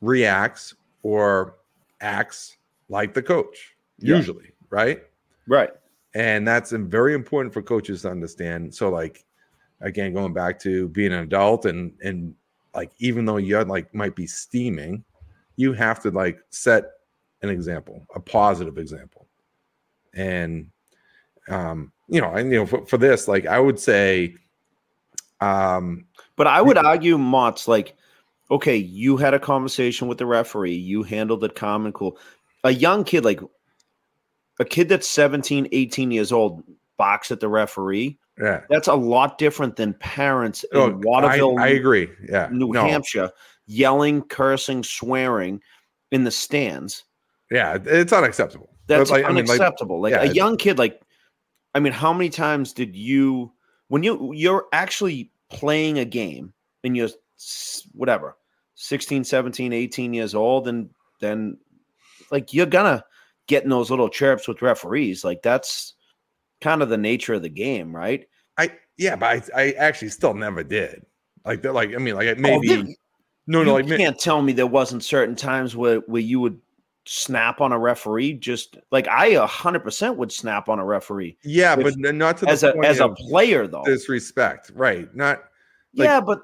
reacts 0.00 0.74
or 1.02 1.56
acts 2.00 2.56
like 2.88 3.14
the 3.14 3.22
coach, 3.22 3.76
Yeah. 3.98 4.16
usually, 4.16 4.52
right? 4.70 5.02
right 5.46 5.70
And 6.14 6.46
that's 6.46 6.72
very 6.72 7.14
important 7.14 7.52
for 7.54 7.62
coaches 7.62 8.02
to 8.02 8.10
understand. 8.10 8.74
So, 8.74 8.90
like, 8.90 9.24
again, 9.80 10.12
going 10.12 10.32
back 10.32 10.58
to 10.60 10.88
being 10.88 11.12
an 11.12 11.20
adult 11.20 11.66
and 11.66 11.92
and 12.02 12.34
like 12.74 12.92
even 12.98 13.24
though 13.24 13.38
you're 13.38 13.64
like 13.64 13.92
might 13.94 14.14
be 14.14 14.26
steaming, 14.26 15.04
you 15.56 15.72
have 15.72 16.00
to 16.00 16.10
like 16.10 16.40
set 16.50 16.84
an 17.42 17.48
example, 17.48 18.06
a 18.14 18.20
positive 18.20 18.78
example. 18.78 19.26
And 20.14 20.70
um, 21.48 21.92
you 22.08 22.20
know, 22.20 22.32
and 22.32 22.50
you 22.52 22.58
know, 22.58 22.66
for, 22.66 22.84
for 22.86 22.98
this, 22.98 23.28
like 23.28 23.46
I 23.46 23.58
would 23.58 23.78
say, 23.78 24.34
um, 25.40 26.06
But 26.36 26.46
I 26.46 26.60
would 26.60 26.76
argue, 26.76 27.16
Motts 27.18 27.66
like, 27.68 27.94
okay, 28.50 28.76
you 28.76 29.16
had 29.16 29.34
a 29.34 29.38
conversation 29.38 30.08
with 30.08 30.18
the 30.18 30.26
referee, 30.26 30.74
you 30.74 31.02
handled 31.02 31.44
it 31.44 31.54
calm 31.54 31.84
and 31.84 31.94
cool. 31.94 32.18
A 32.64 32.72
young 32.72 33.04
kid, 33.04 33.24
like 33.24 33.40
a 34.58 34.64
kid 34.64 34.88
that's 34.88 35.06
17, 35.08 35.68
18 35.72 36.10
years 36.10 36.32
old, 36.32 36.62
box 36.98 37.30
at 37.30 37.40
the 37.40 37.48
referee. 37.48 38.18
yeah. 38.38 38.60
That's 38.68 38.88
a 38.88 38.94
lot 38.94 39.38
different 39.38 39.76
than 39.76 39.94
parents 39.94 40.64
in 40.64 40.78
Oh, 40.78 40.90
I, 40.90 40.92
Waterville, 40.92 41.58
I 41.58 41.68
agree. 41.68 42.10
Yeah. 42.28 42.48
New 42.52 42.72
No, 42.72 42.84
Hampshire, 42.84 43.30
yelling, 43.66 44.20
cursing, 44.24 44.82
swearing 44.84 45.62
in 46.10 46.24
the 46.24 46.30
stands. 46.30 47.04
Yeah, 47.50 47.78
it's 47.84 48.12
unacceptable. 48.12 48.68
That's 48.86 49.10
like, 49.10 49.24
I 49.24 49.28
mean, 49.28 49.46
like, 49.46 49.60
unacceptable. 49.60 50.00
like, 50.02 50.10
yeah, 50.12 50.22
a 50.22 50.32
young 50.32 50.56
kid, 50.58 50.76
like, 50.78 51.00
I 51.74 51.80
mean, 51.80 51.92
how 51.92 52.12
many 52.12 52.28
times 52.28 52.72
did 52.74 52.94
you, 52.94 53.52
when 53.88 54.02
you 54.02 54.32
you're 54.34 54.66
actually 54.72 55.30
playing 55.50 55.98
a 55.98 56.04
game 56.04 56.52
and 56.84 56.96
you're 56.96 57.08
whatever, 57.92 58.36
16, 58.82 59.24
17, 59.24 59.74
18 59.74 60.14
years 60.14 60.34
old, 60.34 60.66
and 60.66 60.88
then 61.20 61.58
like 62.30 62.54
you're 62.54 62.64
gonna 62.64 63.04
get 63.46 63.62
in 63.62 63.68
those 63.68 63.90
little 63.90 64.08
chirps 64.08 64.48
with 64.48 64.62
referees. 64.62 65.22
Like 65.22 65.42
that's 65.42 65.94
kind 66.62 66.80
of 66.82 66.88
the 66.88 66.96
nature 66.96 67.34
of 67.34 67.42
the 67.42 67.50
game, 67.50 67.94
right? 67.94 68.26
I 68.56 68.72
yeah, 68.96 69.16
but 69.16 69.50
I, 69.54 69.62
I 69.62 69.70
actually 69.72 70.08
still 70.08 70.32
never 70.32 70.64
did. 70.64 71.04
Like 71.44 71.60
they're 71.60 71.72
like 71.72 71.94
I 71.94 71.98
mean 71.98 72.14
like 72.14 72.38
maybe 72.38 72.72
Oh, 72.72 72.82
no 73.46 73.60
you 73.60 73.64
no 73.66 73.74
like 73.74 73.86
ma- 73.86 73.96
can't 73.96 74.18
tell 74.18 74.40
me 74.40 74.52
there 74.54 74.66
wasn't 74.66 75.04
certain 75.04 75.36
times 75.36 75.76
where 75.76 75.98
where 76.06 76.22
you 76.22 76.40
would 76.40 76.58
snap 77.06 77.60
on 77.60 77.72
a 77.72 77.78
referee. 77.78 78.34
Just 78.34 78.78
like 78.90 79.08
I 79.08 79.26
a 79.28 79.46
hundred 79.46 79.80
percent 79.80 80.16
would 80.16 80.32
snap 80.32 80.70
on 80.70 80.78
a 80.78 80.84
referee 80.86 81.36
yeah, 81.44 81.76
but 81.76 81.98
not 81.98 82.38
to 82.38 82.46
the 82.46 82.50
as 82.50 82.62
a 82.62 82.74
as 82.82 83.00
a 83.00 83.10
player 83.10 83.66
though. 83.66 83.84
disrespect, 83.84 84.72
right? 84.74 85.14
Not 85.14 85.42
like- 85.94 86.06
yeah, 86.06 86.20
but 86.22 86.40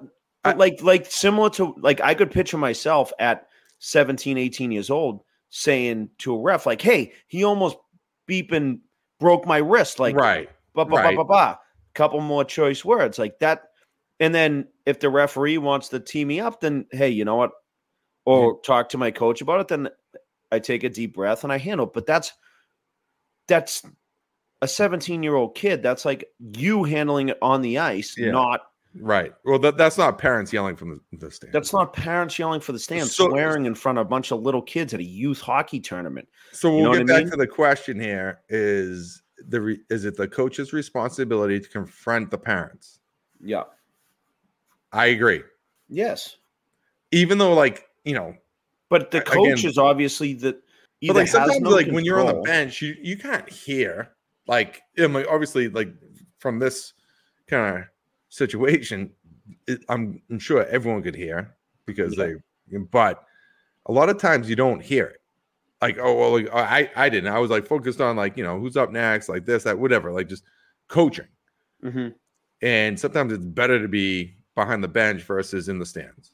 I- 0.47 0.55
like 0.55 0.83
like 0.83 1.07
similar 1.07 1.51
to 1.51 1.75
like 1.79 2.01
I 2.01 2.15
could 2.15 2.31
picture 2.31 2.59
myself 2.59 3.13
at 3.19 3.47
17, 3.79 4.39
18 4.39 4.71
years 4.73 4.91
old 4.91 5.23
saying 5.51 6.11
to 6.19 6.35
a 6.35 6.41
ref 6.41 6.67
like, 6.67 6.83
"Hey, 6.83 7.13
he 7.27 7.45
almost 7.45 7.77
beeping 8.29 8.81
broke 9.21 9.47
my 9.47 9.59
wrist." 9.59 9.99
Like, 10.01 10.17
right. 10.17 10.49
ba 10.75 10.85
ba 10.85 10.91
ba 10.91 10.97
right. 10.97 11.17
ba 11.17 11.25
ba. 11.25 11.59
Couple 11.95 12.21
more 12.21 12.45
choice 12.45 12.85
words 12.85 13.19
like 13.19 13.39
that, 13.39 13.65
and 14.21 14.35
then 14.35 14.69
if 14.85 15.01
the 15.01 15.09
referee 15.09 15.59
wants 15.59 15.89
to 15.91 16.01
tee 16.01 16.25
me 16.25 16.41
up, 16.41 16.61
then 16.61 16.87
hey, 16.91 17.09
you 17.09 17.25
know 17.25 17.37
what? 17.37 17.53
Or 18.27 18.61
talk 18.61 18.89
to 18.91 18.99
my 18.99 19.11
coach 19.13 19.41
about 19.41 19.61
it. 19.61 19.69
Then 19.69 19.89
I 20.53 20.59
take 20.59 20.85
a 20.85 20.89
deep 20.91 21.15
breath 21.15 21.43
and 21.45 21.53
I 21.53 21.59
handle. 21.59 21.87
it. 21.87 21.93
But 21.95 22.07
that's 22.07 22.33
that's 23.49 23.83
a 24.63 24.69
17 24.69 25.23
year 25.23 25.35
old 25.35 25.55
kid. 25.55 25.83
That's 25.83 26.05
like 26.05 26.25
you 26.39 26.85
handling 26.85 27.29
it 27.31 27.39
on 27.41 27.63
the 27.63 27.79
ice, 27.79 28.17
Yeah. 28.19 28.33
not 28.33 28.61
Right. 28.99 29.33
Well, 29.45 29.59
that, 29.59 29.77
that's 29.77 29.99
not 29.99 30.19
parents 30.19 30.53
yelling 30.53 30.77
from 30.77 31.01
the, 31.13 31.19
the 31.19 31.31
stand. 31.31 31.53
That's 31.53 31.73
not 31.73 31.93
parents 31.93 32.39
yelling 32.39 32.61
for 32.61 32.73
the 32.73 32.79
stand, 32.79 33.09
So- 33.09 33.29
swearing 33.29 33.67
in 33.67 33.75
front 33.75 33.99
of 33.99 34.07
a 34.07 34.09
bunch 34.09 34.33
of 34.33 34.41
little 34.43 34.63
kids 34.63 34.95
at 34.95 35.01
a 35.01 35.05
youth 35.05 35.41
hockey 35.41 35.81
tournament. 35.81 36.29
So 36.53 36.71
we'll 36.75 36.85
know 36.85 36.89
what 36.91 37.07
get 37.07 37.11
I 37.11 37.19
back 37.19 37.23
mean? 37.25 37.31
to 37.33 37.37
the 37.37 37.47
question 37.47 38.01
here: 38.01 38.41
is 38.49 39.23
the 39.49 39.61
re, 39.61 39.79
is 39.91 40.05
it 40.05 40.17
the 40.17 40.27
coach's 40.29 40.73
responsibility 40.73 41.61
to 41.61 41.69
confront 41.69 42.31
the 42.31 42.39
parents? 42.39 43.01
Yeah. 43.43 43.65
I 44.93 45.07
agree. 45.07 45.43
Yes. 45.89 46.37
Even 47.13 47.39
though, 47.39 47.53
like 47.55 47.87
you 48.05 48.15
know, 48.15 48.35
But 48.89 49.11
the 49.11 49.21
coach 49.21 49.59
again- 49.61 49.71
is 49.71 49.79
obviously 49.79 50.33
the 50.35 50.59
but 51.07 51.17
like 51.17 51.29
sometimes, 51.29 51.61
no 51.61 51.71
like 51.71 51.89
when 51.89 52.05
you're 52.07 52.19
on 52.21 52.27
the 52.35 52.41
bench, 52.43 52.81
you 52.81 52.97
you 53.03 53.19
can't 53.19 53.49
hear. 53.49 54.13
Like, 54.49 54.81
I 54.99 55.07
mean, 55.09 55.27
obviously, 55.29 55.69
like 55.69 55.89
from 56.39 56.59
this 56.59 56.95
kind 57.49 57.77
of 57.79 57.85
situation, 58.37 59.11
it, 59.67 59.85
I'm 59.89 60.23
I'm 60.31 60.39
sure 60.39 60.65
everyone 60.67 61.03
could 61.03 61.15
hear 61.17 61.55
because 61.87 62.17
Yeah. 62.17 62.35
they. 62.71 62.79
But 62.79 63.23
a 63.87 63.93
lot 63.93 64.09
of 64.09 64.19
times 64.19 64.49
you 64.51 64.57
don't 64.57 64.83
hear 64.83 65.05
it. 65.07 65.21
Like, 65.83 65.99
oh 66.01 66.15
well, 66.17 66.33
like, 66.33 66.49
I 66.53 66.91
I 66.97 67.09
didn't. 67.09 67.33
I 67.33 67.39
was 67.39 67.51
like 67.51 67.67
focused 67.67 68.01
on 68.01 68.17
like 68.17 68.37
you 68.37 68.45
know 68.45 68.59
who's 68.59 68.77
up 68.77 68.91
next, 68.91 69.29
like 69.29 69.45
this, 69.47 69.65
that, 69.65 69.79
whatever. 69.79 70.13
Like 70.13 70.29
just 70.29 70.45
coaching. 70.89 71.29
Mhm. 71.85 72.15
and 72.63 72.99
sometimes 72.99 73.33
it's 73.35 73.45
better 73.45 73.79
to 73.81 73.87
be 73.89 74.35
behind 74.55 74.83
the 74.83 74.89
bench 74.89 75.23
versus 75.23 75.69
in 75.69 75.79
the 75.79 75.85
stands. 75.87 76.33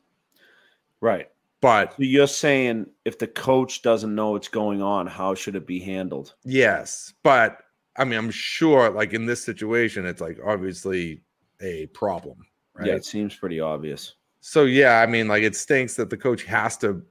Right. 1.01 1.29
But 1.61 1.93
So 1.97 2.03
you're 2.05 2.27
saying 2.29 2.87
if 3.05 3.19
the 3.19 3.27
coach 3.27 3.83
doesn't 3.83 4.15
know 4.15 4.31
what's 4.31 4.49
going 4.49 4.83
on, 4.83 5.07
how 5.09 5.35
should 5.35 5.57
it 5.57 5.67
be 5.67 5.81
handled? 5.81 6.35
yes, 6.45 7.13
but 7.25 7.59
I 7.97 8.05
mean, 8.05 8.19
I'm 8.19 8.31
sure, 8.31 8.89
like 8.91 9.13
in 9.13 9.27
this 9.27 9.45
situation, 9.45 10.07
it's 10.07 10.21
like 10.21 10.39
obviously 10.45 11.23
a 11.63 11.87
problem, 11.87 12.39
right? 12.75 12.89
Yeah, 12.89 12.95
it 12.95 13.05
seems 13.05 13.35
pretty 13.37 13.61
obvious. 13.61 14.15
So 14.41 14.65
yeah, 14.65 15.01
I 15.01 15.07
mean, 15.07 15.29
like 15.29 15.43
it 15.43 15.57
stinks 15.57 15.95
that 15.97 16.11
the 16.11 16.17
coach 16.17 16.43
has 16.45 16.77
to 16.79 17.03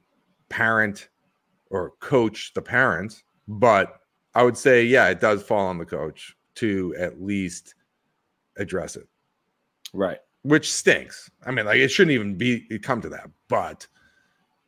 parent 0.49 1.09
or 1.69 1.93
coach 2.01 2.53
the 2.53 2.61
parents, 2.61 3.23
but 3.47 4.01
I 4.35 4.43
would 4.43 4.57
say, 4.57 4.83
yeah, 4.83 5.07
it 5.07 5.19
does 5.21 5.41
fall 5.41 5.67
on 5.67 5.77
the 5.77 5.85
coach 5.85 6.35
to 6.55 6.93
at 6.99 7.21
least 7.21 7.75
address 8.57 8.95
it. 8.97 9.07
Right. 9.93 10.19
which 10.43 10.71
stinks. 10.71 11.29
I 11.45 11.51
mean, 11.51 11.65
like 11.65 11.77
it 11.77 11.89
shouldn't 11.89 12.13
even 12.13 12.35
be 12.35 12.79
come 12.79 13.01
to 13.01 13.09
that, 13.09 13.29
but 13.47 13.85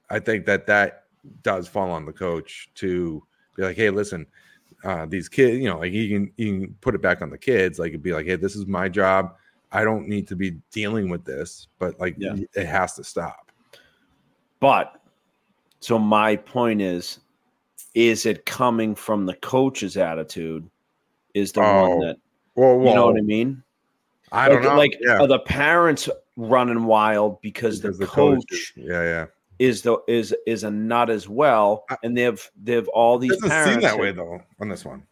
I 0.10 0.20
think 0.20 0.46
that 0.46 0.68
that 0.68 1.06
does 1.42 1.68
fall 1.68 1.92
on 1.92 2.06
the 2.06 2.14
coach 2.14 2.70
to 2.76 3.24
be 3.56 3.64
like, 3.64 3.76
hey, 3.76 3.90
listen, 3.90 4.28
uh, 4.84 5.06
these 5.06 5.30
kids, 5.30 5.58
you 5.60 5.70
know, 5.70 5.80
like 5.80 5.92
you 5.92 6.10
can 6.10 6.32
you 6.38 6.60
can 6.60 6.76
put 6.82 6.96
it 6.96 7.02
back 7.02 7.22
on 7.22 7.30
the 7.30 7.38
kids, 7.38 7.80
like 7.80 7.90
it'd 7.90 8.04
be 8.04 8.14
like, 8.14 8.26
hey, 8.26 8.36
this 8.36 8.56
is 8.56 8.68
my 8.68 8.90
job. 8.90 9.36
I 9.74 9.84
don't 9.84 10.08
need 10.08 10.28
to 10.30 10.36
be 10.36 10.52
dealing 10.72 11.10
with 11.10 11.26
this, 11.26 11.68
but 11.80 12.00
like 12.00 12.16
Yeah. 12.18 12.36
it 12.54 12.66
has 12.66 12.94
to 12.96 13.04
stop. 13.04 13.52
But 14.60 15.02
so 15.80 16.00
my 16.00 16.36
point 16.38 16.82
is, 16.82 17.20
is 17.96 18.26
it 18.26 18.46
coming 18.46 18.96
from 18.96 19.26
the 19.26 19.34
coach's 19.36 19.98
attitude? 19.98 20.70
Is 21.34 21.52
the 21.52 21.62
Oh, 21.62 21.90
one 21.90 22.00
that 22.08 22.18
Well, 22.56 22.78
well 22.78 22.88
you 22.88 22.94
know 22.96 23.06
what 23.08 23.18
I 23.18 23.22
mean? 23.22 23.64
I 24.32 24.48
don't 24.48 24.64
like, 24.64 24.70
know. 24.72 24.76
Like 24.78 24.98
yeah, 25.02 25.20
are 25.20 25.28
the 25.28 25.40
parents 25.40 26.08
running 26.38 26.86
wild 26.86 27.42
because, 27.42 27.80
because 27.82 27.98
the, 27.98 28.06
coach 28.06 28.44
coach 28.50 28.74
yeah, 28.76 29.02
yeah. 29.04 29.26
is 29.60 29.82
the 29.82 29.98
is 30.08 30.34
is 30.48 30.64
a 30.64 30.72
nut 30.72 31.10
as 31.10 31.28
well, 31.28 31.86
I- 31.90 31.98
and 32.04 32.16
they've 32.18 32.52
they've 32.64 32.88
all 32.90 33.18
these 33.20 33.32
doesn't 33.34 33.50
parents 33.50 33.74
seem 33.74 33.82
that 33.82 34.00
way 34.00 34.12
though 34.12 34.42
on 34.60 34.70
this 34.70 34.86
one. 34.86 35.04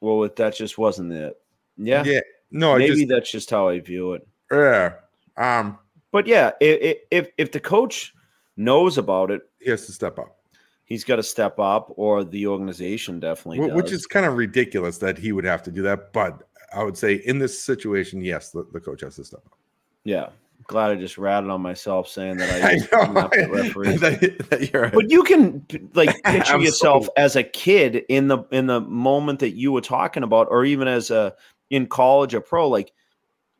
Well, 0.00 0.28
that 0.34 0.54
just 0.54 0.78
wasn't 0.78 1.12
it. 1.12 1.40
Yeah, 1.76 2.04
Yeah, 2.04 2.20
no, 2.50 2.76
maybe 2.78 2.94
just 2.96 3.08
that's 3.08 3.30
just 3.30 3.50
how 3.50 3.68
I 3.68 3.80
view 3.80 4.12
it. 4.14 4.26
yeah. 4.50 4.94
Um, 5.36 5.78
But 6.12 6.26
yeah, 6.26 6.52
if 6.60 6.98
if 7.10 7.28
if 7.38 7.52
the 7.52 7.60
coach 7.60 8.14
knows 8.56 8.98
about 8.98 9.30
it, 9.30 9.42
he 9.60 9.70
has 9.70 9.86
to 9.86 9.92
step 9.92 10.18
up. 10.18 10.36
he's 10.84 11.04
got 11.04 11.16
to 11.16 11.22
step 11.22 11.58
up, 11.58 11.92
or 11.96 12.24
the 12.24 12.46
organization 12.46 13.20
definitely 13.20 13.58
Wh- 13.64 13.68
does. 13.68 13.76
which 13.76 13.92
is 13.92 14.06
kind 14.06 14.26
of 14.26 14.34
ridiculous 14.36 14.98
that 14.98 15.16
he 15.18 15.32
would 15.32 15.44
have 15.44 15.62
to 15.64 15.70
do 15.70 15.82
that. 15.82 16.12
But 16.12 16.42
I 16.74 16.82
would 16.82 16.96
say 16.98 17.14
in 17.14 17.38
this 17.38 17.58
situation, 17.60 18.22
yes, 18.22 18.50
the, 18.50 18.66
the 18.72 18.80
coach 18.80 19.00
has 19.02 19.16
to 19.16 19.24
step 19.24 19.40
up. 19.46 19.56
yeah. 20.04 20.28
Glad 20.66 20.90
I 20.92 20.94
just 20.96 21.18
ratted 21.18 21.50
on 21.50 21.62
myself 21.62 22.06
saying 22.06 22.36
that 22.36 22.62
I, 22.62 22.72
I 23.00 23.04
know 23.06 23.12
not 23.12 23.32
put 23.32 23.50
referees. 23.50 23.98
that, 24.02 24.20
that. 24.50 24.90
But 24.94 25.10
you 25.10 25.22
can 25.24 25.66
like 25.94 26.22
picture 26.24 26.58
yourself 26.60 27.08
as 27.16 27.34
a 27.34 27.42
kid 27.42 28.04
in 28.08 28.28
the 28.28 28.38
in 28.52 28.66
the 28.66 28.80
moment 28.82 29.40
that 29.40 29.56
you 29.56 29.72
were 29.72 29.80
talking 29.80 30.22
about, 30.22 30.46
or 30.50 30.64
even 30.64 30.86
as 30.86 31.10
a 31.10 31.34
in 31.70 31.86
college 31.86 32.34
or 32.34 32.40
pro, 32.40 32.68
like 32.68 32.92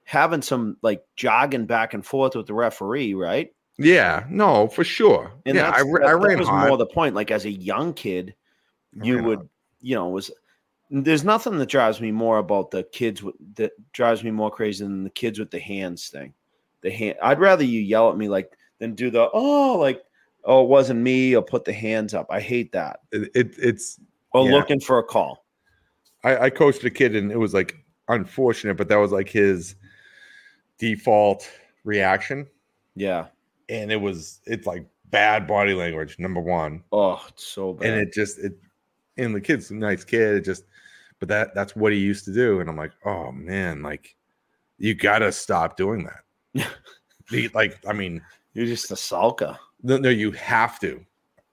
having 0.04 0.42
some 0.42 0.76
like 0.82 1.04
jogging 1.16 1.66
back 1.66 1.94
and 1.94 2.04
forth 2.04 2.34
with 2.34 2.46
the 2.46 2.54
referee, 2.54 3.14
right? 3.14 3.52
yeah, 3.78 4.24
no, 4.28 4.68
for 4.68 4.84
sure. 4.84 5.32
And 5.46 5.56
yeah, 5.56 5.70
I, 5.70 5.82
that, 5.82 6.02
I 6.04 6.28
that 6.28 6.38
was 6.38 6.48
hot. 6.48 6.68
more 6.68 6.76
the 6.76 6.86
point. 6.86 7.14
Like 7.14 7.30
as 7.30 7.46
a 7.46 7.50
young 7.50 7.94
kid, 7.94 8.34
you 9.02 9.22
would, 9.22 9.38
hot. 9.38 9.46
you 9.80 9.94
know, 9.94 10.08
was 10.08 10.30
there's 10.90 11.24
nothing 11.24 11.56
that 11.58 11.68
drives 11.68 12.00
me 12.00 12.10
more 12.10 12.38
about 12.38 12.70
the 12.70 12.82
kids 12.82 13.22
with 13.22 13.36
that 13.54 13.72
drives 13.92 14.22
me 14.22 14.30
more 14.30 14.50
crazy 14.50 14.84
than 14.84 15.04
the 15.04 15.10
kids 15.10 15.38
with 15.38 15.50
the 15.50 15.60
hands 15.60 16.08
thing. 16.08 16.34
The 16.82 16.90
hand, 16.90 17.16
I'd 17.22 17.38
rather 17.38 17.64
you 17.64 17.80
yell 17.80 18.10
at 18.10 18.18
me 18.18 18.28
like 18.28 18.52
than 18.80 18.94
do 18.94 19.10
the 19.10 19.30
oh 19.32 19.78
like 19.78 20.02
oh 20.44 20.64
it 20.64 20.68
wasn't 20.68 21.00
me 21.00 21.34
or 21.36 21.42
put 21.42 21.64
the 21.64 21.72
hands 21.72 22.12
up. 22.12 22.26
I 22.28 22.40
hate 22.40 22.72
that 22.72 23.00
It, 23.12 23.30
it, 23.34 23.54
it's. 23.58 24.00
or 24.32 24.44
Yeah. 24.44 24.52
looking 24.52 24.80
for 24.80 24.98
a 24.98 25.04
call. 25.04 25.46
I, 26.22 26.36
I 26.36 26.50
coached 26.50 26.84
a 26.84 26.90
kid, 26.90 27.16
and 27.16 27.32
it 27.32 27.38
was 27.38 27.54
like 27.54 27.79
unfortunate, 28.10 28.76
but 28.76 28.88
that 28.88 28.96
was 28.96 29.12
like 29.12 29.28
his 29.28 29.74
default 30.78 31.48
reaction, 31.84 32.46
Yeah. 32.94 33.26
and 33.68 33.90
it 33.92 33.96
was 34.00 34.40
it's 34.46 34.66
like 34.66 34.86
bad 35.10 35.46
body 35.46 35.74
language. 35.74 36.18
Number 36.18 36.40
one, 36.40 36.82
Oh, 36.92 37.22
it's 37.28 37.44
so 37.44 37.74
bad. 37.74 37.90
and 37.90 38.00
it 38.00 38.12
just 38.12 38.38
it 38.38 38.56
and 39.16 39.34
the 39.34 39.40
kid's 39.40 39.70
a 39.70 39.74
nice 39.74 40.04
kid 40.04 40.36
it 40.36 40.44
just 40.44 40.64
but 41.18 41.28
that 41.28 41.54
that's 41.54 41.74
what 41.76 41.92
he 41.92 41.98
used 41.98 42.24
to 42.24 42.32
do 42.32 42.60
and 42.60 42.70
i'm 42.70 42.76
like 42.76 42.92
oh 43.04 43.30
man 43.32 43.82
like 43.82 44.16
you 44.78 44.94
gotta 44.94 45.30
stop 45.32 45.76
doing 45.76 46.04
that 46.54 46.66
The- 47.30 47.48
like 47.52 47.78
i 47.86 47.92
mean 47.92 48.22
You're 48.54 48.66
just 48.66 48.90
a 48.92 48.94
sulka. 48.94 49.58
no, 49.82 49.98
no 49.98 50.08
you 50.08 50.30
have 50.32 50.78
to 50.80 51.04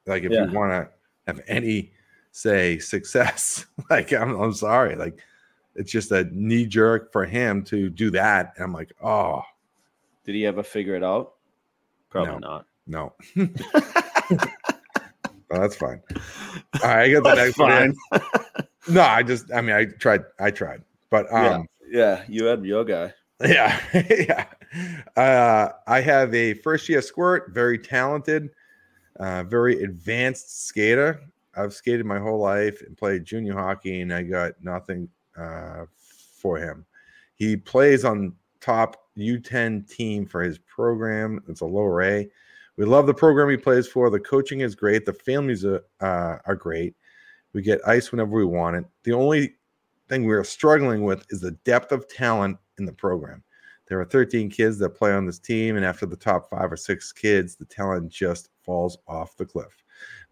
like 0.06 0.24
if 0.24 0.32
Yeah. 0.32 0.46
you 0.46 0.52
want 0.54 0.72
to 0.72 0.90
have 1.26 1.42
any 1.48 1.92
say 2.32 2.78
success 2.78 3.66
like 3.90 4.14
I'm, 4.14 4.40
I'm 4.40 4.54
sorry 4.54 4.96
like 4.96 5.18
it's 5.78 5.92
just 5.92 6.12
a 6.12 6.26
knee 6.32 6.66
jerk 6.66 7.12
for 7.12 7.26
him 7.26 7.64
to 7.64 7.90
do 7.90 8.10
that 8.12 8.54
and 8.56 8.64
i'm 8.66 8.74
like 8.74 8.92
oh 9.04 9.42
Did 10.26 10.36
he 10.36 10.46
ever 10.46 10.64
figure 10.64 10.96
it 10.96 11.04
out? 11.04 11.34
Probably 12.10 12.34
No. 12.40 12.40
not. 12.40 12.66
no 12.88 13.14
Oh, 15.50 15.62
that's 15.62 15.78
fine 15.78 16.02
all 16.84 16.90
right 16.90 17.10
i 17.10 17.10
got 17.10 17.24
the 17.24 17.34
next 17.36 17.58
one 17.58 17.94
fine. 18.12 18.22
in. 18.88 18.94
no 18.94 19.02
i 19.02 19.24
just 19.24 19.50
i 19.54 19.62
mean 19.62 19.74
i 19.76 19.86
tried 19.86 20.26
i 20.42 20.52
tried 20.52 20.82
but 21.10 21.26
um 21.32 21.44
Yeah. 21.44 21.64
Yeah, 21.90 22.24
you 22.28 22.44
had 22.44 22.66
your 22.66 22.84
guy. 22.84 23.14
Yeah, 23.42 23.80
yeah. 23.94 24.46
Uh, 25.16 25.70
I 25.88 26.02
have 26.02 26.36
a 26.36 26.54
first 26.56 26.90
year 26.90 27.02
squirt, 27.02 27.52
very 27.54 27.80
talented, 27.80 28.50
uh, 29.22 29.44
very 29.44 29.84
advanced 29.84 30.66
skater. 30.68 31.22
I've 31.56 31.74
skated 31.74 32.06
my 32.06 32.20
whole 32.20 32.40
life 32.40 32.82
and 32.82 32.98
played 32.98 33.24
junior 33.24 33.54
hockey, 33.54 34.02
and 34.02 34.12
I 34.14 34.24
got 34.24 34.62
nothing 34.62 35.08
uh, 35.38 35.86
for 35.98 36.58
him. 36.58 36.86
He 37.36 37.56
plays 37.56 38.04
on 38.04 38.34
top 38.62 38.98
U10 39.18 39.90
team 39.90 40.26
for 40.26 40.42
his 40.42 40.58
program. 40.58 41.44
It's 41.48 41.62
a 41.62 41.66
lower 41.66 42.02
A. 42.04 42.28
We 42.78 42.86
love 42.86 43.08
the 43.08 43.14
program 43.14 43.50
he 43.50 43.58
plays 43.58 43.88
for. 43.88 44.10
The 44.10 44.20
coaching 44.20 44.60
is 44.60 44.76
great. 44.76 45.06
The 45.06 45.14
families 45.14 45.66
are, 45.66 45.84
uh, 46.00 46.38
are 46.46 46.56
great. 46.56 46.96
We 47.54 47.62
get 47.62 47.88
ice 47.88 48.12
whenever 48.12 48.32
we 48.32 48.46
want 48.46 48.76
it. 48.76 48.86
The 49.04 49.14
only 49.14 49.56
thing 50.10 50.26
we're 50.26 50.44
struggling 50.44 51.04
with 51.04 51.26
is 51.30 51.42
the 51.42 51.52
depth 51.52 51.92
of 51.92 52.08
talent 52.08 52.58
in 52.78 52.86
the 52.86 52.94
program. 52.94 53.44
There 53.88 54.00
are 54.00 54.06
13 54.06 54.50
kids 54.50 54.78
that 54.80 54.90
play 54.90 55.14
on 55.14 55.26
this 55.26 55.40
team, 55.40 55.76
and 55.76 55.86
after 55.86 56.06
the 56.06 56.16
top 56.16 56.50
five 56.50 56.72
or 56.72 56.78
six 56.78 57.12
kids, 57.12 57.56
the 57.56 57.66
talent 57.66 58.10
just 58.10 58.50
falls 58.64 58.98
off 59.08 59.38
the 59.38 59.46
cliff. 59.46 59.84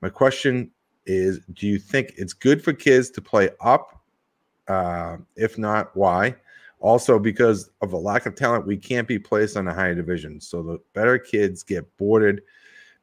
My 0.02 0.10
question 0.10 0.72
is 1.06 1.40
Do 1.54 1.68
you 1.68 1.80
think 1.80 2.14
it's 2.18 2.34
good 2.34 2.64
for 2.64 2.74
kids 2.74 3.10
to 3.12 3.22
play 3.22 3.50
up? 3.62 4.02
Uh, 4.68 5.18
if 5.36 5.58
not, 5.58 5.96
why? 5.96 6.36
Also, 6.80 7.18
because 7.18 7.72
of 7.82 7.94
a 7.94 7.98
lack 7.98 8.26
of 8.26 8.36
talent, 8.36 8.68
we 8.68 8.78
can't 8.78 9.08
be 9.08 9.18
placed 9.18 9.58
on 9.58 9.68
a 9.68 9.74
higher 9.74 9.96
division. 9.96 10.40
So 10.40 10.62
the 10.62 10.80
better 10.94 11.18
kids 11.18 11.64
get 11.64 11.86
boarded 11.98 12.42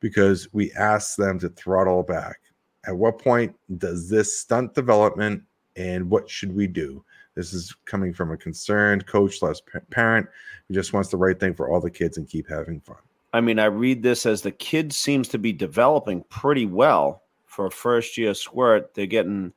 because 0.01 0.53
we 0.53 0.73
ask 0.73 1.17
them 1.17 1.39
to 1.41 1.49
throttle 1.49 2.03
back. 2.03 2.39
At 2.87 2.97
what 2.97 3.19
point 3.19 3.55
does 3.79 4.09
this 4.09 4.39
stunt 4.39 4.75
development 4.75 5.43
and 5.77 6.11
what 6.11 6.29
should 6.29 6.55
we 6.55 6.67
do? 6.67 7.05
This 7.35 7.53
is 7.55 7.75
coming 7.87 8.13
from 8.13 8.31
a 8.31 8.37
concerned 8.37 9.07
coach 9.07 9.39
slash 9.39 9.57
parent 9.91 10.29
who 10.69 10.75
just 10.75 10.93
wants 10.93 11.09
the 11.09 11.17
right 11.17 11.39
thing 11.39 11.55
for 11.55 11.71
all 11.71 11.81
the 11.81 11.91
kids 11.91 12.19
and 12.19 12.29
keep 12.29 12.49
having 12.49 12.81
fun. 12.81 12.97
I 13.33 13.41
mean, 13.41 13.59
I 13.59 13.67
read 13.67 14.03
this 14.03 14.27
as 14.27 14.43
the 14.43 14.51
kid 14.51 14.93
seems 14.93 15.29
to 15.29 15.39
be 15.39 15.53
developing 15.53 16.25
pretty 16.29 16.67
well 16.67 17.23
for 17.47 17.67
a 17.67 17.71
first 17.71 18.19
year 18.19 18.35
squirt. 18.35 18.93
They're 18.95 19.07
getting 19.07 19.53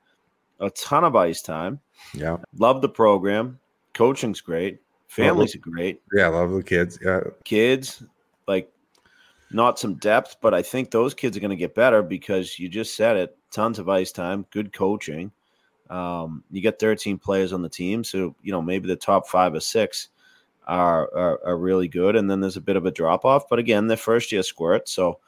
a 0.60 0.70
ton 0.72 1.04
of 1.04 1.16
ice 1.16 1.42
time. 1.42 1.80
Yeah. 2.14 2.38
Love 2.58 2.82
the 2.82 2.90
program. 2.90 3.60
Coaching's 3.94 4.42
great. 4.42 4.80
Families 5.08 5.56
are 5.56 5.60
great. 5.60 6.02
Yeah, 6.14 6.28
love 6.28 6.52
the 6.52 6.64
kids. 6.64 7.00
Yeah, 7.02 7.22
Kids, 7.46 8.04
like 8.48 8.70
not 9.52 9.80
some 9.80 9.96
depth, 9.96 10.38
but 10.42 10.54
I 10.54 10.62
think 10.62 10.92
those 10.92 11.14
kids 11.14 11.38
are 11.38 11.40
going 11.40 11.52
to 11.52 11.56
get 11.56 11.76
better 11.76 12.02
because 12.02 12.60
you 12.60 12.68
just 12.68 12.96
said 12.96 13.16
it. 13.16 13.38
Tons 13.52 13.80
of 13.80 13.88
ice 13.88 14.12
time, 14.12 14.46
good 14.52 14.74
coaching. 14.74 15.32
Um, 15.90 16.44
you 16.52 16.62
get 16.62 16.80
13 16.80 17.18
players 17.18 17.54
on 17.54 17.62
the 17.62 17.70
team, 17.70 18.04
so 18.04 18.36
you 18.42 18.52
know 18.52 18.62
maybe 18.62 18.88
the 18.88 18.96
top 18.96 19.28
five 19.28 19.54
or 19.54 19.60
six 19.60 20.10
are, 20.68 21.04
are 21.16 21.40
are 21.46 21.58
really 21.58 21.88
good, 21.88 22.16
and 22.16 22.30
then 22.30 22.42
there's 22.42 22.58
a 22.58 22.62
bit 22.62 22.76
of 22.76 22.86
a 22.86 22.92
drop 22.92 23.24
off. 23.24 23.48
But 23.48 23.60
again, 23.60 23.88
they're 23.88 23.96
first 23.96 24.32
year 24.32 24.44
squirt, 24.44 24.90
so 24.90 25.20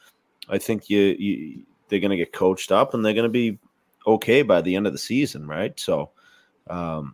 I 0.49 0.57
think 0.57 0.89
you, 0.89 1.15
you 1.17 1.63
they're 1.87 1.99
going 1.99 2.11
to 2.11 2.17
get 2.17 2.33
coached 2.33 2.71
up, 2.71 2.93
and 2.93 3.05
they're 3.05 3.13
going 3.13 3.23
to 3.23 3.29
be 3.29 3.59
okay 4.07 4.41
by 4.41 4.61
the 4.61 4.75
end 4.75 4.87
of 4.87 4.93
the 4.93 4.99
season, 4.99 5.47
right? 5.47 5.79
So, 5.79 6.11
um, 6.69 7.13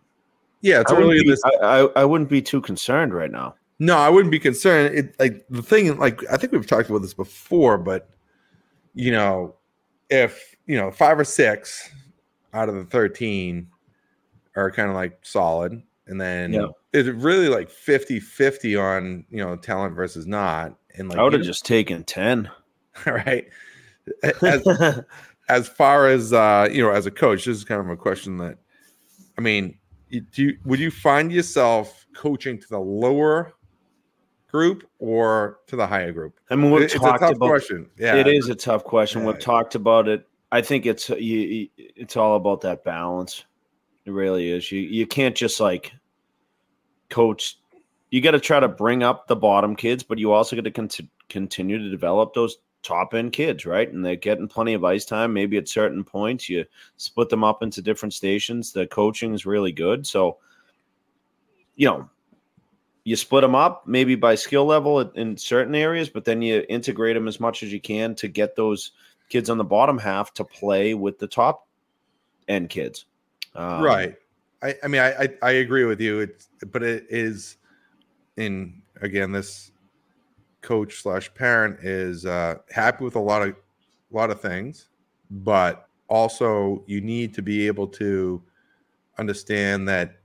yeah, 0.60 0.80
it's 0.80 0.92
I, 0.92 0.96
early 0.96 1.20
be, 1.20 1.30
this. 1.30 1.42
I, 1.44 1.50
I, 1.82 1.88
I 1.96 2.04
wouldn't 2.04 2.30
be 2.30 2.40
too 2.40 2.60
concerned 2.60 3.12
right 3.12 3.30
now. 3.30 3.54
No, 3.78 3.98
I 3.98 4.08
wouldn't 4.08 4.32
be 4.32 4.38
concerned. 4.38 4.94
It 4.96 5.18
like 5.18 5.44
the 5.50 5.62
thing, 5.62 5.98
like 5.98 6.22
I 6.32 6.36
think 6.36 6.52
we've 6.52 6.66
talked 6.66 6.88
about 6.88 7.02
this 7.02 7.14
before, 7.14 7.76
but 7.76 8.08
you 8.94 9.10
know, 9.10 9.56
if 10.08 10.54
you 10.66 10.76
know 10.76 10.90
five 10.90 11.18
or 11.18 11.24
six 11.24 11.90
out 12.54 12.68
of 12.68 12.76
the 12.76 12.84
thirteen 12.84 13.68
are 14.56 14.70
kind 14.70 14.88
of 14.88 14.94
like 14.94 15.18
solid, 15.22 15.82
and 16.06 16.20
then 16.20 16.52
Yeah. 16.52 16.68
it's 16.92 17.08
really 17.08 17.48
like 17.48 17.68
50-50 17.70 18.80
on 18.80 19.24
you 19.30 19.38
know 19.38 19.56
talent 19.56 19.94
versus 19.94 20.26
not, 20.26 20.76
and 20.96 21.08
like 21.08 21.18
I 21.18 21.22
would 21.22 21.32
have 21.32 21.42
just 21.42 21.66
taken 21.66 22.04
10. 22.04 22.48
right. 23.06 23.48
As, 24.42 24.66
as 25.48 25.68
far 25.68 26.08
as 26.08 26.32
uh, 26.32 26.68
you 26.70 26.82
know, 26.82 26.90
as 26.90 27.06
a 27.06 27.10
coach, 27.10 27.44
this 27.44 27.56
is 27.56 27.64
kind 27.64 27.80
of 27.80 27.88
a 27.90 27.96
question 27.96 28.38
that, 28.38 28.58
I 29.38 29.40
mean, 29.40 29.78
do 30.10 30.42
you, 30.44 30.58
would 30.64 30.78
you 30.78 30.90
find 30.90 31.32
yourself 31.32 32.06
coaching 32.14 32.58
to 32.60 32.68
the 32.68 32.78
lower 32.78 33.52
group 34.48 34.88
or 34.98 35.58
to 35.66 35.76
the 35.76 35.86
higher 35.86 36.12
group? 36.12 36.38
I 36.50 36.56
mean, 36.56 36.70
we've 36.70 36.82
It- 36.82 36.84
it's 36.86 36.94
a 36.94 36.98
talked 36.98 37.20
tough 37.20 37.32
about 37.36 37.48
question. 37.48 37.90
Yeah, 37.98 38.16
it 38.16 38.26
is 38.26 38.48
a 38.48 38.54
tough 38.54 38.84
question. 38.84 39.22
Yeah. 39.22 39.28
We've 39.28 39.40
talked 39.40 39.74
about 39.74 40.08
it. 40.08 40.26
I 40.52 40.62
think 40.62 40.86
it's 40.86 41.08
you, 41.10 41.68
it's 41.76 42.16
all 42.16 42.36
about 42.36 42.60
that 42.60 42.84
balance. 42.84 43.44
It 44.04 44.12
really 44.12 44.50
is. 44.52 44.70
You 44.70 44.80
you 44.80 45.06
can't 45.06 45.34
just 45.34 45.58
like 45.58 45.92
coach. 47.10 47.58
You 48.10 48.20
got 48.20 48.32
to 48.32 48.40
try 48.40 48.60
to 48.60 48.68
bring 48.68 49.02
up 49.02 49.26
the 49.26 49.34
bottom 49.34 49.74
kids, 49.74 50.04
but 50.04 50.18
you 50.18 50.30
also 50.30 50.54
got 50.54 50.62
to 50.64 50.70
cont- 50.70 51.00
continue 51.28 51.78
to 51.78 51.90
develop 51.90 52.34
those 52.34 52.58
top 52.84 53.14
end 53.14 53.32
kids, 53.32 53.66
right? 53.66 53.92
And 53.92 54.04
they're 54.04 54.16
getting 54.16 54.46
plenty 54.46 54.74
of 54.74 54.84
ice 54.84 55.04
time. 55.04 55.32
Maybe 55.32 55.56
at 55.56 55.68
certain 55.68 56.04
points, 56.04 56.48
you 56.48 56.64
split 56.96 57.28
them 57.28 57.42
up 57.42 57.62
into 57.62 57.82
different 57.82 58.14
stations. 58.14 58.72
The 58.72 58.86
coaching 58.86 59.34
is 59.34 59.46
really 59.46 59.72
good, 59.72 60.06
so 60.06 60.38
you 61.76 61.88
know 61.88 62.08
you 63.04 63.16
split 63.16 63.42
them 63.42 63.54
up 63.54 63.86
maybe 63.86 64.14
by 64.14 64.34
skill 64.34 64.64
level 64.64 65.00
in- 65.00 65.10
in 65.14 65.36
certain 65.36 65.74
areas, 65.74 66.08
but 66.08 66.24
then 66.24 66.40
you 66.40 66.64
integrate 66.68 67.14
them 67.14 67.28
as 67.28 67.38
much 67.38 67.62
as 67.62 67.70
you 67.72 67.80
can 67.80 68.14
to 68.14 68.28
get 68.28 68.56
those 68.56 68.92
kids 69.28 69.50
on 69.50 69.58
the 69.58 69.64
bottom 69.64 69.98
half 69.98 70.32
to 70.34 70.44
play 70.44 70.94
with 70.94 71.18
the 71.18 71.26
top 71.26 71.68
end 72.48 72.70
kids. 72.70 73.06
Um, 73.54 73.82
right. 73.82 74.16
I, 74.62 74.74
I 74.82 74.88
mean, 74.88 75.00
I, 75.02 75.22
I 75.22 75.28
I 75.42 75.50
agree 75.52 75.84
with 75.84 76.00
you. 76.00 76.20
It's 76.20 76.48
but 76.70 76.82
it 76.82 77.06
is 77.10 77.58
in 78.36 78.82
again 79.00 79.30
this 79.32 79.70
coach 80.64 81.02
slash 81.02 81.32
parent 81.34 81.78
is 81.84 82.24
uh, 82.26 82.56
happy 82.70 83.04
with 83.04 83.16
a 83.16 83.20
lot 83.20 83.42
of 83.42 83.50
a 83.50 84.16
lot 84.16 84.30
of 84.30 84.40
things, 84.40 84.88
but 85.30 85.88
also 86.08 86.82
you 86.86 87.00
need 87.00 87.34
to 87.34 87.42
be 87.42 87.66
able 87.66 87.86
to 87.86 88.42
understand 89.18 89.88
that 89.88 90.16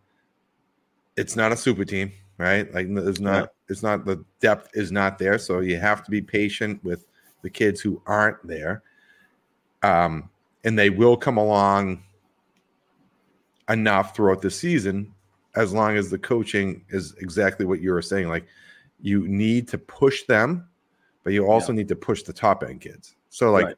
it's 1.17 1.35
not 1.35 1.51
a 1.51 1.57
super 1.57 1.83
team, 1.83 2.11
right? 2.37 2.73
Like 2.73 2.93
there's 2.93 3.19
not 3.19 3.43
Yeah. 3.43 3.47
it's 3.67 3.83
not 3.83 4.05
the 4.05 4.23
depth 4.39 4.69
is 4.73 4.91
not 4.91 5.19
there, 5.19 5.37
so 5.37 5.59
you 5.59 5.77
have 5.77 6.03
to 6.05 6.11
be 6.11 6.21
patient 6.21 6.83
with 6.83 7.05
the 7.41 7.49
kids 7.49 7.81
who 7.81 8.01
aren't 8.05 8.45
there. 8.47 8.83
Um, 9.83 10.29
and 10.63 10.77
they 10.77 10.89
will 10.89 11.15
come 11.17 11.37
along 11.37 12.03
enough 13.69 14.15
throughout 14.15 14.41
the 14.41 14.51
season 14.51 15.13
as 15.55 15.73
long 15.73 15.95
as 15.97 16.09
the 16.09 16.17
coaching 16.17 16.83
is 16.89 17.15
exactly 17.19 17.65
what 17.65 17.81
you 17.81 17.91
were 17.91 18.01
saying 18.01 18.27
like 18.27 18.45
you 19.01 19.27
need 19.27 19.67
to 19.67 19.77
push 19.77 20.23
them 20.23 20.67
but 21.23 21.33
you 21.33 21.47
also 21.47 21.71
need 21.71 21.87
to 21.87 21.95
push 21.95 22.23
the 22.23 22.33
top 22.33 22.63
end 22.63 22.81
kids 22.81 23.15
so 23.29 23.51
like 23.51 23.65
Right. 23.65 23.75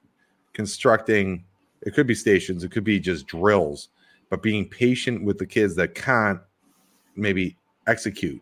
constructing 0.54 1.44
it 1.82 1.94
could 1.94 2.08
be 2.08 2.16
stations 2.16 2.64
it 2.64 2.72
could 2.72 2.84
be 2.84 3.00
just 3.00 3.28
drills 3.28 3.90
but 4.30 4.42
being 4.42 4.68
patient 4.68 5.24
with 5.24 5.38
the 5.38 5.46
kids 5.46 5.76
that 5.76 5.96
can't 5.96 6.40
maybe 7.16 7.58
execute 7.88 8.42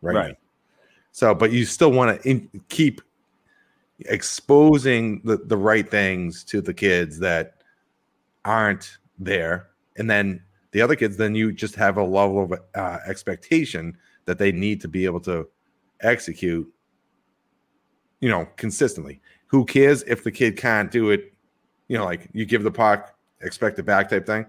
right, 0.00 0.14
Right. 0.14 0.36
so 1.12 1.34
but 1.34 1.52
you 1.52 1.64
still 1.64 1.92
want 1.92 2.22
to 2.22 2.48
keep 2.68 3.00
exposing 4.06 5.20
the, 5.24 5.36
the 5.36 5.56
right 5.56 5.88
things 5.88 6.44
to 6.44 6.60
the 6.60 6.74
kids 6.74 7.18
that 7.20 7.62
aren't 8.44 8.98
there 9.18 9.68
and 9.96 10.10
then 10.10 10.42
the 10.72 10.80
other 10.80 10.96
kids 10.96 11.16
then 11.16 11.34
you 11.34 11.52
just 11.52 11.74
have 11.76 11.96
a 11.96 12.02
level 12.02 12.44
of 12.44 12.52
uh, 12.74 12.98
expectation 13.06 13.96
that 14.24 14.38
they 14.38 14.52
need 14.52 14.80
to 14.80 14.88
be 14.88 15.04
able 15.04 15.20
to 15.20 15.46
execute 16.02 16.70
you 18.20 18.28
know 18.28 18.46
consistently. 18.56 19.20
Who 19.46 19.64
cares 19.64 20.02
if 20.04 20.24
the 20.24 20.30
kid 20.30 20.56
can't 20.56 20.90
do 20.90 21.10
it 21.10 21.32
you 21.88 21.98
know 21.98 22.04
like 22.04 22.28
you 22.32 22.46
give 22.46 22.62
the 22.62 22.70
puck 22.70 23.14
expect 23.40 23.76
the 23.76 23.82
back 23.82 24.08
type 24.08 24.26
thing? 24.26 24.46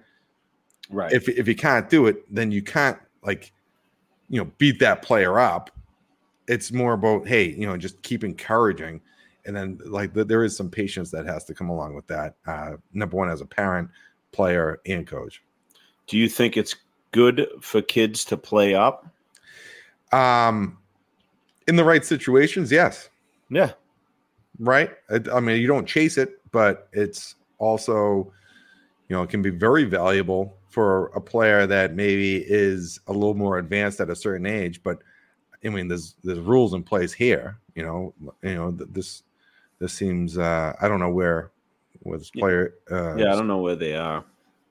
Right. 0.90 1.12
if 1.14 1.30
if 1.30 1.48
you 1.48 1.56
can't 1.56 1.90
do 1.90 2.08
it 2.08 2.24
then 2.34 2.52
you 2.52 2.62
can't 2.62 2.98
like 3.24 3.52
you 4.30 4.40
know 4.42 4.52
beat 4.58 4.80
that 4.80 5.02
player 5.02 5.40
up. 5.40 5.72
It's 6.48 6.72
more 6.72 6.94
about 6.94 7.28
hey 7.28 7.50
you 7.50 7.66
know 7.66 7.78
just 7.78 8.02
keep 8.02 8.24
encouraging. 8.24 9.02
And 9.46 9.56
then 9.56 9.80
like 9.86 10.14
th- 10.14 10.28
there 10.28 10.44
is 10.44 10.56
some 10.56 10.70
patience 10.70 11.12
that 11.12 11.26
has 11.26 11.44
to 11.46 11.54
come 11.54 11.70
along 11.70 11.96
with 11.96 12.08
that 12.08 12.36
uh 12.46 12.74
number 12.94 13.18
one 13.18 13.30
as 13.30 13.42
a 13.42 13.46
parent 13.46 13.90
player 14.32 14.80
and 14.86 15.06
coach. 15.08 15.42
Do 16.08 16.18
you 16.18 16.30
think 16.30 16.58
it's 16.58 16.76
good 17.12 17.48
for 17.62 17.82
kids 17.82 18.26
to 18.26 18.38
play 18.38 18.76
up? 18.76 19.08
um 20.12 20.78
in 21.68 21.76
the 21.76 21.84
right 21.84 22.06
situations 22.06 22.72
yes 22.72 23.10
Yeah. 23.50 23.72
right 24.60 24.92
I, 25.10 25.20
I 25.34 25.40
mean 25.40 25.62
you 25.62 25.68
don't 25.68 25.88
chase 25.88 26.18
it 26.18 26.40
but 26.52 26.88
it's 26.94 27.36
also 27.58 28.32
you 29.10 29.16
know 29.16 29.24
it 29.24 29.30
can 29.30 29.42
be 29.42 29.50
very 29.50 29.84
valuable 29.86 30.58
for 30.70 31.08
a 31.16 31.22
player 31.22 31.68
that 31.68 31.94
maybe 31.96 32.38
is 32.38 33.00
a 33.08 33.14
little 33.14 33.36
more 33.36 33.58
advanced 33.60 34.00
at 34.02 34.10
a 34.10 34.16
certain 34.16 34.46
age 34.46 34.82
but 34.84 35.00
i 35.66 35.70
mean 35.70 35.88
there's 35.88 36.16
there's 36.24 36.40
rules 36.40 36.74
in 36.74 36.84
place 36.84 37.14
here 37.14 37.58
you 37.76 37.84
know 37.84 38.14
you 38.42 38.56
know 38.56 38.72
this 38.72 39.24
this 39.80 39.94
seems 39.94 40.38
uh 40.38 40.74
i 40.82 40.88
don't 40.88 41.00
know 41.00 41.10
where 41.12 41.52
where 42.02 42.18
this 42.18 42.32
player 42.32 42.74
uh 42.92 43.16
Yeah. 43.16 43.32
I 43.32 43.36
don't 43.36 43.48
know 43.48 43.60
where 43.60 43.76
they 43.78 43.96
are. 43.96 44.26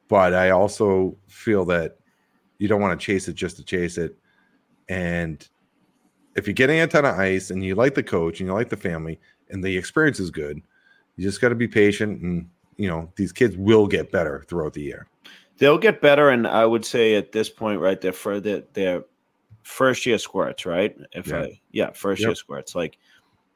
but 0.08 0.34
I 0.34 0.50
also 0.50 1.16
feel 1.28 1.64
that 1.66 1.96
you 2.58 2.68
don't 2.68 2.80
want 2.82 2.98
to 3.00 3.04
chase 3.04 3.26
it 3.28 3.34
just 3.34 3.56
to 3.56 3.64
chase 3.64 3.96
it. 3.96 4.14
And 4.88 5.48
if 6.34 6.46
you're 6.46 6.54
getting 6.54 6.80
a 6.80 6.86
ton 6.86 7.04
of 7.04 7.18
ice 7.18 7.50
and 7.50 7.62
you 7.64 7.74
like 7.74 7.94
the 7.94 8.02
coach 8.02 8.40
and 8.40 8.48
you 8.48 8.54
like 8.54 8.68
the 8.68 8.76
family 8.76 9.20
and 9.50 9.62
the 9.62 9.76
experience 9.76 10.18
is 10.18 10.30
good, 10.30 10.60
you 11.16 11.24
just 11.24 11.40
got 11.40 11.50
to 11.50 11.54
be 11.54 11.68
patient 11.68 12.22
and 12.22 12.48
you 12.76 12.88
know 12.88 13.10
these 13.16 13.32
kids 13.32 13.56
will 13.56 13.86
get 13.86 14.10
better 14.10 14.44
throughout 14.48 14.72
the 14.72 14.80
year. 14.82 15.06
They'll 15.58 15.78
get 15.78 16.00
better, 16.00 16.30
and 16.30 16.46
I 16.46 16.64
would 16.64 16.84
say 16.84 17.14
at 17.14 17.30
this 17.32 17.48
point, 17.50 17.80
right, 17.80 18.00
they're 18.00 18.12
for 18.12 18.40
their, 18.40 18.62
their 18.72 19.04
first 19.62 20.06
year 20.06 20.18
squirts, 20.18 20.64
right? 20.66 20.96
If 21.12 21.28
Yeah. 21.28 21.42
I 21.42 21.60
yeah, 21.70 21.90
first 21.92 22.20
Yep. 22.22 22.28
year 22.28 22.34
squirts. 22.34 22.74
Like 22.74 22.98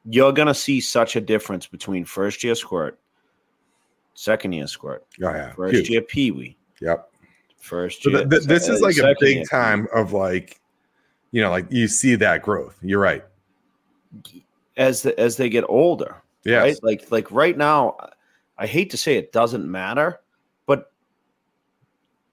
you're 0.05 0.31
gonna 0.31 0.53
see 0.53 0.79
such 0.79 1.15
a 1.15 1.21
difference 1.21 1.67
between 1.67 2.05
first 2.05 2.43
year 2.43 2.55
squirt, 2.55 2.99
second 4.13 4.53
year 4.53 4.67
squirt, 4.67 5.05
Oh 5.21 5.29
yeah, 5.31 5.51
first 5.53 5.73
huge. 5.75 5.89
year 5.89 6.01
pee 6.01 6.31
wee, 6.31 6.57
Yep. 6.81 7.11
first 7.57 8.03
So 8.03 8.09
year. 8.11 8.25
th- 8.25 8.43
this 8.43 8.69
is 8.69 8.81
like 8.81 8.97
a 8.97 9.15
big 9.19 9.37
year. 9.37 9.45
time 9.45 9.87
of 9.93 10.13
like, 10.13 10.61
you 11.31 11.41
know, 11.41 11.49
like 11.49 11.65
you 11.69 11.87
see 11.87 12.15
that 12.15 12.41
growth. 12.41 12.77
You're 12.81 12.99
right. 13.01 13.23
as 14.77 15.01
the, 15.01 15.19
as 15.19 15.37
they 15.37 15.49
get 15.49 15.63
older. 15.67 16.15
yeah. 16.43 16.57
Right? 16.59 16.77
Like 16.83 17.11
like 17.11 17.29
right 17.31 17.57
now, 17.57 17.97
I 18.57 18.65
hate 18.67 18.89
to 18.91 18.97
say 18.97 19.17
it 19.17 19.31
doesn't 19.31 19.69
matter, 19.69 20.19
but 20.65 20.91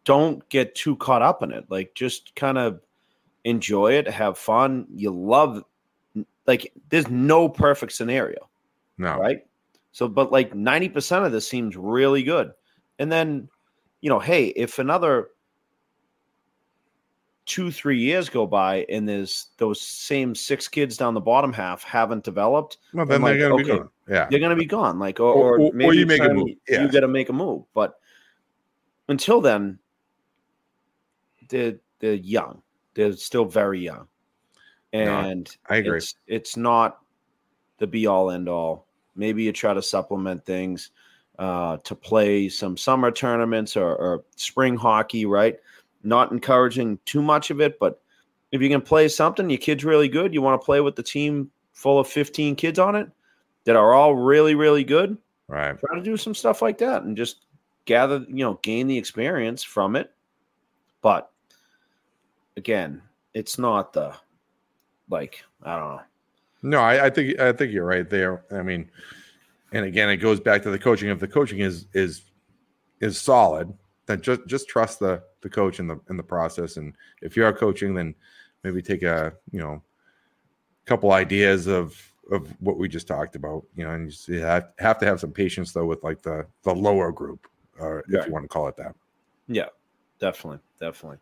don't 0.05 0.47
get 0.49 0.75
too 0.75 0.97
caught 0.97 1.23
up 1.23 1.43
in 1.43 1.53
it. 1.53 1.65
Like 1.69 1.95
just 1.95 2.35
kind 2.35 2.59
of 2.59 2.81
enjoy 3.45 3.93
it, 3.93 4.09
have 4.09 4.39
fun. 4.39 4.87
You 4.95 5.11
love 5.11 5.65
like 6.47 6.73
there's 6.91 7.09
no 7.09 7.49
perfect 7.49 7.93
scenario, 7.93 8.49
No. 8.99 9.19
right? 9.19 9.45
So 9.93 10.09
but 10.09 10.33
like 10.33 10.53
90% 10.55 11.25
of 11.27 11.33
this 11.33 11.49
seems 11.49 11.77
really 11.77 12.23
good. 12.23 12.53
And 12.99 13.11
then, 13.11 13.49
you 14.03 14.09
know, 14.11 14.19
hey, 14.19 14.47
if 14.49 14.79
another 14.79 15.31
two, 17.47 17.71
three 17.71 17.99
years 17.99 18.29
go 18.29 18.47
by 18.47 18.87
and 18.89 19.09
there's 19.09 19.49
those 19.59 19.81
same 19.81 20.35
six 20.35 20.67
kids 20.69 20.97
down 20.97 21.13
the 21.15 21.21
bottom 21.21 21.53
half 21.53 21.83
haven't 21.85 22.25
developed, 22.25 22.79
Well, 22.93 23.05
then 23.07 23.23
they're 23.23 23.39
gonna 23.39 23.57
be 23.63 23.65
gone. 23.65 23.89
Yeah. 24.09 24.27
they're 24.31 24.41
gonna 24.41 24.57
be 24.57 24.65
gone. 24.67 24.99
Like 24.99 25.21
or, 25.21 25.33
Or- 25.33 25.59
or, 25.61 25.71
or- 25.83 25.95
you 25.95 26.07
make 26.07 26.23
a 26.23 26.33
move. 26.33 26.49
You, 26.49 26.57
Yeah. 26.69 26.87
got 26.89 27.01
to 27.01 27.09
make 27.09 27.29
a 27.29 27.33
move. 27.33 27.65
But 27.75 27.99
until 29.09 29.41
then, 29.41 29.79
they're 31.49 31.79
they're 32.01 32.15
young. 32.15 32.63
They're 32.95 33.13
still 33.15 33.45
very 33.45 33.81
young. 33.81 34.07
and 34.93 35.51
I 35.69 35.77
agree. 35.77 35.99
It's, 35.99 36.15
it's 36.27 36.57
not 36.57 37.01
the 37.79 37.87
be 37.87 38.07
all 38.07 38.31
end 38.31 38.49
all. 38.49 38.87
Maybe 39.17 39.43
you 39.43 39.53
try 39.53 39.75
to 39.75 39.83
supplement 39.83 40.45
things 40.45 40.91
uh, 41.39 41.79
to 41.79 41.95
play 41.97 42.49
some 42.49 42.77
summer 42.77 43.11
tournaments 43.11 43.77
or, 43.77 43.97
or 43.97 44.25
spring 44.37 44.77
hockey, 44.77 45.27
right? 45.27 45.59
Not 46.05 46.33
encouraging 46.33 46.99
too 47.05 47.23
much 47.23 47.51
of 47.51 47.61
it, 47.61 47.79
but 47.79 48.01
if 48.53 48.63
you 48.63 48.69
can 48.69 48.81
play 48.81 49.09
something, 49.09 49.51
your 49.51 49.59
kid's 49.59 49.85
really 49.85 50.09
good. 50.09 50.33
You 50.33 50.43
want 50.43 50.61
to 50.61 50.65
play 50.65 50.81
with 50.81 50.97
the 50.97 51.03
team 51.03 51.51
full 51.73 51.99
of 51.99 52.07
15 52.07 52.55
kids 52.57 52.79
on 52.79 52.95
it 52.95 53.09
that 53.65 53.77
are 53.77 53.95
all 53.95 54.15
really, 54.15 54.55
really 54.55 54.85
good. 54.85 55.19
Right. 55.49 55.79
Try 55.79 55.97
to 55.97 56.03
do 56.03 56.17
some 56.17 56.35
stuff 56.35 56.63
like 56.63 56.79
that 56.79 57.03
and 57.03 57.17
just 57.17 57.47
gather, 57.85 58.25
you 58.29 58.45
know, 58.45 58.59
gain 58.63 58.87
the 58.87 58.97
experience 58.97 59.63
from 59.63 59.97
it. 59.97 60.13
But 61.03 61.31
again, 62.57 63.03
it's 63.35 63.59
not 63.59 63.93
the 63.93 64.15
like 65.11 65.43
I 65.63 65.79
don't 65.79 65.97
know. 65.97 66.03
No, 66.63 66.79
I, 66.79 67.07
I 67.07 67.11
think 67.11 67.39
I 67.39 67.53
think 67.53 67.73
you're 67.73 67.85
right 67.85 68.09
there. 68.09 68.45
I 68.51 68.63
mean, 68.63 68.91
and 69.73 69.85
again, 69.85 70.09
it 70.09 70.17
goes 70.17 70.41
back 70.41 70.63
to 70.63 70.71
the 70.71 70.79
coaching. 70.79 71.11
If 71.11 71.21
the 71.21 71.29
coaching 71.29 71.59
is 71.59 71.87
is 71.93 72.23
is 73.01 73.21
solid, 73.21 73.73
then 74.07 74.23
just 74.23 74.47
just 74.47 74.69
trust 74.69 75.01
the 75.01 75.23
the 75.45 75.51
coach 75.51 75.79
in 75.79 75.87
the 75.87 76.01
in 76.11 76.17
the 76.17 76.23
process. 76.25 76.77
And 76.79 76.95
if 77.23 77.37
you 77.37 77.45
are 77.45 77.53
coaching, 77.53 77.95
then 77.95 78.17
maybe 78.65 78.83
take 78.83 79.05
a 79.05 79.35
you 79.53 79.61
know 79.61 79.81
couple 80.87 81.13
ideas 81.13 81.69
of 81.69 81.97
of 82.33 82.49
what 82.61 82.79
we 82.79 82.89
just 82.89 83.07
talked 83.07 83.37
about. 83.37 83.65
You 83.77 83.85
know, 83.85 83.91
and 83.91 84.13
you 84.27 84.41
have, 84.41 84.71
have 84.79 84.99
to 84.99 85.07
have 85.07 85.21
some 85.21 85.31
patience 85.31 85.73
though 85.73 85.87
with 85.87 86.03
like 86.03 86.23
the 86.23 86.47
the 86.63 86.75
lower 86.75 87.13
group, 87.13 87.47
or 87.79 88.03
if 88.09 88.27
you 88.27 88.33
want 88.33 88.45
to 88.45 88.49
call 88.49 88.67
it 88.67 88.77
that. 88.79 88.97
Yeah, 89.47 89.69
definitely, 90.19 90.61
definitely. 90.81 91.19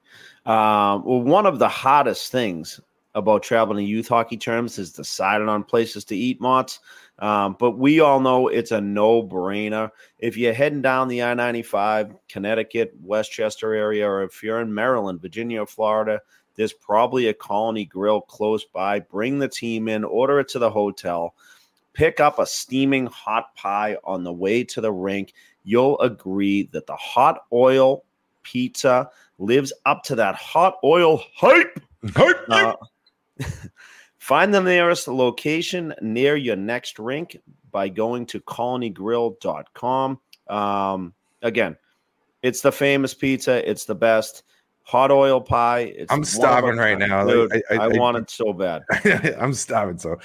Um, 0.47 1.05
well, 1.05 1.21
one 1.21 1.45
of 1.45 1.59
the 1.59 1.69
hottest 1.69 2.33
things 2.33 2.81
about 3.15 3.43
traveling 3.43 3.85
to 3.85 3.91
youth 3.91 4.09
hockey 4.09 4.37
terms 4.39 4.79
is 4.79 4.93
deciding 4.93 5.49
on 5.49 5.65
places 5.65 6.05
to 6.07 6.17
eat, 6.17 6.41
Motts. 6.41 6.79
Um, 7.23 7.55
but 7.57 7.79
we 7.79 8.01
all 8.01 8.19
know 8.19 8.49
it's 8.49 8.73
a 8.73 8.81
no-brainer. 8.81 9.93
If 10.19 10.37
you're 10.37 10.53
heading 10.53 10.83
down 10.83 11.07
the 11.07 11.23
I-95, 11.23 12.17
Connecticut, 12.29 12.93
Westchester 13.01 13.75
area, 13.75 14.09
or 14.09 14.25
if 14.25 14.43
you're 14.43 14.61
in 14.61 14.75
Maryland, 14.75 15.23
Virginia, 15.23 15.63
or 15.63 15.67
Florida, 15.67 16.21
there's 16.57 16.73
probably 16.73 17.29
a 17.29 17.35
Colony 17.35 17.85
Grill 17.85 18.23
close 18.23 18.65
by. 18.65 18.99
Bring 18.99 19.39
the 19.39 19.49
team 19.49 19.87
in, 19.87 20.03
order 20.03 20.41
it 20.41 20.49
to 20.49 20.59
the 20.59 20.69
hotel, 20.69 21.37
pick 21.93 22.19
up 22.19 22.41
a 22.41 22.47
steaming 22.47 23.07
hot 23.07 23.55
pie 23.55 23.97
on 24.03 24.25
the 24.25 24.33
way 24.33 24.65
to 24.65 24.81
the 24.81 24.93
rink. 24.93 25.33
You'll 25.63 26.01
agree 26.01 26.65
that 26.73 26.89
the 26.89 26.97
hot 26.97 27.45
oil 27.53 28.05
pizza 28.43 29.09
lives 29.39 29.73
up 29.87 30.03
to 30.05 30.17
that 30.17 30.35
hot 30.35 30.75
oil 30.83 31.23
hype. 31.37 31.81
Uh, 32.49 32.75
find 34.23 34.55
the 34.55 34.61
nearest 34.61 35.09
location 35.09 35.93
near 36.01 36.37
your 36.37 36.55
next 36.55 37.01
rink 37.01 37.37
by 37.73 37.89
going 37.89 38.25
to 38.27 38.41
colonygrill.com. 38.41 40.21
Um, 40.49 41.13
again, 41.43 41.77
it's 42.43 42.61
the 42.61 42.71
famous 42.71 43.15
pizza, 43.15 43.69
it's 43.69 43.85
the 43.85 43.97
best. 43.97 44.45
Hot 44.85 45.11
oil 45.13 45.41
pie. 45.41 45.93
It's 45.97 46.13
I'm 46.13 46.25
starving 46.25 46.77
right 46.77 46.99
now. 46.99 47.25
Dude, 47.25 47.53
I- 47.53 47.63
I- 47.75 47.79
I, 47.79 47.85
I- 47.85 47.89
want 47.99 48.17
it 48.17 48.31
so 48.41 48.53
bad. 48.53 48.83
I'm 49.39 49.55
starving, 49.55 49.99
so 49.99 50.17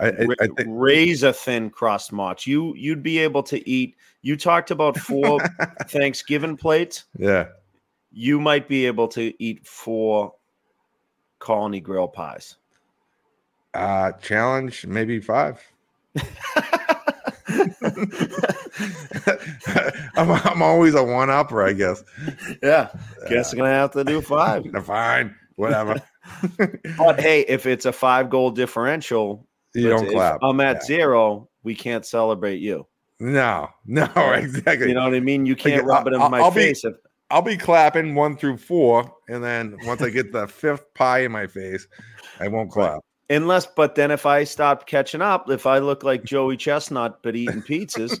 I, 0.00 0.06
I, 0.06 0.10
Ra- 0.24 0.34
I 0.40 0.46
think 0.48 0.68
razor 0.68 1.32
thin 1.32 1.70
crust 1.70 2.12
much. 2.12 2.44
You 2.46 2.74
you'd 2.76 3.02
be 3.04 3.18
able 3.18 3.42
to 3.44 3.68
eat. 3.68 3.94
You 4.22 4.36
talked 4.36 4.70
about 4.72 4.96
four 4.98 5.40
Thanksgiving 5.88 6.56
plates. 6.56 7.04
yeah. 7.18 7.46
You 8.12 8.40
might 8.40 8.66
be 8.68 8.86
able 8.86 9.06
to 9.08 9.32
eat 9.42 9.64
four 9.66 10.34
colony 11.38 11.80
grill 11.80 12.08
pies. 12.08 12.56
Uh 13.74 14.12
challenge 14.12 14.86
maybe 14.86 15.20
five. 15.20 15.60
I'm, 20.16 20.30
I'm 20.30 20.62
always 20.62 20.94
a 20.94 21.02
one 21.02 21.30
upper, 21.30 21.62
I 21.62 21.72
guess. 21.72 22.02
yeah, 22.62 22.88
guess 23.28 23.52
I'm 23.52 23.58
gonna 23.58 23.70
have 23.70 23.92
to 23.92 24.04
do 24.04 24.20
five. 24.20 24.64
Fine, 24.84 25.34
whatever. 25.56 26.00
But 26.96 27.20
hey, 27.20 27.40
if 27.48 27.66
it's 27.66 27.86
a 27.86 27.92
five 27.92 28.30
goal 28.30 28.50
differential, 28.50 29.46
you 29.74 29.88
don't 29.88 30.08
clap. 30.10 30.38
I'm 30.42 30.60
at 30.60 30.76
Yeah. 30.76 30.82
zero. 30.82 31.48
We 31.64 31.74
can't 31.74 32.04
celebrate 32.06 32.60
you. 32.60 32.86
No, 33.18 33.68
no, 33.86 34.04
exactly. 34.34 34.88
You 34.88 34.94
know 34.94 35.04
what 35.04 35.14
I 35.14 35.20
mean? 35.20 35.44
You 35.46 35.56
can't 35.56 35.86
Like, 35.86 35.98
rub 36.04 36.06
it 36.08 36.14
in 36.14 36.20
I'll- 36.22 36.30
my 36.30 36.38
I'll 36.40 36.50
be- 36.50 36.60
face. 36.60 36.84
if, 36.84 36.94
I'll 37.30 37.42
be 37.42 37.56
clapping 37.56 38.14
one 38.14 38.36
through 38.36 38.58
four, 38.58 39.12
and 39.28 39.42
then 39.42 39.76
once 39.84 40.02
I 40.02 40.10
get 40.10 40.32
the 40.32 40.46
fifth 40.48 40.92
pie 40.94 41.20
in 41.20 41.32
my 41.32 41.46
face, 41.46 41.86
I 42.38 42.48
won't 42.48 42.70
clap. 42.70 43.00
Unless, 43.30 43.68
but 43.76 43.94
then 43.94 44.10
if 44.10 44.26
I 44.26 44.42
stop 44.42 44.86
catching 44.86 45.22
up, 45.22 45.48
if 45.50 45.64
I 45.64 45.78
look 45.78 46.02
like 46.02 46.24
Joey 46.24 46.56
Chestnut 46.56 47.22
but 47.22 47.36
eating 47.36 47.62
pizzas, 47.62 48.20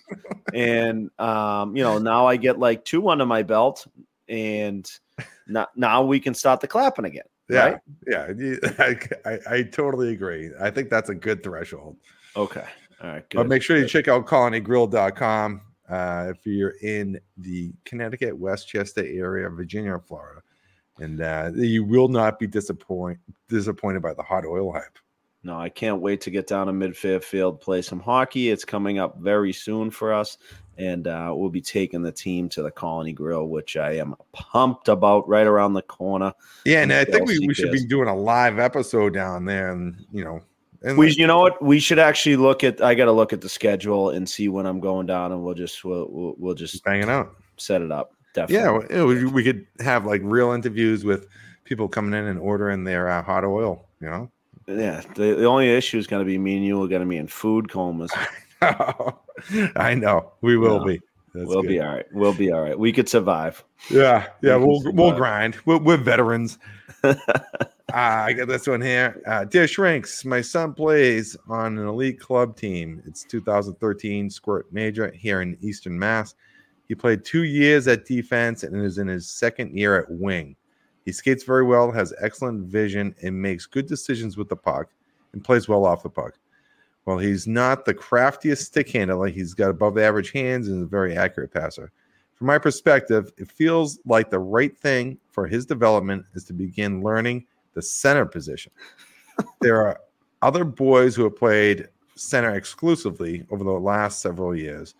and 0.54 1.10
um, 1.18 1.76
you 1.76 1.82
know, 1.82 1.98
now 1.98 2.26
I 2.26 2.36
get 2.36 2.60
like 2.60 2.84
two 2.84 3.08
under 3.08 3.26
my 3.26 3.42
belt, 3.42 3.84
and 4.28 4.88
now, 5.48 5.66
now 5.74 6.02
we 6.04 6.20
can 6.20 6.32
start 6.32 6.60
the 6.60 6.68
clapping 6.68 7.06
again. 7.06 7.24
Yeah, 7.48 7.64
Right? 7.64 7.78
yeah, 8.06 8.56
I, 8.78 8.96
I, 9.28 9.38
I 9.56 9.62
totally 9.64 10.12
agree. 10.12 10.50
I 10.60 10.70
think 10.70 10.88
that's 10.88 11.08
a 11.10 11.14
good 11.16 11.42
threshold. 11.42 11.96
Okay. 12.36 12.64
All 13.02 13.10
right. 13.10 13.28
Good. 13.28 13.38
But 13.38 13.48
make 13.48 13.62
sure 13.62 13.76
you 13.76 13.82
good. 13.82 13.90
check 13.90 14.08
out 14.08 14.26
colonygrill.com 14.26 15.60
uh, 15.88 16.26
if 16.30 16.46
you're 16.46 16.74
in 16.82 17.18
the 17.36 17.72
Connecticut, 17.84 18.38
Westchester 18.38 19.04
area, 19.04 19.48
Virginia, 19.48 19.94
or 19.94 19.98
Florida. 19.98 20.42
And 21.00 21.20
uh, 21.20 21.50
you 21.54 21.84
will 21.84 22.08
not 22.08 22.38
be 22.38 22.46
disappoint, 22.46 23.18
disappointed 23.48 24.02
by 24.02 24.14
the 24.14 24.22
hot 24.22 24.44
oil 24.44 24.72
hype. 24.72 24.98
No, 25.42 25.58
I 25.58 25.70
can't 25.70 26.02
wait 26.02 26.20
to 26.22 26.30
get 26.30 26.46
down 26.46 26.66
to 26.66 26.72
Mid 26.72 26.94
Fairfield, 26.94 27.62
play 27.62 27.80
some 27.80 27.98
hockey. 27.98 28.50
It's 28.50 28.64
coming 28.64 28.98
up 28.98 29.18
very 29.18 29.54
soon 29.54 29.90
for 29.90 30.12
us, 30.12 30.36
and 30.76 31.06
uh, 31.06 31.32
we'll 31.34 31.48
be 31.48 31.62
taking 31.62 32.02
the 32.02 32.12
team 32.12 32.50
to 32.50 32.62
the 32.62 32.70
Colony 32.70 33.14
Grill, 33.14 33.48
which 33.48 33.78
I 33.78 33.92
am 33.92 34.14
pumped 34.32 34.88
about. 34.88 35.26
Right 35.26 35.46
around 35.46 35.72
the 35.72 35.82
corner. 35.82 36.34
Yeah, 36.66 36.82
and 36.82 36.92
I 36.92 37.06
think 37.06 37.26
we, 37.26 37.38
we 37.46 37.54
should 37.54 37.72
be 37.72 37.86
doing 37.86 38.08
a 38.08 38.14
live 38.14 38.58
episode 38.58 39.14
down 39.14 39.46
there, 39.46 39.72
and 39.72 40.04
you 40.12 40.24
know, 40.24 40.42
and 40.82 40.98
We, 40.98 41.10
you 41.12 41.26
know 41.26 41.40
what? 41.40 41.62
We 41.62 41.80
should 41.80 41.98
actually 41.98 42.36
look 42.36 42.62
at. 42.62 42.82
I 42.82 42.94
got 42.94 43.06
to 43.06 43.12
look 43.12 43.32
at 43.32 43.40
the 43.40 43.48
schedule 43.48 44.10
and 44.10 44.28
see 44.28 44.48
when 44.48 44.66
I'm 44.66 44.80
going 44.80 45.06
down, 45.06 45.32
and 45.32 45.42
we'll 45.42 45.54
just 45.54 45.82
we'll 45.84 46.06
we'll, 46.10 46.34
we'll 46.36 46.54
just 46.54 46.84
banging 46.84 47.08
out. 47.08 47.34
set 47.56 47.80
it 47.80 47.90
up. 47.90 48.12
Definitely. 48.34 48.96
Yeah, 48.96 49.04
we, 49.04 49.24
we 49.26 49.42
could 49.44 49.66
have 49.80 50.06
like 50.06 50.20
real 50.24 50.52
interviews 50.52 51.04
with 51.04 51.26
people 51.64 51.88
coming 51.88 52.18
in 52.18 52.26
and 52.26 52.38
ordering 52.38 52.84
their 52.84 53.08
uh, 53.08 53.22
hot 53.22 53.44
oil. 53.44 53.86
You 54.00 54.08
know, 54.10 54.30
Yeah. 54.66 55.02
The, 55.14 55.34
the 55.34 55.44
only 55.46 55.68
issue 55.70 55.98
is 55.98 56.06
going 56.06 56.20
to 56.20 56.26
be 56.26 56.38
me 56.38 56.56
and 56.56 56.64
you 56.64 56.82
are 56.82 56.88
going 56.88 57.02
to 57.02 57.06
be 57.08 57.16
in 57.16 57.26
food 57.26 57.68
comas. 57.70 58.10
I 58.62 59.94
know 59.96 60.32
we 60.42 60.56
will 60.56 60.78
No, 60.80 60.84
be. 60.84 61.00
That's 61.34 61.46
we'll 61.46 61.62
good. 61.62 61.68
be 61.68 61.80
all 61.80 61.94
right. 61.94 62.06
We'll 62.12 62.34
be 62.34 62.50
all 62.52 62.60
right. 62.60 62.78
We 62.78 62.92
could 62.92 63.08
survive. 63.08 63.64
Yeah, 63.88 64.26
yeah, 64.42 64.56
We 64.56 64.64
we'll 64.66 64.82
we'll 64.92 65.12
grind. 65.12 65.56
We're, 65.64 65.78
we're 65.78 65.96
veterans. 65.96 66.58
uh, 67.04 67.14
I 67.94 68.32
got 68.32 68.48
this 68.48 68.66
one 68.66 68.80
here. 68.80 69.20
Uh, 69.26 69.44
Dear 69.44 69.66
Shrinks, 69.68 70.24
my 70.24 70.40
son 70.40 70.74
plays 70.74 71.36
on 71.48 71.78
an 71.78 71.86
elite 71.86 72.20
club 72.20 72.56
team. 72.56 73.02
It's 73.06 73.24
2013 73.24 74.28
Squirt 74.30 74.72
Major 74.72 75.10
here 75.12 75.40
in 75.40 75.56
Eastern 75.60 75.98
Mass. 75.98 76.34
He 76.90 76.96
played 76.96 77.24
two 77.24 77.44
years 77.44 77.86
at 77.86 78.04
defense 78.04 78.64
and 78.64 78.74
is 78.84 78.98
in 78.98 79.06
his 79.06 79.30
second 79.30 79.78
year 79.78 79.96
at 79.96 80.10
wing. 80.10 80.56
He 81.04 81.12
skates 81.12 81.44
very 81.44 81.62
well, 81.62 81.92
has 81.92 82.12
excellent 82.20 82.66
vision, 82.66 83.14
and 83.22 83.40
makes 83.40 83.64
good 83.64 83.86
decisions 83.86 84.36
with 84.36 84.48
the 84.48 84.56
puck 84.56 84.88
and 85.32 85.44
plays 85.44 85.68
well 85.68 85.84
off 85.84 86.02
the 86.02 86.10
puck. 86.10 86.36
While 87.04 87.18
he's 87.18 87.46
not 87.46 87.84
the 87.84 87.94
craftiest 87.94 88.64
stick 88.64 88.90
handler, 88.90 89.28
he's 89.28 89.54
got 89.54 89.70
above 89.70 89.98
average 89.98 90.32
hands 90.32 90.66
and 90.66 90.78
is 90.78 90.82
a 90.82 90.86
very 90.86 91.16
accurate 91.16 91.52
passer. 91.52 91.92
From 92.34 92.48
my 92.48 92.58
perspective, 92.58 93.32
it 93.38 93.48
feels 93.48 94.00
like 94.04 94.28
the 94.28 94.40
right 94.40 94.76
thing 94.76 95.16
for 95.30 95.46
his 95.46 95.64
development 95.64 96.24
is 96.34 96.42
to 96.46 96.52
begin 96.52 97.04
learning 97.04 97.46
the 97.74 97.82
center 97.82 98.26
position. 98.26 98.72
there 99.60 99.80
are 99.86 100.00
other 100.42 100.64
boys 100.64 101.14
who 101.14 101.22
have 101.22 101.36
played 101.36 101.86
center 102.16 102.56
exclusively 102.56 103.46
over 103.52 103.62
the 103.62 103.70
last 103.70 104.20
several 104.20 104.56
years. 104.56 104.96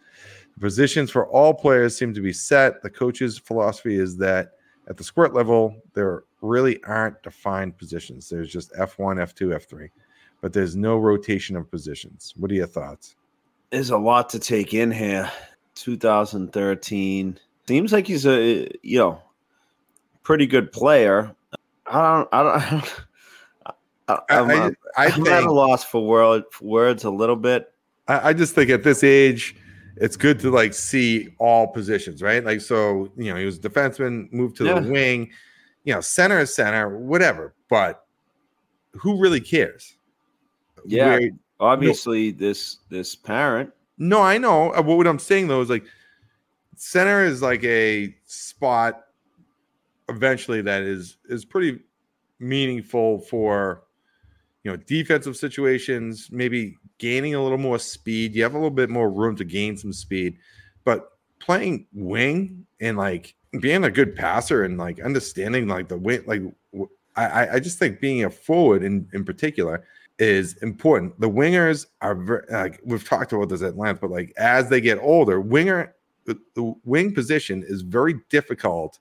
Positions 0.60 1.10
for 1.10 1.26
all 1.28 1.54
players 1.54 1.96
seem 1.96 2.12
to 2.14 2.20
be 2.20 2.32
set. 2.32 2.82
The 2.82 2.90
coach's 2.90 3.38
philosophy 3.38 3.96
is 3.96 4.16
that 4.18 4.52
at 4.88 4.96
the 4.96 5.04
squirt 5.04 5.32
level, 5.32 5.74
there 5.94 6.24
really 6.42 6.82
aren't 6.84 7.22
defined 7.22 7.78
positions. 7.78 8.28
There's 8.28 8.52
just 8.52 8.72
F1, 8.74 9.16
F2, 9.16 9.56
F3, 9.56 9.88
but 10.40 10.52
there's 10.52 10.76
no 10.76 10.98
rotation 10.98 11.56
of 11.56 11.70
positions. 11.70 12.34
What 12.36 12.50
are 12.50 12.54
your 12.54 12.66
thoughts? 12.66 13.16
There's 13.70 13.90
a 13.90 13.98
lot 13.98 14.28
to 14.30 14.38
take 14.38 14.74
in 14.74 14.90
here. 14.90 15.30
2013 15.76 17.38
seems 17.66 17.92
like 17.92 18.06
he's 18.06 18.26
a 18.26 18.68
you 18.82 18.98
know 18.98 19.22
pretty 20.22 20.46
good 20.46 20.72
player. 20.72 21.34
I 21.86 22.14
don't. 22.14 22.28
I 22.32 22.42
don't. 22.42 22.94
I 23.66 23.72
I, 24.08 24.18
I'm, 24.28 24.50
I, 24.50 24.54
uh, 24.54 24.70
I 24.96 25.06
I'm 25.06 25.26
at 25.28 25.44
a 25.44 25.52
loss 25.52 25.84
for 25.84 26.04
word 26.04 26.42
for 26.50 26.64
words 26.64 27.04
a 27.04 27.10
little 27.10 27.36
bit. 27.36 27.72
I, 28.08 28.30
I 28.30 28.32
just 28.32 28.54
think 28.54 28.70
at 28.70 28.82
this 28.82 29.04
age, 29.04 29.54
it's 29.96 30.16
good 30.16 30.38
to 30.40 30.50
like 30.50 30.74
see 30.74 31.34
all 31.38 31.66
positions, 31.68 32.22
right? 32.22 32.44
Like, 32.44 32.60
so 32.60 33.10
you 33.16 33.30
know, 33.32 33.36
he 33.36 33.44
was 33.44 33.58
a 33.58 33.60
defenseman, 33.60 34.32
moved 34.32 34.56
to 34.58 34.64
Yeah. 34.64 34.80
the 34.80 34.90
wing, 34.90 35.30
you 35.84 35.94
know, 35.94 36.00
center 36.00 36.38
is 36.40 36.54
center, 36.54 36.98
whatever. 36.98 37.54
But 37.68 38.04
who 38.92 39.18
really 39.20 39.40
cares? 39.40 39.96
Yeah, 40.86 41.18
Where- 41.18 41.30
obviously 41.60 42.30
this 42.30 42.78
this 42.88 43.14
parent. 43.14 43.70
no, 43.98 44.20
I 44.22 44.38
know. 44.38 44.72
Uh, 44.74 44.82
What 44.82 45.06
I'm 45.06 45.18
saying 45.18 45.48
though 45.48 45.60
is 45.60 45.70
like 45.70 45.84
center 46.76 47.24
is 47.24 47.42
like 47.42 47.62
a 47.64 48.14
spot 48.24 49.04
eventually 50.08 50.60
that 50.62 50.82
is 50.82 51.18
is 51.28 51.44
pretty 51.44 51.80
meaningful 52.38 53.20
for 53.20 53.82
you 54.64 54.70
know 54.70 54.76
defensive 54.76 55.36
situations, 55.36 56.28
maybe 56.30 56.76
gaining 56.98 57.34
a 57.34 57.42
little 57.42 57.58
more 57.58 57.78
speed. 57.78 58.34
You 58.34 58.42
have 58.42 58.54
a 58.54 58.58
little 58.58 58.70
bit 58.70 58.90
more 58.90 59.10
room 59.10 59.36
to 59.36 59.44
gain 59.44 59.76
some 59.76 59.92
speed, 59.92 60.36
but 60.84 61.12
playing 61.38 61.86
wing 61.92 62.66
and 62.80 62.96
like 62.96 63.34
being 63.60 63.84
a 63.84 63.90
good 63.90 64.14
passer 64.14 64.64
and 64.64 64.78
like 64.78 65.00
understanding 65.00 65.66
like 65.66 65.88
the 65.88 65.96
wing, 65.96 66.22
like 66.26 66.42
I, 67.16 67.56
I 67.56 67.60
just 67.60 67.78
think 67.78 68.00
being 68.00 68.24
a 68.24 68.30
forward 68.30 68.82
in 68.82 69.08
in 69.12 69.24
particular 69.24 69.84
is 70.18 70.54
important. 70.58 71.18
The 71.18 71.30
wingers 71.30 71.86
are 72.02 72.14
very, 72.14 72.44
like 72.50 72.80
we've 72.84 73.06
talked 73.06 73.32
about 73.32 73.48
this 73.48 73.62
at 73.62 73.76
length, 73.76 74.02
but 74.02 74.10
like 74.10 74.32
as 74.36 74.68
they 74.68 74.80
get 74.80 74.98
older, 74.98 75.40
winger 75.40 75.94
the, 76.26 76.38
the 76.54 76.74
wing 76.84 77.14
position 77.14 77.64
is 77.66 77.82
very 77.82 78.14
difficult 78.28 78.98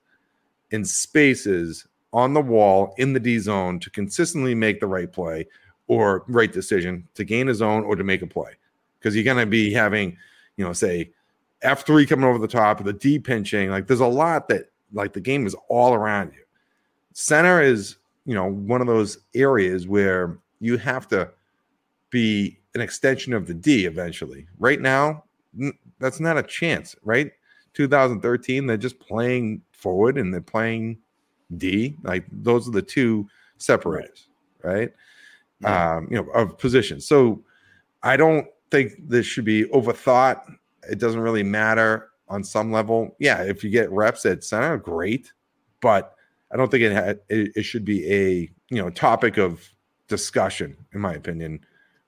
in 0.72 0.86
spaces 0.86 1.86
on 2.14 2.34
the 2.34 2.42
wall 2.42 2.94
in 2.98 3.14
the 3.14 3.20
D 3.20 3.38
zone 3.40 3.80
to 3.80 3.90
consistently 3.90 4.56
make 4.56 4.80
the 4.80 4.88
right 4.88 5.12
play 5.12 5.48
or 5.88 6.24
right 6.28 6.52
decision 6.52 7.08
to 7.16 7.24
gain 7.24 7.50
a 7.50 7.54
zone 7.54 7.84
or 7.84 7.96
to 7.96 8.04
make 8.04 8.22
a 8.22 8.28
play. 8.28 8.52
Because 9.00 9.16
you're 9.16 9.24
gonna 9.24 9.46
be 9.46 9.72
having, 9.72 10.18
you 10.58 10.66
know, 10.66 10.74
say 10.74 11.12
F3 11.64 12.08
coming 12.08 12.26
over 12.26 12.40
the 12.40 12.48
top, 12.48 12.84
the 12.84 12.94
D 12.94 13.20
pinching. 13.20 13.70
Like 13.70 13.88
there's 13.88 14.00
a 14.00 14.08
lot 14.08 14.48
that 14.50 14.72
like 14.94 15.14
the 15.14 15.20
game 15.20 15.46
is 15.46 15.56
all 15.68 15.94
around 15.94 16.32
you. 16.34 16.44
Center 17.14 17.62
is, 17.62 17.98
you 18.26 18.34
know, 18.34 18.50
one 18.50 18.82
of 18.82 18.88
those 18.88 19.20
areas 19.36 19.88
where 19.88 20.38
you 20.60 20.78
have 20.78 21.08
to 21.10 21.30
be 22.10 22.58
an 22.76 22.82
extension 22.82 23.34
of 23.34 23.48
the 23.48 23.54
D 23.54 23.86
eventually. 23.86 24.48
Right 24.60 24.82
now, 24.82 25.24
that's 26.00 26.20
not 26.20 26.38
a 26.38 26.44
chance, 26.44 26.96
right? 27.04 27.32
2013, 27.74 28.66
they're 28.66 28.78
just 28.78 29.00
playing 29.00 29.62
forward 29.72 30.18
and 30.18 30.34
they're 30.34 30.42
playing 30.42 30.98
D. 31.58 31.98
Like 32.04 32.26
those 32.32 32.68
are 32.68 32.72
the 32.72 32.82
two 32.82 33.28
separators, 33.58 34.28
right? 34.64 34.92
Yeah. 35.62 35.96
Um, 35.98 36.08
you 36.10 36.18
know, 36.18 36.30
of 36.32 36.58
positions. 36.58 37.06
So 37.06 37.44
I 38.04 38.16
don't 38.18 38.48
think 38.72 38.94
this 39.10 39.26
should 39.26 39.46
be 39.46 39.66
overthought. 39.66 40.42
It 40.90 41.00
doesn't 41.00 41.20
really 41.20 41.44
matter 41.44 42.10
on 42.28 42.44
some 42.44 42.72
level. 42.72 43.16
Yeah, 43.20 43.42
if 43.44 43.64
you 43.64 43.70
get 43.70 43.92
reps 43.92 44.26
at 44.26 44.44
center, 44.44 44.78
great, 44.78 45.34
but 45.82 46.16
I 46.52 46.58
don't 46.58 46.70
think 46.72 46.84
it 46.84 46.92
had, 46.92 47.20
it, 47.30 47.52
it 47.56 47.64
should 47.64 47.84
be 47.86 48.12
a 48.12 48.50
you 48.70 48.82
know 48.82 48.90
topic 48.90 49.38
of 49.38 49.68
discussion, 50.08 50.78
in 50.94 51.02
my 51.02 51.14
opinion, 51.14 51.60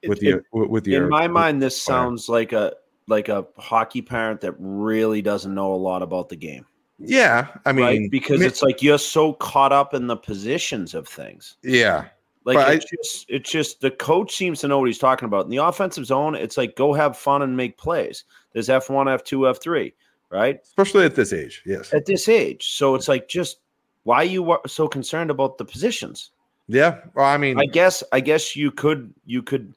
with 0.07 0.19
It- 0.23 0.43
your 0.53 0.67
with 0.67 0.87
your 0.87 1.03
in 1.03 1.09
my 1.09 1.23
with- 1.23 1.31
mind, 1.31 1.61
this 1.61 1.83
player. 1.83 1.97
sounds 1.97 2.29
like 2.29 2.53
a 2.53 2.73
like 3.07 3.27
a 3.29 3.45
hockey 3.57 4.01
parent 4.01 4.39
that 4.41 4.53
really 4.59 5.21
doesn't 5.21 5.53
know 5.53 5.73
a 5.73 5.75
lot 5.75 6.01
about 6.01 6.29
the 6.29 6.35
game, 6.37 6.65
Yeah, 7.04 7.47
I 7.66 7.72
mean, 7.72 7.86
right? 7.86 8.12
Because 8.12 8.39
mi- 8.39 8.45
it's 8.45 8.62
like 8.62 8.82
you're 8.82 8.97
so 8.97 9.34
caught 9.34 9.72
up 9.72 9.93
in 9.93 10.08
the 10.08 10.16
positions 10.18 10.93
of 10.93 11.08
things. 11.08 11.58
yeah, 11.64 12.06
Like 12.45 12.56
But 12.58 12.68
I- 12.70 12.74
it's 12.74 12.86
just 12.89 13.26
it's 13.30 13.49
just 13.52 13.82
the 13.82 13.91
coach 13.91 14.36
seems 14.36 14.60
to 14.62 14.68
know 14.68 14.80
what 14.80 14.86
he's 14.88 14.97
talking 14.97 15.26
about. 15.26 15.45
In 15.45 15.52
the 15.52 15.58
offensive 15.58 16.06
zone, 16.06 16.36
it's 16.36 16.58
like 16.58 16.76
go 16.76 16.93
have 16.93 17.18
fun 17.18 17.41
and 17.41 17.56
make 17.58 17.78
plays. 17.78 18.24
There's 18.54 18.70
F 18.70 18.89
one, 18.89 19.08
F 19.08 19.24
two, 19.24 19.47
F 19.47 19.62
three, 19.62 19.93
right? 20.30 20.60
especially 20.64 21.06
at 21.06 21.16
this 21.16 21.34
age. 21.34 21.62
Yes, 21.66 21.93
At 21.93 22.06
this 22.06 22.28
age, 22.30 22.70
so 22.72 22.95
it's 22.95 23.08
like 23.08 23.28
just 23.28 23.60
why 24.04 24.18
are 24.18 24.24
you 24.26 24.58
so 24.68 24.88
concerned 24.88 25.30
about 25.32 25.58
the 25.58 25.66
positions? 25.66 26.32
yeah. 26.68 26.99
Well, 27.16 27.26
I 27.26 27.38
mean, 27.38 27.60
I 27.60 27.66
guess 27.66 28.04
I 28.12 28.20
guess 28.20 28.56
you 28.56 28.72
could 28.72 29.14
you 29.26 29.41
could 29.43 29.74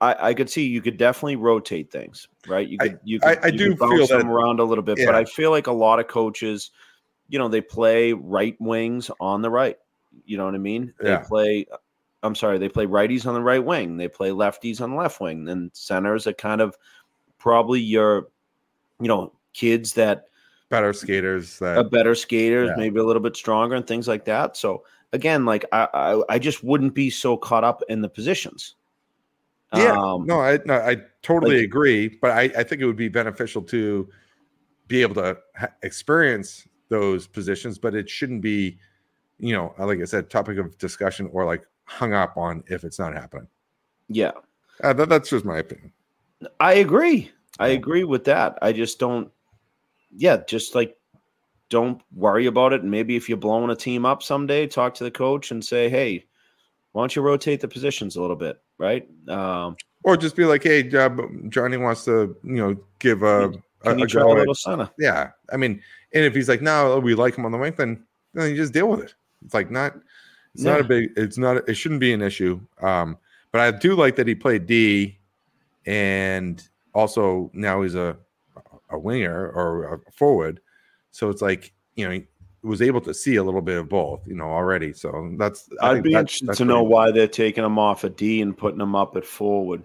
I, 0.00 0.28
I 0.30 0.34
could 0.34 0.48
see 0.48 0.66
you 0.66 0.80
could 0.80 0.96
definitely 0.96 1.36
rotate 1.36 1.90
things, 1.90 2.26
right? 2.48 2.66
You 2.68 2.78
I- 2.80 2.88
could 2.88 3.00
you 3.04 3.18
I- 3.22 3.34
could, 3.34 3.44
I 3.44 3.48
you 3.48 3.58
do 3.58 3.68
could 3.70 3.78
bounce 3.80 4.08
feel 4.08 4.18
them 4.18 4.30
around 4.30 4.60
a 4.60 4.64
little 4.64 4.84
bit, 4.84 4.98
but. 5.04 5.14
I 5.14 5.24
feel 5.24 5.50
like 5.50 5.66
a 5.66 5.72
lot 5.72 6.00
of 6.00 6.06
coaches, 6.08 6.70
you 7.28 7.38
know, 7.38 7.48
they 7.48 7.60
play 7.60 8.12
right 8.12 8.56
wings 8.60 9.10
on 9.20 9.42
the 9.42 9.50
right. 9.50 9.76
You 10.24 10.36
know 10.38 10.44
what 10.46 10.54
I 10.54 10.58
mean? 10.58 10.92
They 11.00 11.10
Yeah. 11.10 11.18
play 11.20 11.66
I'm 12.22 12.34
sorry, 12.34 12.58
they 12.58 12.68
play 12.68 12.84
righties 12.86 13.24
on 13.26 13.32
the 13.34 13.40
right 13.40 13.64
wing, 13.64 13.96
they 13.96 14.08
play 14.08 14.28
lefties 14.30 14.80
on 14.82 14.90
the 14.90 14.96
left 14.96 15.20
wing, 15.20 15.44
then 15.44 15.70
centers 15.72 16.26
are 16.26 16.34
kind 16.34 16.60
of 16.60 16.76
probably 17.38 17.80
your 17.80 18.28
you 19.00 19.08
know, 19.08 19.32
kids 19.54 19.94
that 19.94 20.24
better 20.68 20.92
skaters 20.92 21.58
that 21.58 21.78
are 21.78 21.84
better 21.84 22.14
skaters, 22.14 22.68
Yeah. 22.68 22.74
maybe 22.76 23.00
a 23.00 23.04
little 23.04 23.22
bit 23.22 23.34
stronger 23.36 23.74
and 23.74 23.86
things 23.86 24.06
like 24.06 24.24
that. 24.26 24.56
So 24.56 24.84
again, 25.14 25.44
like 25.46 25.64
I, 25.72 25.88
I, 25.94 26.22
I 26.34 26.38
just 26.38 26.62
wouldn't 26.62 26.94
be 26.94 27.08
so 27.10 27.36
caught 27.38 27.64
up 27.64 27.82
in 27.88 28.02
the 28.02 28.08
positions. 28.08 28.74
Yeah, 29.74 29.92
Um, 29.96 30.26
no, 30.26 30.40
I 30.40 30.58
no, 30.64 30.74
I 30.74 30.96
totally 31.22 31.56
like- 31.58 31.64
agree, 31.64 32.08
but 32.20 32.32
I, 32.32 32.42
I 32.56 32.62
think 32.64 32.80
it 32.82 32.86
would 32.86 32.96
be 32.96 33.08
beneficial 33.08 33.62
to 33.62 34.08
be 34.88 35.02
able 35.02 35.14
to 35.16 35.38
ha- 35.56 35.68
experience 35.82 36.66
those 36.88 37.26
positions, 37.28 37.78
but 37.78 37.94
it 37.94 38.10
shouldn't 38.10 38.42
be, 38.42 38.78
you 39.38 39.54
know, 39.54 39.72
like 39.78 40.00
I 40.00 40.04
said, 40.04 40.28
topic 40.28 40.58
of 40.58 40.76
discussion 40.78 41.28
or 41.32 41.44
like 41.44 41.64
hung 41.84 42.12
up 42.14 42.36
on 42.36 42.64
if 42.66 42.82
it's 42.82 42.98
not 42.98 43.14
happening. 43.14 43.46
yeah, 44.08 44.32
Uh, 44.82 44.92
that, 44.92 45.08
that's 45.08 45.30
just 45.30 45.44
my 45.44 45.58
opinion. 45.58 45.92
I 46.58 46.74
agree. 46.74 47.30
I 47.58 47.68
agree 47.68 48.04
with 48.04 48.24
that. 48.24 48.58
I 48.62 48.72
just 48.72 48.98
don't. 48.98 49.30
Yeah, 50.16 50.38
just 50.48 50.74
like 50.74 50.96
don't 51.68 52.00
worry 52.12 52.46
about 52.46 52.72
it. 52.72 52.82
And 52.82 52.90
maybe 52.90 53.14
if 53.14 53.28
you're 53.28 53.38
blowing 53.38 53.70
a 53.70 53.76
team 53.76 54.04
up 54.06 54.22
someday, 54.24 54.66
talk 54.66 54.94
to 54.94 55.04
the 55.04 55.10
coach 55.10 55.50
and 55.52 55.64
say, 55.64 55.88
"Hey, 55.90 56.24
why 56.92 57.02
don't 57.02 57.14
you 57.14 57.22
rotate 57.22 57.60
the 57.60 57.68
positions 57.68 58.16
a 58.16 58.20
little 58.20 58.36
bit?" 58.36 58.60
Right? 58.78 59.08
Um, 59.28 59.76
Or 60.04 60.16
just 60.16 60.34
be 60.36 60.44
like, 60.44 60.62
hey, 60.62 60.90
uh, 60.96 61.10
Johnny 61.48 61.76
wants 61.76 62.04
to, 62.06 62.34
you 62.42 62.56
know, 62.56 62.76
give 62.98 63.22
a, 63.22 63.52
a, 63.84 63.94
a 63.96 64.06
try 64.06 64.22
a 64.22 64.28
at- 64.28 64.36
little 64.38 64.54
center? 64.54 64.88
yeah. 64.98 65.30
I 65.52 65.56
mean, 65.56 65.82
and 66.14 66.24
if 66.24 66.34
he's 66.34 66.48
like, 66.48 66.62
no, 66.62 66.98
we 66.98 67.14
like 67.14 67.36
him 67.36 67.44
on 67.44 67.52
the 67.52 67.58
wing, 67.58 67.74
then 67.76 68.02
then 68.34 68.50
you 68.50 68.56
just 68.56 68.72
deal 68.72 68.88
with 68.88 69.00
it. 69.00 69.14
It's 69.44 69.54
like 69.54 69.70
not, 69.70 69.96
it's 70.54 70.62
not 70.64 70.80
a 70.80 70.84
big, 70.84 71.10
it's 71.16 71.36
not, 71.38 71.68
it 71.68 71.74
shouldn't 71.74 72.00
be 72.00 72.12
an 72.12 72.22
issue. 72.22 72.60
Um, 72.80 73.16
but 73.52 73.60
I 73.60 73.70
do 73.72 73.94
like 73.94 74.16
that 74.16 74.26
he 74.28 74.34
played 74.34 74.66
D, 74.66 75.18
and 75.86 76.66
also 76.94 77.50
now 77.52 77.82
he's 77.82 77.94
a 77.94 78.16
a 78.90 78.98
winger 78.98 79.50
or 79.50 79.94
a 79.94 80.12
forward, 80.12 80.60
so 81.10 81.28
it's 81.30 81.42
like 81.42 81.72
you 81.94 82.08
know 82.08 82.22
was 82.62 82.82
able 82.82 83.00
to 83.00 83.14
see 83.14 83.36
a 83.36 83.42
little 83.42 83.62
bit 83.62 83.78
of 83.78 83.88
both, 83.88 84.26
you 84.26 84.34
know, 84.34 84.44
already. 84.50 84.92
So 84.92 85.32
that's 85.38 85.68
I 85.80 85.92
I'd 85.92 86.02
be 86.02 86.12
that's- 86.12 86.40
interested 86.42 86.62
to 86.62 86.68
know 86.68 86.82
why 86.82 87.10
they're 87.10 87.26
taking 87.28 87.64
him 87.64 87.78
off 87.78 88.04
at 88.04 88.16
D 88.16 88.42
and 88.42 88.56
putting 88.56 88.80
him 88.80 88.94
up 88.94 89.16
at 89.16 89.24
forward. 89.24 89.82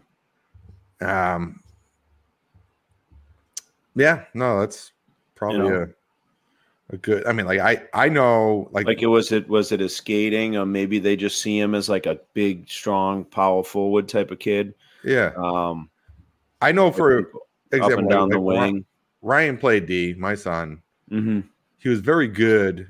Um, 1.01 1.61
yeah, 3.95 4.25
no, 4.33 4.59
that's 4.59 4.91
probably 5.35 5.59
know? 5.69 5.83
a 6.89 6.93
a 6.93 6.97
good. 6.97 7.25
I 7.25 7.31
mean, 7.31 7.45
like 7.45 7.59
I 7.59 7.83
I 7.93 8.09
know 8.09 8.67
like, 8.71 8.85
Like 8.85 9.01
it 9.01 9.07
was 9.07 9.31
it 9.31 9.47
was 9.47 9.71
it 9.71 9.79
his 9.79 9.95
skating, 9.95 10.57
or 10.57 10.65
maybe 10.65 10.99
they 10.99 11.15
just 11.15 11.41
see 11.41 11.57
him 11.59 11.73
as 11.75 11.89
like 11.89 12.05
a 12.05 12.19
big, 12.33 12.69
strong, 12.69 13.23
power 13.25 13.63
forward 13.63 14.07
type 14.07 14.31
of 14.31 14.39
kid. 14.39 14.73
yeah, 15.03 15.31
Um, 15.37 15.89
I 16.61 16.71
know 16.71 16.91
for 16.91 17.31
example, 17.71 18.03
like- 18.05 18.09
down 18.09 18.29
the 18.29 18.39
like 18.39 18.57
Ry- 18.57 18.65
wing. 18.65 18.85
Ryan 19.21 19.57
played 19.57 19.85
D, 19.87 20.13
my 20.17 20.35
son. 20.35 20.81
hmm 21.09 21.39
He 21.77 21.89
was 21.89 21.99
very 21.99 22.27
good 22.27 22.87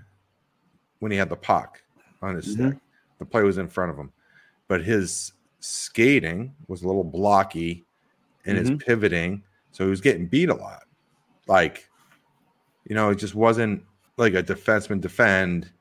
when 1.00 1.12
he 1.12 1.18
had 1.18 1.30
the 1.30 1.36
puck 1.36 1.82
on 2.22 2.36
his 2.36 2.46
Mhm. 2.48 2.70
stick. 2.72 2.82
The 3.20 3.26
play 3.26 3.44
was 3.44 3.58
in 3.58 3.68
front 3.68 3.92
of 3.92 3.98
him, 3.98 4.12
but 4.68 4.84
his 4.84 5.34
skating 5.60 6.56
was 6.68 6.84
a 6.84 6.88
little 6.88 7.04
blocky 7.04 7.86
and 8.46 8.58
his 8.58 8.72
Mhm. 8.72 8.80
pivoting, 8.80 9.44
so 9.72 9.84
he 9.84 9.90
was 9.90 10.02
getting 10.02 10.28
beat 10.28 10.50
a 10.50 10.54
lot. 10.54 10.84
Like, 11.48 11.90
you 12.86 12.96
know, 12.96 13.10
it 13.10 13.16
just 13.16 13.36
wasn't 13.36 13.84
like 14.18 14.34
a 14.34 14.44
defenseman 14.44 15.02
defend 15.02 15.72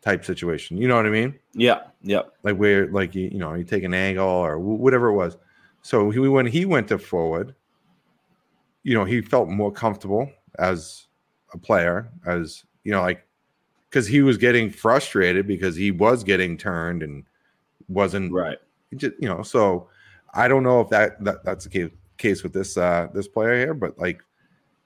type 0.00 0.24
situation. 0.24 0.76
You 0.76 0.88
know 0.88 0.96
what 0.96 1.06
I 1.06 1.10
mean? 1.10 1.38
Yeah, 1.54 1.82
yeah, 2.02 2.22
like 2.42 2.56
where 2.56 2.86
like 2.88 3.14
you, 3.14 3.28
you 3.28 3.38
know 3.38 3.54
you 3.54 3.64
take 3.64 3.84
an 3.84 3.94
angle 3.94 4.26
or 4.26 4.56
wh- 4.58 4.80
whatever 4.80 5.08
it 5.08 5.14
was 5.14 5.36
so 5.82 6.10
he, 6.10 6.18
when 6.20 6.46
he 6.46 6.64
went 6.64 6.88
to 6.88 6.98
forward 6.98 7.54
you 8.82 8.94
know 8.94 9.04
he 9.04 9.20
felt 9.20 9.48
more 9.48 9.70
comfortable 9.70 10.28
as 10.58 11.06
a 11.52 11.58
player 11.58 12.10
as 12.26 12.64
you 12.84 12.92
know 12.92 13.00
like 13.02 13.26
because 13.88 14.06
he 14.06 14.22
was 14.22 14.38
getting 14.38 14.70
frustrated 14.70 15.46
because 15.46 15.76
he 15.76 15.90
was 15.90 16.24
getting 16.24 16.56
turned 16.56 17.02
and 17.02 17.24
wasn't 17.88 18.32
right. 18.32 18.58
just 18.96 19.14
you 19.18 19.28
know 19.28 19.42
so 19.42 19.88
i 20.34 20.48
don't 20.48 20.62
know 20.62 20.80
if 20.80 20.88
that, 20.88 21.22
that 21.22 21.44
that's 21.44 21.64
the 21.64 21.70
case, 21.70 21.90
case 22.16 22.42
with 22.42 22.52
this 22.52 22.76
uh 22.76 23.08
this 23.12 23.28
player 23.28 23.54
here 23.58 23.74
but 23.74 23.98
like 23.98 24.22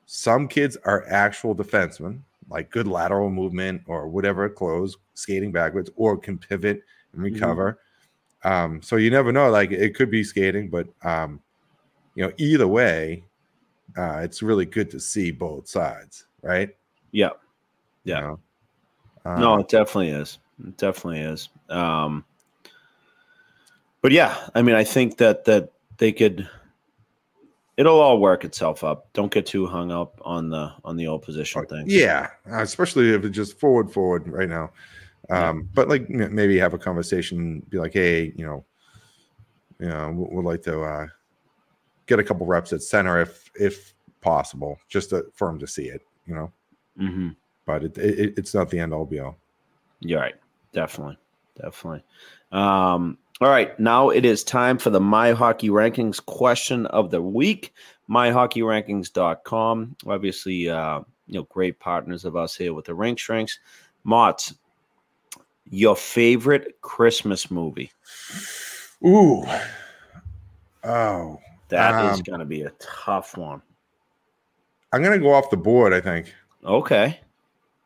some 0.06 0.48
kids 0.48 0.76
are 0.84 1.04
actual 1.08 1.54
defensemen 1.54 2.20
like 2.48 2.70
good 2.70 2.86
lateral 2.86 3.30
movement 3.30 3.82
or 3.86 4.08
whatever 4.08 4.48
close 4.48 4.96
skating 5.14 5.52
backwards 5.52 5.90
or 5.96 6.16
can 6.16 6.38
pivot 6.38 6.82
and 7.12 7.20
Mhm. 7.20 7.32
recover 7.32 7.80
um 8.44 8.82
so 8.82 8.96
you 8.96 9.10
never 9.10 9.32
know 9.32 9.50
like 9.50 9.70
it 9.70 9.94
could 9.94 10.10
be 10.10 10.22
skating 10.24 10.68
but 10.68 10.86
um 11.02 11.40
you 12.14 12.24
know 12.24 12.32
either 12.38 12.66
way 12.66 13.24
uh 13.96 14.20
it's 14.22 14.42
really 14.42 14.66
good 14.66 14.90
to 14.90 15.00
see 15.00 15.30
both 15.30 15.68
sides 15.68 16.25
right 16.46 16.70
Yeah. 17.12 17.30
You 18.04 18.14
Yeah. 18.14 18.20
know? 18.20 18.38
no, 19.24 19.54
Um, 19.54 19.60
it 19.60 19.68
definitely 19.68 20.10
is. 20.10 20.38
It 20.64 20.76
definitely 20.76 21.20
is. 21.20 21.48
Um, 21.68 22.24
but 24.00 24.12
yeah, 24.12 24.36
I 24.54 24.62
mean, 24.62 24.76
I 24.76 24.84
think 24.84 25.16
that 25.18 25.44
that 25.46 25.72
they 25.98 26.12
could. 26.12 26.48
It'll 27.76 28.00
all 28.00 28.20
work 28.20 28.44
itself 28.44 28.84
up. 28.84 29.12
Don't 29.12 29.30
get 29.32 29.44
too 29.44 29.66
hung 29.66 29.90
up 29.90 30.20
on 30.24 30.48
the 30.48 30.72
on 30.84 30.96
the 30.96 31.06
old 31.08 31.22
position 31.22 31.66
thing. 31.66 31.84
Yeah, 31.88 32.28
uh, 32.50 32.62
especially 32.62 33.10
if 33.12 33.24
it's 33.24 33.34
just 33.36 33.58
forward, 33.58 33.90
forward 33.92 34.28
right 34.28 34.48
now. 34.48 34.70
Um, 35.28 35.68
But 35.74 35.88
like 35.88 36.08
maybe 36.08 36.56
have 36.58 36.72
a 36.72 36.78
conversation, 36.78 37.60
be 37.68 37.78
like, 37.78 37.92
hey, 37.92 38.32
you 38.36 38.46
know, 38.46 38.64
you 39.80 39.88
know, 39.88 40.10
we- 40.12 40.36
we'd 40.36 40.44
like 40.44 40.62
to 40.62 40.80
uh, 40.82 41.06
get 42.06 42.18
a 42.20 42.24
couple 42.24 42.46
reps 42.46 42.72
at 42.72 42.82
center 42.82 43.20
if 43.20 43.50
if 43.58 43.92
possible, 44.20 44.78
just 44.88 45.10
to, 45.10 45.26
for 45.34 45.48
him 45.48 45.58
to 45.58 45.66
see 45.66 45.88
it, 45.88 46.02
you 46.26 46.34
know. 46.34 46.52
hmm 46.96 47.28
But 47.64 47.84
it, 47.84 47.98
it 47.98 48.38
it's 48.38 48.54
not 48.54 48.70
the 48.70 48.78
end 48.78 48.92
all 48.92 49.04
be 49.06 49.20
all. 49.20 49.36
You're 50.00 50.20
right. 50.20 50.34
Definitely. 50.72 51.18
Definitely. 51.60 52.02
Um, 52.52 53.18
all 53.40 53.48
right. 53.48 53.78
Now 53.80 54.10
it 54.10 54.24
is 54.24 54.44
time 54.44 54.78
for 54.78 54.90
the 54.90 55.00
My 55.00 55.32
Hockey 55.32 55.68
Rankings 55.68 56.24
question 56.24 56.86
of 56.86 57.10
the 57.10 57.22
week. 57.22 57.72
MyHockeyRankings.com. 58.10 59.96
Obviously, 60.06 60.68
uh, 60.70 61.00
you 61.26 61.34
know, 61.34 61.42
great 61.44 61.78
partners 61.80 62.24
of 62.24 62.36
us 62.36 62.54
here 62.54 62.72
with 62.72 62.84
the 62.84 62.94
Rink 62.94 63.18
Shrinks. 63.18 63.58
Motts, 64.04 64.54
your 65.68 65.96
favorite 65.96 66.80
Christmas 66.80 67.50
movie? 67.50 67.90
Ooh, 69.04 69.44
oh, 70.84 71.40
That 71.68 72.04
is 72.04 72.18
Um, 72.18 72.22
going 72.22 72.38
to 72.40 72.46
be 72.46 72.62
a 72.62 72.70
tough 72.80 73.36
one. 73.36 73.60
I'm 74.96 75.02
gonna 75.02 75.18
go 75.18 75.34
off 75.34 75.50
the 75.50 75.58
board. 75.58 75.92
I 75.92 76.00
think 76.00 76.32
Okay. 76.64 77.20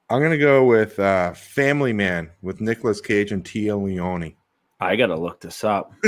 I'm 0.09 0.23
gonna 0.23 0.39
go 0.39 0.65
with 0.65 0.97
uh, 1.01 1.33
Family 1.35 1.93
Man 1.93 2.31
with 2.41 2.61
Nicolas 2.61 3.01
Cage 3.01 3.33
and 3.33 3.43
Téa 3.43 3.77
Leoni. 3.83 4.37
I 4.79 4.95
got 4.95 5.09
to 5.09 5.17
look 5.17 5.41
this 5.41 5.65
up. 5.65 5.93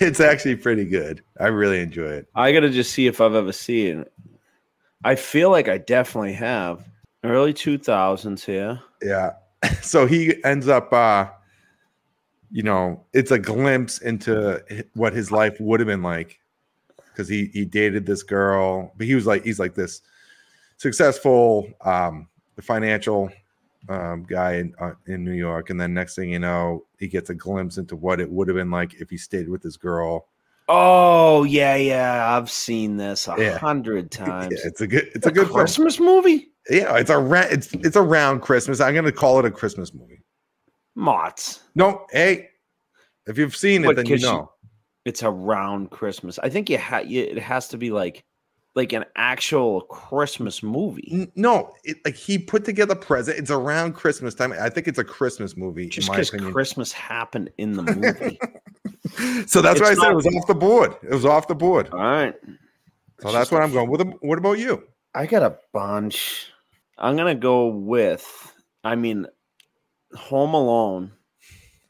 it's 0.00 0.18
actually 0.18 0.56
pretty 0.56 0.84
good. 0.86 1.22
I 1.38 1.46
really 1.48 1.80
enjoy 1.80 2.08
it. 2.08 2.26
I 2.34 2.50
got 2.52 2.60
to 2.60 2.70
just 2.70 2.92
see 2.92 3.06
if 3.06 3.20
I've 3.20 3.34
ever 3.36 3.52
seen 3.52 4.00
it. 4.00 4.12
I 5.04 5.14
feel 5.14 5.50
like 5.50 5.68
I 5.68 5.78
definitely 5.78 6.32
have. 6.32 6.88
Early 7.22 7.52
2000s 7.52 8.44
here. 8.44 8.80
Yeah. 9.02 9.32
So 9.82 10.06
he 10.06 10.42
ends 10.42 10.68
up 10.68 10.90
uh 10.92 11.26
you 12.50 12.62
know, 12.62 13.04
it's 13.12 13.30
a 13.30 13.38
glimpse 13.38 13.98
into 13.98 14.64
what 14.94 15.12
his 15.12 15.30
life 15.30 15.56
would 15.60 15.78
have 15.80 15.86
been 15.86 16.02
like 16.02 16.39
cuz 17.16 17.28
he 17.28 17.46
he 17.52 17.64
dated 17.64 18.06
this 18.06 18.22
girl, 18.22 18.92
but 18.96 19.06
he 19.06 19.14
was 19.14 19.26
like 19.26 19.44
he's 19.44 19.58
like 19.58 19.74
this 19.74 20.02
successful 20.76 21.68
um 21.82 22.28
financial 22.60 23.30
um 23.88 24.24
guy 24.28 24.54
in 24.56 24.74
uh, 24.78 24.92
in 25.06 25.24
New 25.24 25.32
York 25.32 25.70
and 25.70 25.80
then 25.80 25.94
next 25.94 26.14
thing 26.14 26.30
you 26.30 26.38
know, 26.38 26.84
he 26.98 27.08
gets 27.08 27.30
a 27.30 27.34
glimpse 27.34 27.78
into 27.78 27.96
what 27.96 28.20
it 28.20 28.30
would 28.30 28.48
have 28.48 28.56
been 28.56 28.70
like 28.70 28.94
if 29.00 29.08
he 29.10 29.16
stayed 29.16 29.48
with 29.48 29.62
this 29.62 29.76
girl. 29.76 30.26
Oh 30.68 31.44
yeah, 31.44 31.74
yeah. 31.76 32.36
I've 32.36 32.50
seen 32.50 32.96
this 32.96 33.26
a 33.28 33.34
Yeah. 33.38 33.58
hundred 33.58 34.10
times. 34.24 34.52
Yeah, 34.52 34.66
it's 34.68 34.80
a 34.82 34.86
good 34.86 35.10
it's 35.14 35.26
a 35.26 35.30
good 35.32 35.46
film. 35.48 35.58
Christmas 35.58 35.98
movie. 35.98 36.50
Yeah, 36.68 36.96
it's 36.98 37.10
around 37.10 37.50
it's 37.50 37.72
it's 37.74 37.96
around 37.96 38.40
Christmas. 38.40 38.80
I'm 38.80 38.92
going 38.92 39.04
to 39.06 39.12
call 39.12 39.38
it 39.38 39.44
a 39.46 39.50
Christmas 39.50 39.92
movie. 39.94 40.20
Motts. 40.94 41.60
No, 41.74 42.06
hey, 42.12 42.50
if 43.26 43.38
you've 43.38 43.56
seen 43.56 43.82
it, 43.84 43.86
But 43.88 43.96
then 43.96 44.06
you- 44.06 44.18
know. 44.18 44.52
It's 45.10 45.24
around 45.24 45.90
Christmas. 45.90 46.38
I 46.38 46.48
think 46.48 46.70
you 46.70 46.78
ha- 46.78 47.02
it 47.04 47.36
has 47.38 47.66
to 47.68 47.76
be 47.76 47.90
like 47.90 48.22
like 48.76 48.92
an 48.92 49.04
actual 49.16 49.80
Christmas 49.80 50.62
movie. 50.62 51.28
No, 51.34 51.74
it, 51.82 51.96
like 52.04 52.14
he 52.14 52.38
put 52.38 52.64
together 52.64 52.94
present. 52.94 53.36
It's 53.40 53.50
around 53.50 53.94
Christmas 53.94 54.36
time. 54.36 54.52
I 54.52 54.68
think 54.68 54.86
it's 54.86 55.00
a 55.00 55.04
Christmas 55.04 55.56
movie, 55.56 55.88
Just 55.88 56.08
because. 56.08 56.30
Christmas 56.30 56.92
happened 56.92 57.50
in 57.58 57.72
the 57.72 57.82
movie. 57.82 58.38
so 59.48 59.60
that's 59.60 59.80
why 59.80 59.88
I 59.88 59.94
said 59.94 60.12
it 60.12 60.14
was 60.14 60.28
off 60.28 60.46
the 60.46 60.54
board. 60.54 60.94
It 61.02 61.10
was 61.12 61.24
off 61.24 61.48
the 61.48 61.56
board. 61.56 61.88
All 61.90 61.98
right. 61.98 62.34
So 63.18 63.32
that's 63.32 63.50
what 63.50 63.64
I'm 63.64 63.72
going. 63.72 63.90
What, 63.90 64.00
ab- 64.00 64.18
what 64.20 64.38
about 64.38 64.60
you? 64.60 64.84
I 65.12 65.26
got 65.26 65.42
a 65.42 65.58
bunch. 65.72 66.52
I'm 66.96 67.16
gonna 67.16 67.34
go 67.34 67.66
with. 67.66 68.54
I 68.84 68.94
mean, 68.94 69.26
Home 70.14 70.54
Alone 70.54 71.10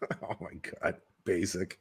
Oh 0.23 0.35
my 0.41 0.53
god, 0.83 0.95
basic. 1.27 1.79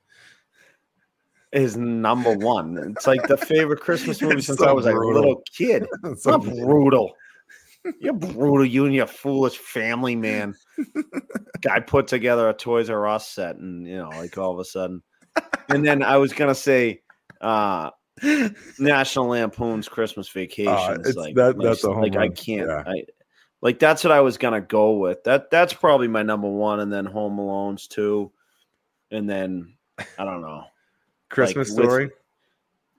Is 1.51 1.75
number 1.77 2.33
one. 2.37 2.77
It's 2.95 3.07
like 3.07 3.27
the 3.27 3.37
favorite 3.37 3.81
Christmas 3.81 4.21
movie 4.21 4.35
It's 4.37 4.47
since 4.47 4.59
so 4.59 4.67
I 4.67 4.71
was 4.71 4.85
a 4.85 4.93
little 4.93 5.41
kid. 5.55 5.85
Not 6.03 6.19
so- 6.19 6.37
brutal. 6.37 7.13
You're 8.01 8.13
brutal, 8.13 8.65
you 8.65 8.85
and 8.85 8.93
your 8.93 9.07
foolish 9.07 9.57
family 9.57 10.13
man. 10.15 10.53
Guy 11.61 11.79
put 11.79 12.07
together 12.07 12.49
a 12.49 12.53
Toys 12.53 12.89
R 12.89 13.07
Us 13.07 13.27
set, 13.29 13.55
and 13.55 13.87
you 13.87 13.95
know, 13.97 14.09
like 14.09 14.37
all 14.37 14.51
of 14.51 14.59
a 14.59 14.65
sudden. 14.65 15.01
And 15.69 15.85
then 15.85 16.03
I 16.03 16.17
was 16.17 16.33
gonna 16.33 16.53
say, 16.55 17.01
uh 17.39 17.91
National 18.79 19.27
Lampoon's 19.27 19.87
Christmas 19.87 20.27
Vacation. 20.27 20.67
Uh, 20.73 20.97
it's- 20.99 21.15
like, 21.15 21.35
that- 21.35 21.57
like- 21.57 21.67
that's 21.67 21.83
a 21.85 21.93
home 21.93 22.01
like 22.01 22.17
I 22.17 22.27
can't. 22.27 22.67
Yeah. 22.67 22.83
I 22.85 23.03
like 23.61 23.79
that's 23.79 24.03
what 24.03 24.11
I 24.11 24.19
was 24.19 24.37
gonna 24.37 24.59
go 24.61 24.97
with. 24.97 25.23
That 25.23 25.49
that's 25.49 25.71
probably 25.73 26.09
my 26.09 26.21
number 26.21 26.49
one, 26.49 26.81
and 26.81 26.91
then 26.91 27.05
Home 27.05 27.39
Alone's 27.39 27.87
two, 27.87 28.31
and 29.09 29.27
then 29.29 29.73
I 30.17 30.25
don't 30.25 30.41
know. 30.41 30.63
Christmas 31.29 31.69
with- 31.69 31.85
story. 31.85 32.09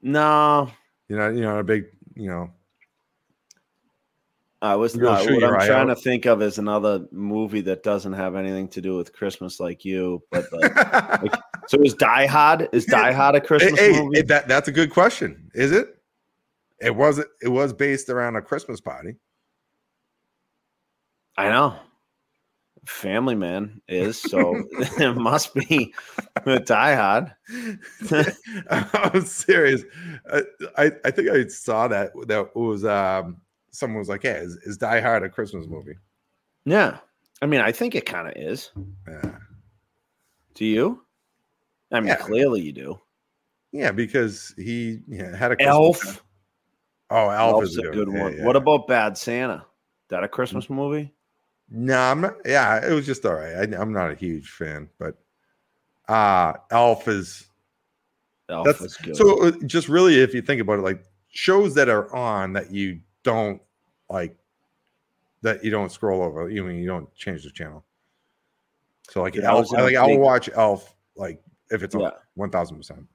No, 0.03 0.71
You 1.09 1.17
know, 1.17 1.29
you 1.29 1.43
know, 1.43 1.59
a 1.59 1.65
big, 1.65 1.87
you 2.15 2.29
know, 2.31 2.51
I 4.63 4.77
was 4.77 4.95
not. 4.95 5.25
What 5.25 5.43
I'm 5.45 5.67
trying 5.67 5.91
out? 5.91 5.95
to 5.95 5.97
think 5.97 6.27
of 6.27 6.43
is 6.43 6.59
another 6.59 7.07
movie 7.13 7.63
that 7.63 7.83
doesn't 7.83 8.13
have 8.13 8.37
anything 8.37 8.69
to 8.69 8.81
do 8.83 8.97
with 8.97 9.13
Christmas, 9.13 9.59
like 9.59 9.85
you. 9.87 10.23
But 10.31 10.53
like, 10.53 11.33
so 11.69 11.83
is 11.83 11.95
Die 11.95 12.27
Hard? 12.27 12.69
Is 12.73 12.85
Die 12.85 13.13
Hard 13.13 13.37
a 13.37 13.41
Christmas 13.41 13.79
hey, 13.79 13.93
hey, 13.95 14.03
movie? 14.03 14.23
that 14.23 14.49
that's 14.49 14.69
a 14.69 14.73
good 14.73 14.91
question. 14.91 15.51
Is 15.55 15.73
it? 15.73 15.97
It 16.79 16.95
was 16.95 17.19
it 17.19 17.49
was 17.49 17.73
based 17.73 18.11
around 18.11 18.37
a 18.37 18.43
Christmas 18.43 18.81
party. 18.83 19.17
I 21.39 21.49
know. 21.49 21.77
Family 22.87 23.35
Man 23.35 23.81
is 23.89 24.19
so 24.21 24.65
it 24.99 25.17
must 25.17 25.55
be 25.55 25.93
Die 26.65 26.95
Hard. 26.95 27.35
I'm 28.71 29.23
serious. 29.23 29.83
I, 30.79 30.93
I 31.05 31.11
think 31.11 31.29
I 31.31 31.47
saw 31.49 31.89
that 31.89 32.13
that 32.27 32.55
was 32.57 32.85
um 32.85 33.41
someone 33.71 33.99
was 33.99 34.09
like, 34.09 34.25
"Yeah, 34.25 34.37
is, 34.39 34.57
is 34.65 34.77
Die 34.79 35.01
Hard 35.01 35.23
a 35.23 35.29
Christmas 35.29 35.67
movie?" 35.67 35.95
Yeah, 36.65 36.99
I 37.43 37.47
mean, 37.47 37.61
I 37.61 37.73
think 37.73 37.95
it 37.95 38.07
kind 38.07 38.29
of 38.29 38.35
is. 38.37 38.71
Yeah, 39.09 39.39
Do 40.55 40.65
you? 40.65 41.03
I 41.93 42.01
mean, 42.01 42.09
Yeah. 42.09 42.17
clearly 42.17 42.61
you 42.63 42.73
do. 42.73 43.01
yeah, 43.73 43.91
because 43.93 44.55
he 44.57 45.01
yeah, 45.09 45.35
had 45.37 45.53
a 45.53 45.57
Christmas 45.57 45.75
Elf. 46.07 46.23
Oh, 47.11 47.29
Elf 47.29 47.63
Elf's 47.63 47.71
is 47.73 47.79
a 47.79 47.83
good 47.91 48.09
yeah, 48.13 48.23
one. 48.23 48.37
yeah. 48.39 48.45
What 48.45 48.57
about 48.57 48.87
Bad 48.87 49.19
Santa? 49.19 49.67
That 50.09 50.25
a 50.25 50.29
Christmas 50.29 50.69
movie? 50.71 51.13
No, 51.71 51.97
I'm 51.99 52.21
not. 52.21 52.37
Yeah, 52.45 52.85
it 52.87 52.93
was 52.93 53.07
just 53.07 53.25
all 53.25 53.35
right. 53.35 53.55
I, 53.57 53.81
I'm 53.81 53.93
not 53.93 54.11
a 54.11 54.15
huge 54.15 54.51
fan, 54.51 54.89
but 54.99 55.17
uh 56.09 56.55
Elf 56.71 57.07
is 57.09 57.47
Elf 58.49 58.67
That's- 58.67 58.83
was 58.83 58.97
good. 58.97 59.17
so. 59.17 59.47
uh, 59.47 59.53
Just 59.67 59.89
really, 59.89 60.21
if 60.21 60.35
you 60.35 60.43
think 60.43 60.61
about 60.61 60.81
it, 60.81 60.83
like 60.83 61.05
shows 61.31 61.75
that 61.75 61.89
are 61.89 62.13
on 62.15 62.53
that 62.55 62.73
you 62.73 63.01
don't 63.23 63.63
like, 64.09 64.35
that 65.43 65.63
you 65.65 65.71
don't 65.71 65.93
scroll 65.93 66.23
over. 66.23 66.51
You 66.51 66.65
mean 66.65 66.79
you 66.79 66.89
don't 66.89 67.15
change 67.15 67.45
the 67.45 67.51
channel. 67.51 67.85
So 69.09 69.23
like, 69.23 69.37
Yeah, 69.37 69.49
I 69.53 69.57
Elf, 69.57 69.71
a 69.71 69.75
like 69.83 69.95
I'll 69.95 70.19
watch 70.19 70.51
Elf 70.53 70.97
like 71.15 71.41
if 71.71 71.85
it's 71.85 71.95
on 71.95 72.01
Yeah. 72.01 72.11
one 72.35 72.51
thousand 72.51 72.79
percent. 72.79 73.07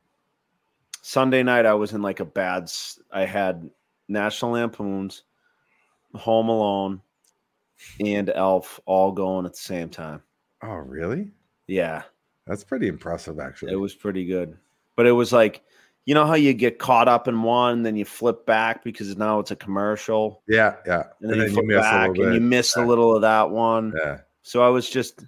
Sunday 1.01 1.43
night, 1.43 1.65
I 1.65 1.73
was 1.73 1.91
in 1.91 2.01
like 2.01 2.21
a 2.21 2.25
bad. 2.25 2.71
I 3.11 3.25
had 3.25 3.69
National 4.07 4.51
Lampoons, 4.51 5.23
Home 6.15 6.47
Alone, 6.49 7.01
and 7.99 8.29
Elf 8.33 8.79
all 8.85 9.11
going 9.11 9.45
at 9.45 9.53
the 9.53 9.57
same 9.59 9.89
time. 9.89 10.21
Oh, 10.63 10.75
really? 10.75 11.31
Yeah, 11.67 12.03
That's 12.47 12.63
pretty 12.63 12.87
impressive, 12.87 13.39
actually. 13.39 13.71
it 13.73 13.77
was 13.77 13.93
pretty 13.95 14.25
good. 14.25 14.57
But 14.95 15.07
it 15.07 15.11
was 15.11 15.33
like, 15.33 15.61
you 16.05 16.13
know 16.13 16.25
how 16.25 16.35
you 16.35 16.53
get 16.53 16.77
caught 16.79 17.07
up 17.07 17.27
in 17.27 17.41
one, 17.41 17.81
then 17.83 17.95
you 17.95 18.05
flip 18.05 18.45
back 18.45 18.83
because 18.83 19.17
now 19.17 19.39
it's 19.39 19.51
a 19.51 19.55
commercial, 19.55 20.43
yeah, 20.47 20.75
yeah. 20.85 21.03
and 21.21 21.31
then, 21.31 21.39
you 21.39 21.49
flip 21.49 21.67
back 21.69 22.09
and 22.17 22.33
you 22.35 22.39
miss 22.41 22.75
a 22.75 22.85
little 22.85 23.15
of 23.15 23.21
that 23.23 23.49
one. 23.49 23.91
Yeah, 23.97 24.19
So 24.43 24.61
I 24.63 24.69
was 24.69 24.87
just, 24.89 25.25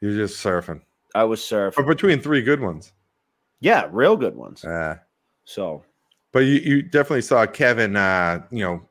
you're 0.00 0.16
just 0.16 0.42
surfing, 0.42 0.80
I 1.14 1.24
was 1.24 1.40
surfing. 1.40 1.76
but 1.76 1.86
between 1.86 2.20
three 2.20 2.42
good 2.42 2.60
ones. 2.60 2.92
Yeah, 3.60 3.88
real 3.92 4.16
good 4.16 4.34
ones. 4.34 4.64
Uh, 4.64 4.96
So 5.44 5.84
but 6.32 6.40
you, 6.40 6.54
you 6.60 6.82
definitely 6.82 7.20
saw 7.22 7.44
Kevin, 7.46 7.94
uh, 7.94 8.42
you 8.50 8.64
know, 8.64 8.82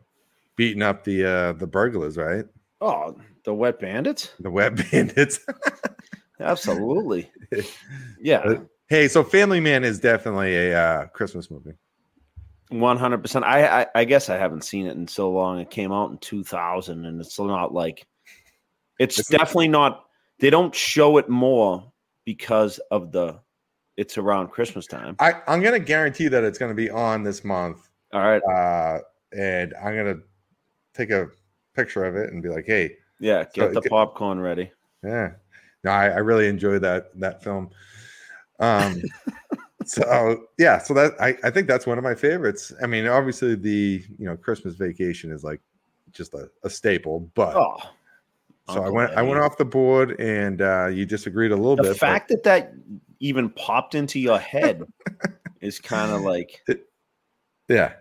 beating 0.56 0.84
up 0.84 1.04
the 1.04 1.26
uh, 1.26 1.54
the 1.54 1.66
burglars, 1.68 2.16
right? 2.18 2.46
Oh, 2.82 3.16
the 3.46 3.54
Wet 3.54 3.80
Bandits? 3.80 4.32
The 4.40 4.50
Wet 4.52 4.76
bandits. 4.92 5.40
Absolutely. 6.40 7.30
Yeah, 8.22 8.60
hey, 8.88 9.08
so 9.10 9.24
Family 9.24 9.60
Man 9.60 9.84
is 9.84 10.00
definitely 10.00 10.56
a 10.56 10.80
uh, 10.80 11.08
Christmas 11.08 11.52
movie. 11.52 11.74
one 12.70 12.98
hundred 12.98 13.22
percent. 13.22 13.44
I 13.44 13.88
I 13.94 14.06
guess 14.06 14.30
I 14.30 14.38
haven't 14.38 14.64
seen 14.64 14.86
it 14.88 14.96
in 14.96 15.08
so 15.08 15.32
long. 15.32 15.60
It 15.60 15.70
came 15.70 15.92
out 15.92 16.12
in 16.12 16.18
two 16.20 16.44
thousand, 16.44 17.06
and 17.06 17.20
it's 17.20 17.38
not 17.40 17.74
like 17.74 18.08
it's, 19.00 19.20
It's 19.20 19.32
not- 19.32 19.40
definitely 19.40 19.68
not. 19.70 20.06
They 20.40 20.50
don't 20.50 20.74
show 20.74 21.18
it 21.18 21.28
more 21.30 21.92
because 22.24 22.78
of 22.92 23.12
the 23.12 23.40
it's 23.98 24.18
around 24.18 24.48
Christmas 24.50 24.88
time. 24.88 25.16
I, 25.20 25.34
I'm 25.48 25.62
gonna 25.62 25.80
guarantee 25.80 26.30
that 26.30 26.44
it's 26.46 26.58
gonna 26.58 26.74
be 26.74 26.90
on 26.90 27.24
this 27.24 27.44
month. 27.44 27.90
All 28.14 28.22
right. 28.22 28.42
Uh, 28.44 29.00
and 29.36 29.74
I'm 29.84 29.96
gonna 29.96 30.20
take 30.94 31.10
a 31.10 31.28
picture 31.76 32.06
of 32.06 32.16
it 32.16 32.32
and 32.32 32.42
be 32.44 32.50
like, 32.50 32.66
hey, 32.66 32.96
Yeah, 33.20 33.44
get 33.54 33.56
so- 33.56 33.74
the 33.74 33.82
get- 33.82 33.90
popcorn 33.90 34.40
ready. 34.40 34.72
yeah. 35.04 35.32
No, 35.84 35.90
I, 35.92 36.10
I 36.10 36.18
really 36.18 36.48
enjoyed 36.48 36.82
that 36.84 37.10
that 37.20 37.44
film. 37.44 37.70
Um 38.60 39.02
so 39.86 40.46
yeah, 40.60 40.78
so 40.78 40.94
that 40.94 41.14
I, 41.20 41.36
I 41.44 41.50
think 41.50 41.68
that's 41.68 41.88
one 41.88 41.98
of 41.98 42.04
my 42.04 42.14
favorites. 42.14 42.72
I 42.84 42.88
mean, 42.88 43.08
obviously 43.08 43.56
the 43.56 44.04
you 44.20 44.26
know 44.26 44.38
Christmas 44.38 44.76
vacation 44.76 45.32
is 45.32 45.44
like 45.44 45.60
just 46.12 46.34
a, 46.36 46.50
a 46.64 46.70
staple, 46.70 47.22
but 47.34 47.56
Oh. 47.56 47.78
so 48.70 48.74
I 48.74 48.78
Uncle 48.78 48.94
went 48.94 49.12
I 49.14 49.22
went 49.24 49.40
off 49.40 49.58
the 49.58 49.66
board 49.66 50.20
and 50.20 50.62
uh 50.62 50.86
you 50.88 51.06
disagreed 51.08 51.52
a 51.52 51.56
little 51.56 51.76
The 51.78 51.84
bit. 51.84 51.90
The 51.94 51.98
fact 51.98 52.30
that 52.30 52.44
that 52.44 52.74
even 53.20 53.50
popped 53.50 53.96
into 53.96 54.20
your 54.20 54.38
head 54.38 54.84
is 55.62 55.80
kind 55.80 56.12
of 56.12 56.22
like 56.22 56.64
yeah, 57.68 57.94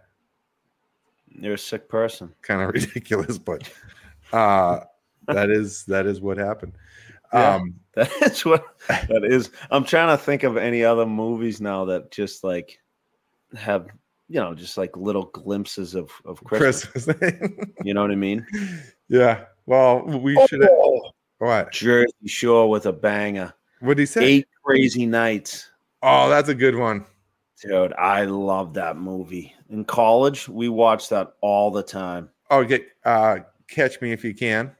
you're 1.30 1.54
a 1.54 1.58
sick 1.58 1.88
person. 1.88 2.32
kind 2.42 2.62
of 2.62 2.68
ridiculous, 2.74 3.38
but 3.38 3.70
uh 4.32 4.80
that 5.26 5.50
is 5.50 5.84
that 5.84 6.06
is 6.06 6.20
what 6.20 6.38
happened. 6.38 6.72
Yeah. 7.32 7.56
Um 7.56 7.74
That's 7.94 8.44
what 8.44 8.64
that 8.88 9.24
is. 9.24 9.50
I'm 9.70 9.84
trying 9.84 10.16
to 10.16 10.22
think 10.22 10.42
of 10.42 10.56
any 10.56 10.84
other 10.84 11.06
movies 11.06 11.60
now 11.60 11.84
that 11.86 12.10
just 12.10 12.44
like 12.44 12.78
have 13.56 13.88
you 14.28 14.40
know 14.40 14.54
just 14.54 14.78
like 14.78 14.96
little 14.96 15.24
glimpses 15.24 15.94
of 15.94 16.10
of 16.24 16.42
Christmas. 16.44 17.04
Christmas. 17.06 17.40
You 17.84 17.94
know 17.94 18.02
what 18.02 18.10
I 18.12 18.16
mean? 18.16 18.46
yeah. 19.08 19.44
Well, 19.66 20.02
we 20.02 20.34
should 20.46 20.62
have 20.62 20.70
what? 21.38 21.72
Jersey 21.72 22.12
Shore 22.26 22.68
with 22.70 22.86
a 22.86 22.92
banger. 22.92 23.52
What 23.80 23.96
did 23.96 24.02
he 24.02 24.06
say? 24.06 24.24
Eight 24.24 24.48
Crazy 24.64 25.06
Nights. 25.06 25.70
Oh, 26.02 26.28
that's 26.28 26.48
a 26.48 26.54
good 26.54 26.74
one. 26.76 27.04
Dude, 27.62 27.92
I 27.94 28.24
love 28.24 28.74
that 28.74 28.96
movie. 28.96 29.54
In 29.70 29.84
college, 29.84 30.48
we 30.48 30.68
watched 30.68 31.10
that 31.10 31.34
all 31.40 31.70
the 31.70 31.82
time. 31.82 32.28
Oh, 32.50 32.64
get 32.64 32.84
uh 33.04 33.38
catch 33.68 34.00
me 34.00 34.12
if 34.12 34.24
you 34.24 34.34
can. 34.34 34.72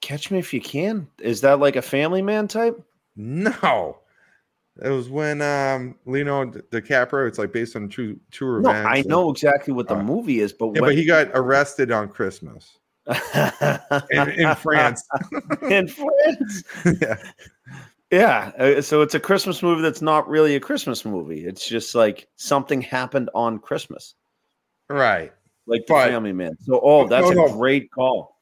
Catch 0.00 0.30
Me 0.30 0.38
If 0.38 0.52
You 0.52 0.60
Can. 0.60 1.08
Is 1.18 1.40
that 1.40 1.60
like 1.60 1.76
a 1.76 1.82
Family 1.82 2.20
Man 2.20 2.46
type? 2.46 2.78
No. 3.16 4.00
It 4.82 4.90
was 4.90 5.08
when 5.08 5.40
um 5.40 5.96
Leno 6.04 6.44
Di- 6.44 6.60
DiCaprio, 6.70 7.26
it's 7.26 7.38
like 7.38 7.52
based 7.52 7.74
on 7.76 7.88
true 7.88 8.18
true 8.30 8.60
No, 8.60 8.68
events. 8.70 8.90
I 8.90 9.02
know 9.08 9.30
exactly 9.30 9.72
what 9.72 9.88
the 9.88 9.96
Uh, 9.96 10.02
movie 10.02 10.40
is, 10.40 10.52
but 10.52 10.66
Yeah, 10.74 10.80
when 10.82 10.90
but 10.90 10.94
he 10.94 11.06
got 11.06 11.28
arrested 11.32 11.90
on 11.90 12.08
Christmas 12.08 12.78
in, 14.10 14.30
in 14.30 14.54
France. 14.56 15.06
in 15.70 15.88
France. 15.88 16.64
yeah. 17.00 17.16
Yeah, 18.14 18.52
uh, 18.58 18.80
so 18.80 19.02
it's 19.02 19.16
a 19.16 19.20
Christmas 19.20 19.60
movie 19.60 19.82
that's 19.82 20.00
not 20.02 20.28
really 20.28 20.54
a 20.54 20.60
Christmas 20.60 21.04
movie. 21.04 21.44
It's 21.46 21.66
just 21.66 21.96
like 21.96 22.28
something 22.36 22.80
happened 22.80 23.28
on 23.34 23.58
Christmas, 23.58 24.14
Right. 24.88 25.32
like 25.66 25.84
the 25.86 25.94
But- 25.94 26.10
Family 26.10 26.32
Man. 26.32 26.56
So, 26.60 26.80
oh, 26.80 27.08
that's 27.08 27.28
No, 27.30 27.46
a 27.46 27.50
great 27.50 27.90
call. 27.90 28.38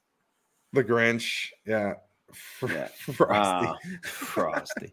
The 0.75 0.85
Grinch. 0.85 1.49
Yeah. 1.67 1.95
Fr- 2.35 2.71
Yeah. 2.73 2.89
Frosty. 3.15 3.33
Ah, 3.35 3.77
Frosty. 4.03 4.93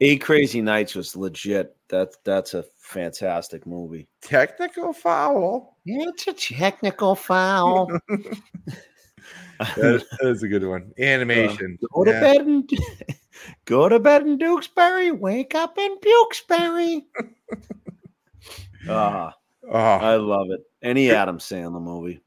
Eight 0.00 0.22
Crazy 0.22 0.60
Nights 0.62 0.94
was 0.94 1.14
legit. 1.16 1.76
That's 1.88 2.16
that's 2.24 2.54
a 2.54 2.64
fantastic 2.78 3.66
movie. 3.66 4.08
Technical 4.22 4.92
foul. 4.94 5.76
It's 5.84 6.26
a 6.26 6.32
technical 6.32 7.14
foul. 7.14 7.90
That, 9.58 10.04
that 10.20 10.28
is 10.28 10.42
a 10.42 10.48
good 10.48 10.64
one. 10.66 10.92
Animation. 10.98 11.78
Go 11.94 12.04
to 12.04 12.10
Yeah. 12.10 12.20
bed 12.20 12.40
and 12.42 12.70
go 13.64 13.88
to 13.88 13.98
bed 13.98 14.22
in 14.22 14.38
Dukesberry. 14.38 15.16
Wake 15.16 15.54
up 15.54 15.78
in 15.78 15.96
Bukesbury. 15.98 17.02
Ah, 18.88 19.34
Oh, 19.68 19.74
I 19.78 20.14
love 20.14 20.46
it. 20.50 20.60
Any 20.80 21.10
Adam 21.10 21.38
Sandler 21.38 21.82
movie. 21.82 22.20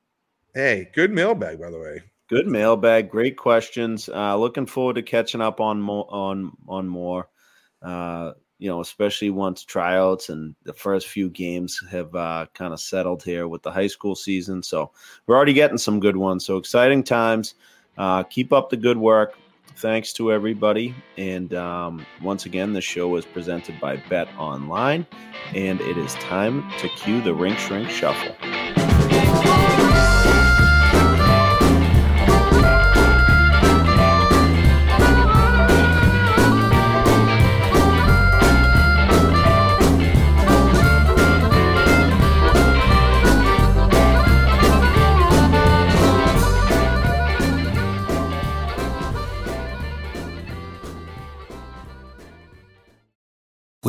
hey, 0.53 0.89
good 0.93 1.09
mailbag, 1.11 1.59
by 1.61 1.69
the 1.71 1.79
way. 1.79 2.01
Good 2.27 2.47
mailbag. 2.47 3.09
Great 3.09 3.37
questions. 3.37 4.09
Uh, 4.09 4.35
looking 4.37 4.65
forward 4.65 4.95
to 4.95 5.01
catching 5.01 5.39
up 5.39 5.61
on 5.61 5.79
more 5.81 6.05
on 6.09 6.51
on 6.67 6.85
more. 6.87 7.29
Uh, 7.81 8.33
you 8.57 8.67
know, 8.69 8.81
especially 8.81 9.29
once 9.29 9.63
tryouts 9.63 10.27
and 10.27 10.53
the 10.65 10.73
first 10.73 11.07
few 11.07 11.29
games 11.29 11.81
have 11.89 12.13
uh, 12.13 12.45
kind 12.53 12.73
of 12.73 12.81
settled 12.81 13.23
here 13.23 13.47
with 13.47 13.63
the 13.63 13.71
high 13.71 13.87
school 13.87 14.15
season. 14.17 14.61
So 14.61 14.91
we're 15.25 15.37
already 15.37 15.53
getting 15.53 15.77
some 15.77 16.01
good 16.01 16.17
ones. 16.17 16.45
So 16.45 16.57
exciting 16.57 17.03
times. 17.03 17.55
Uh, 17.97 18.23
keep 18.23 18.51
up 18.51 18.69
the 18.69 18.75
good 18.77 18.97
work. 18.97 19.37
Thanks 19.79 20.11
to 20.13 20.29
everybody. 20.33 20.93
And 21.17 21.53
um, 21.53 22.05
once 22.21 22.45
again, 22.45 22.73
the 22.73 22.81
show 22.81 23.15
is 23.15 23.25
presented 23.25 23.79
by 23.79 23.95
Bet 24.09 24.27
Online, 24.37 25.07
and 25.55 25.79
it 25.79 25.97
is 25.97 26.13
time 26.15 26.69
to 26.79 26.89
cue 26.89 27.21
the 27.21 27.33
Rink 27.33 27.57
Shrink 27.57 27.89
Shuffle. 27.89 28.35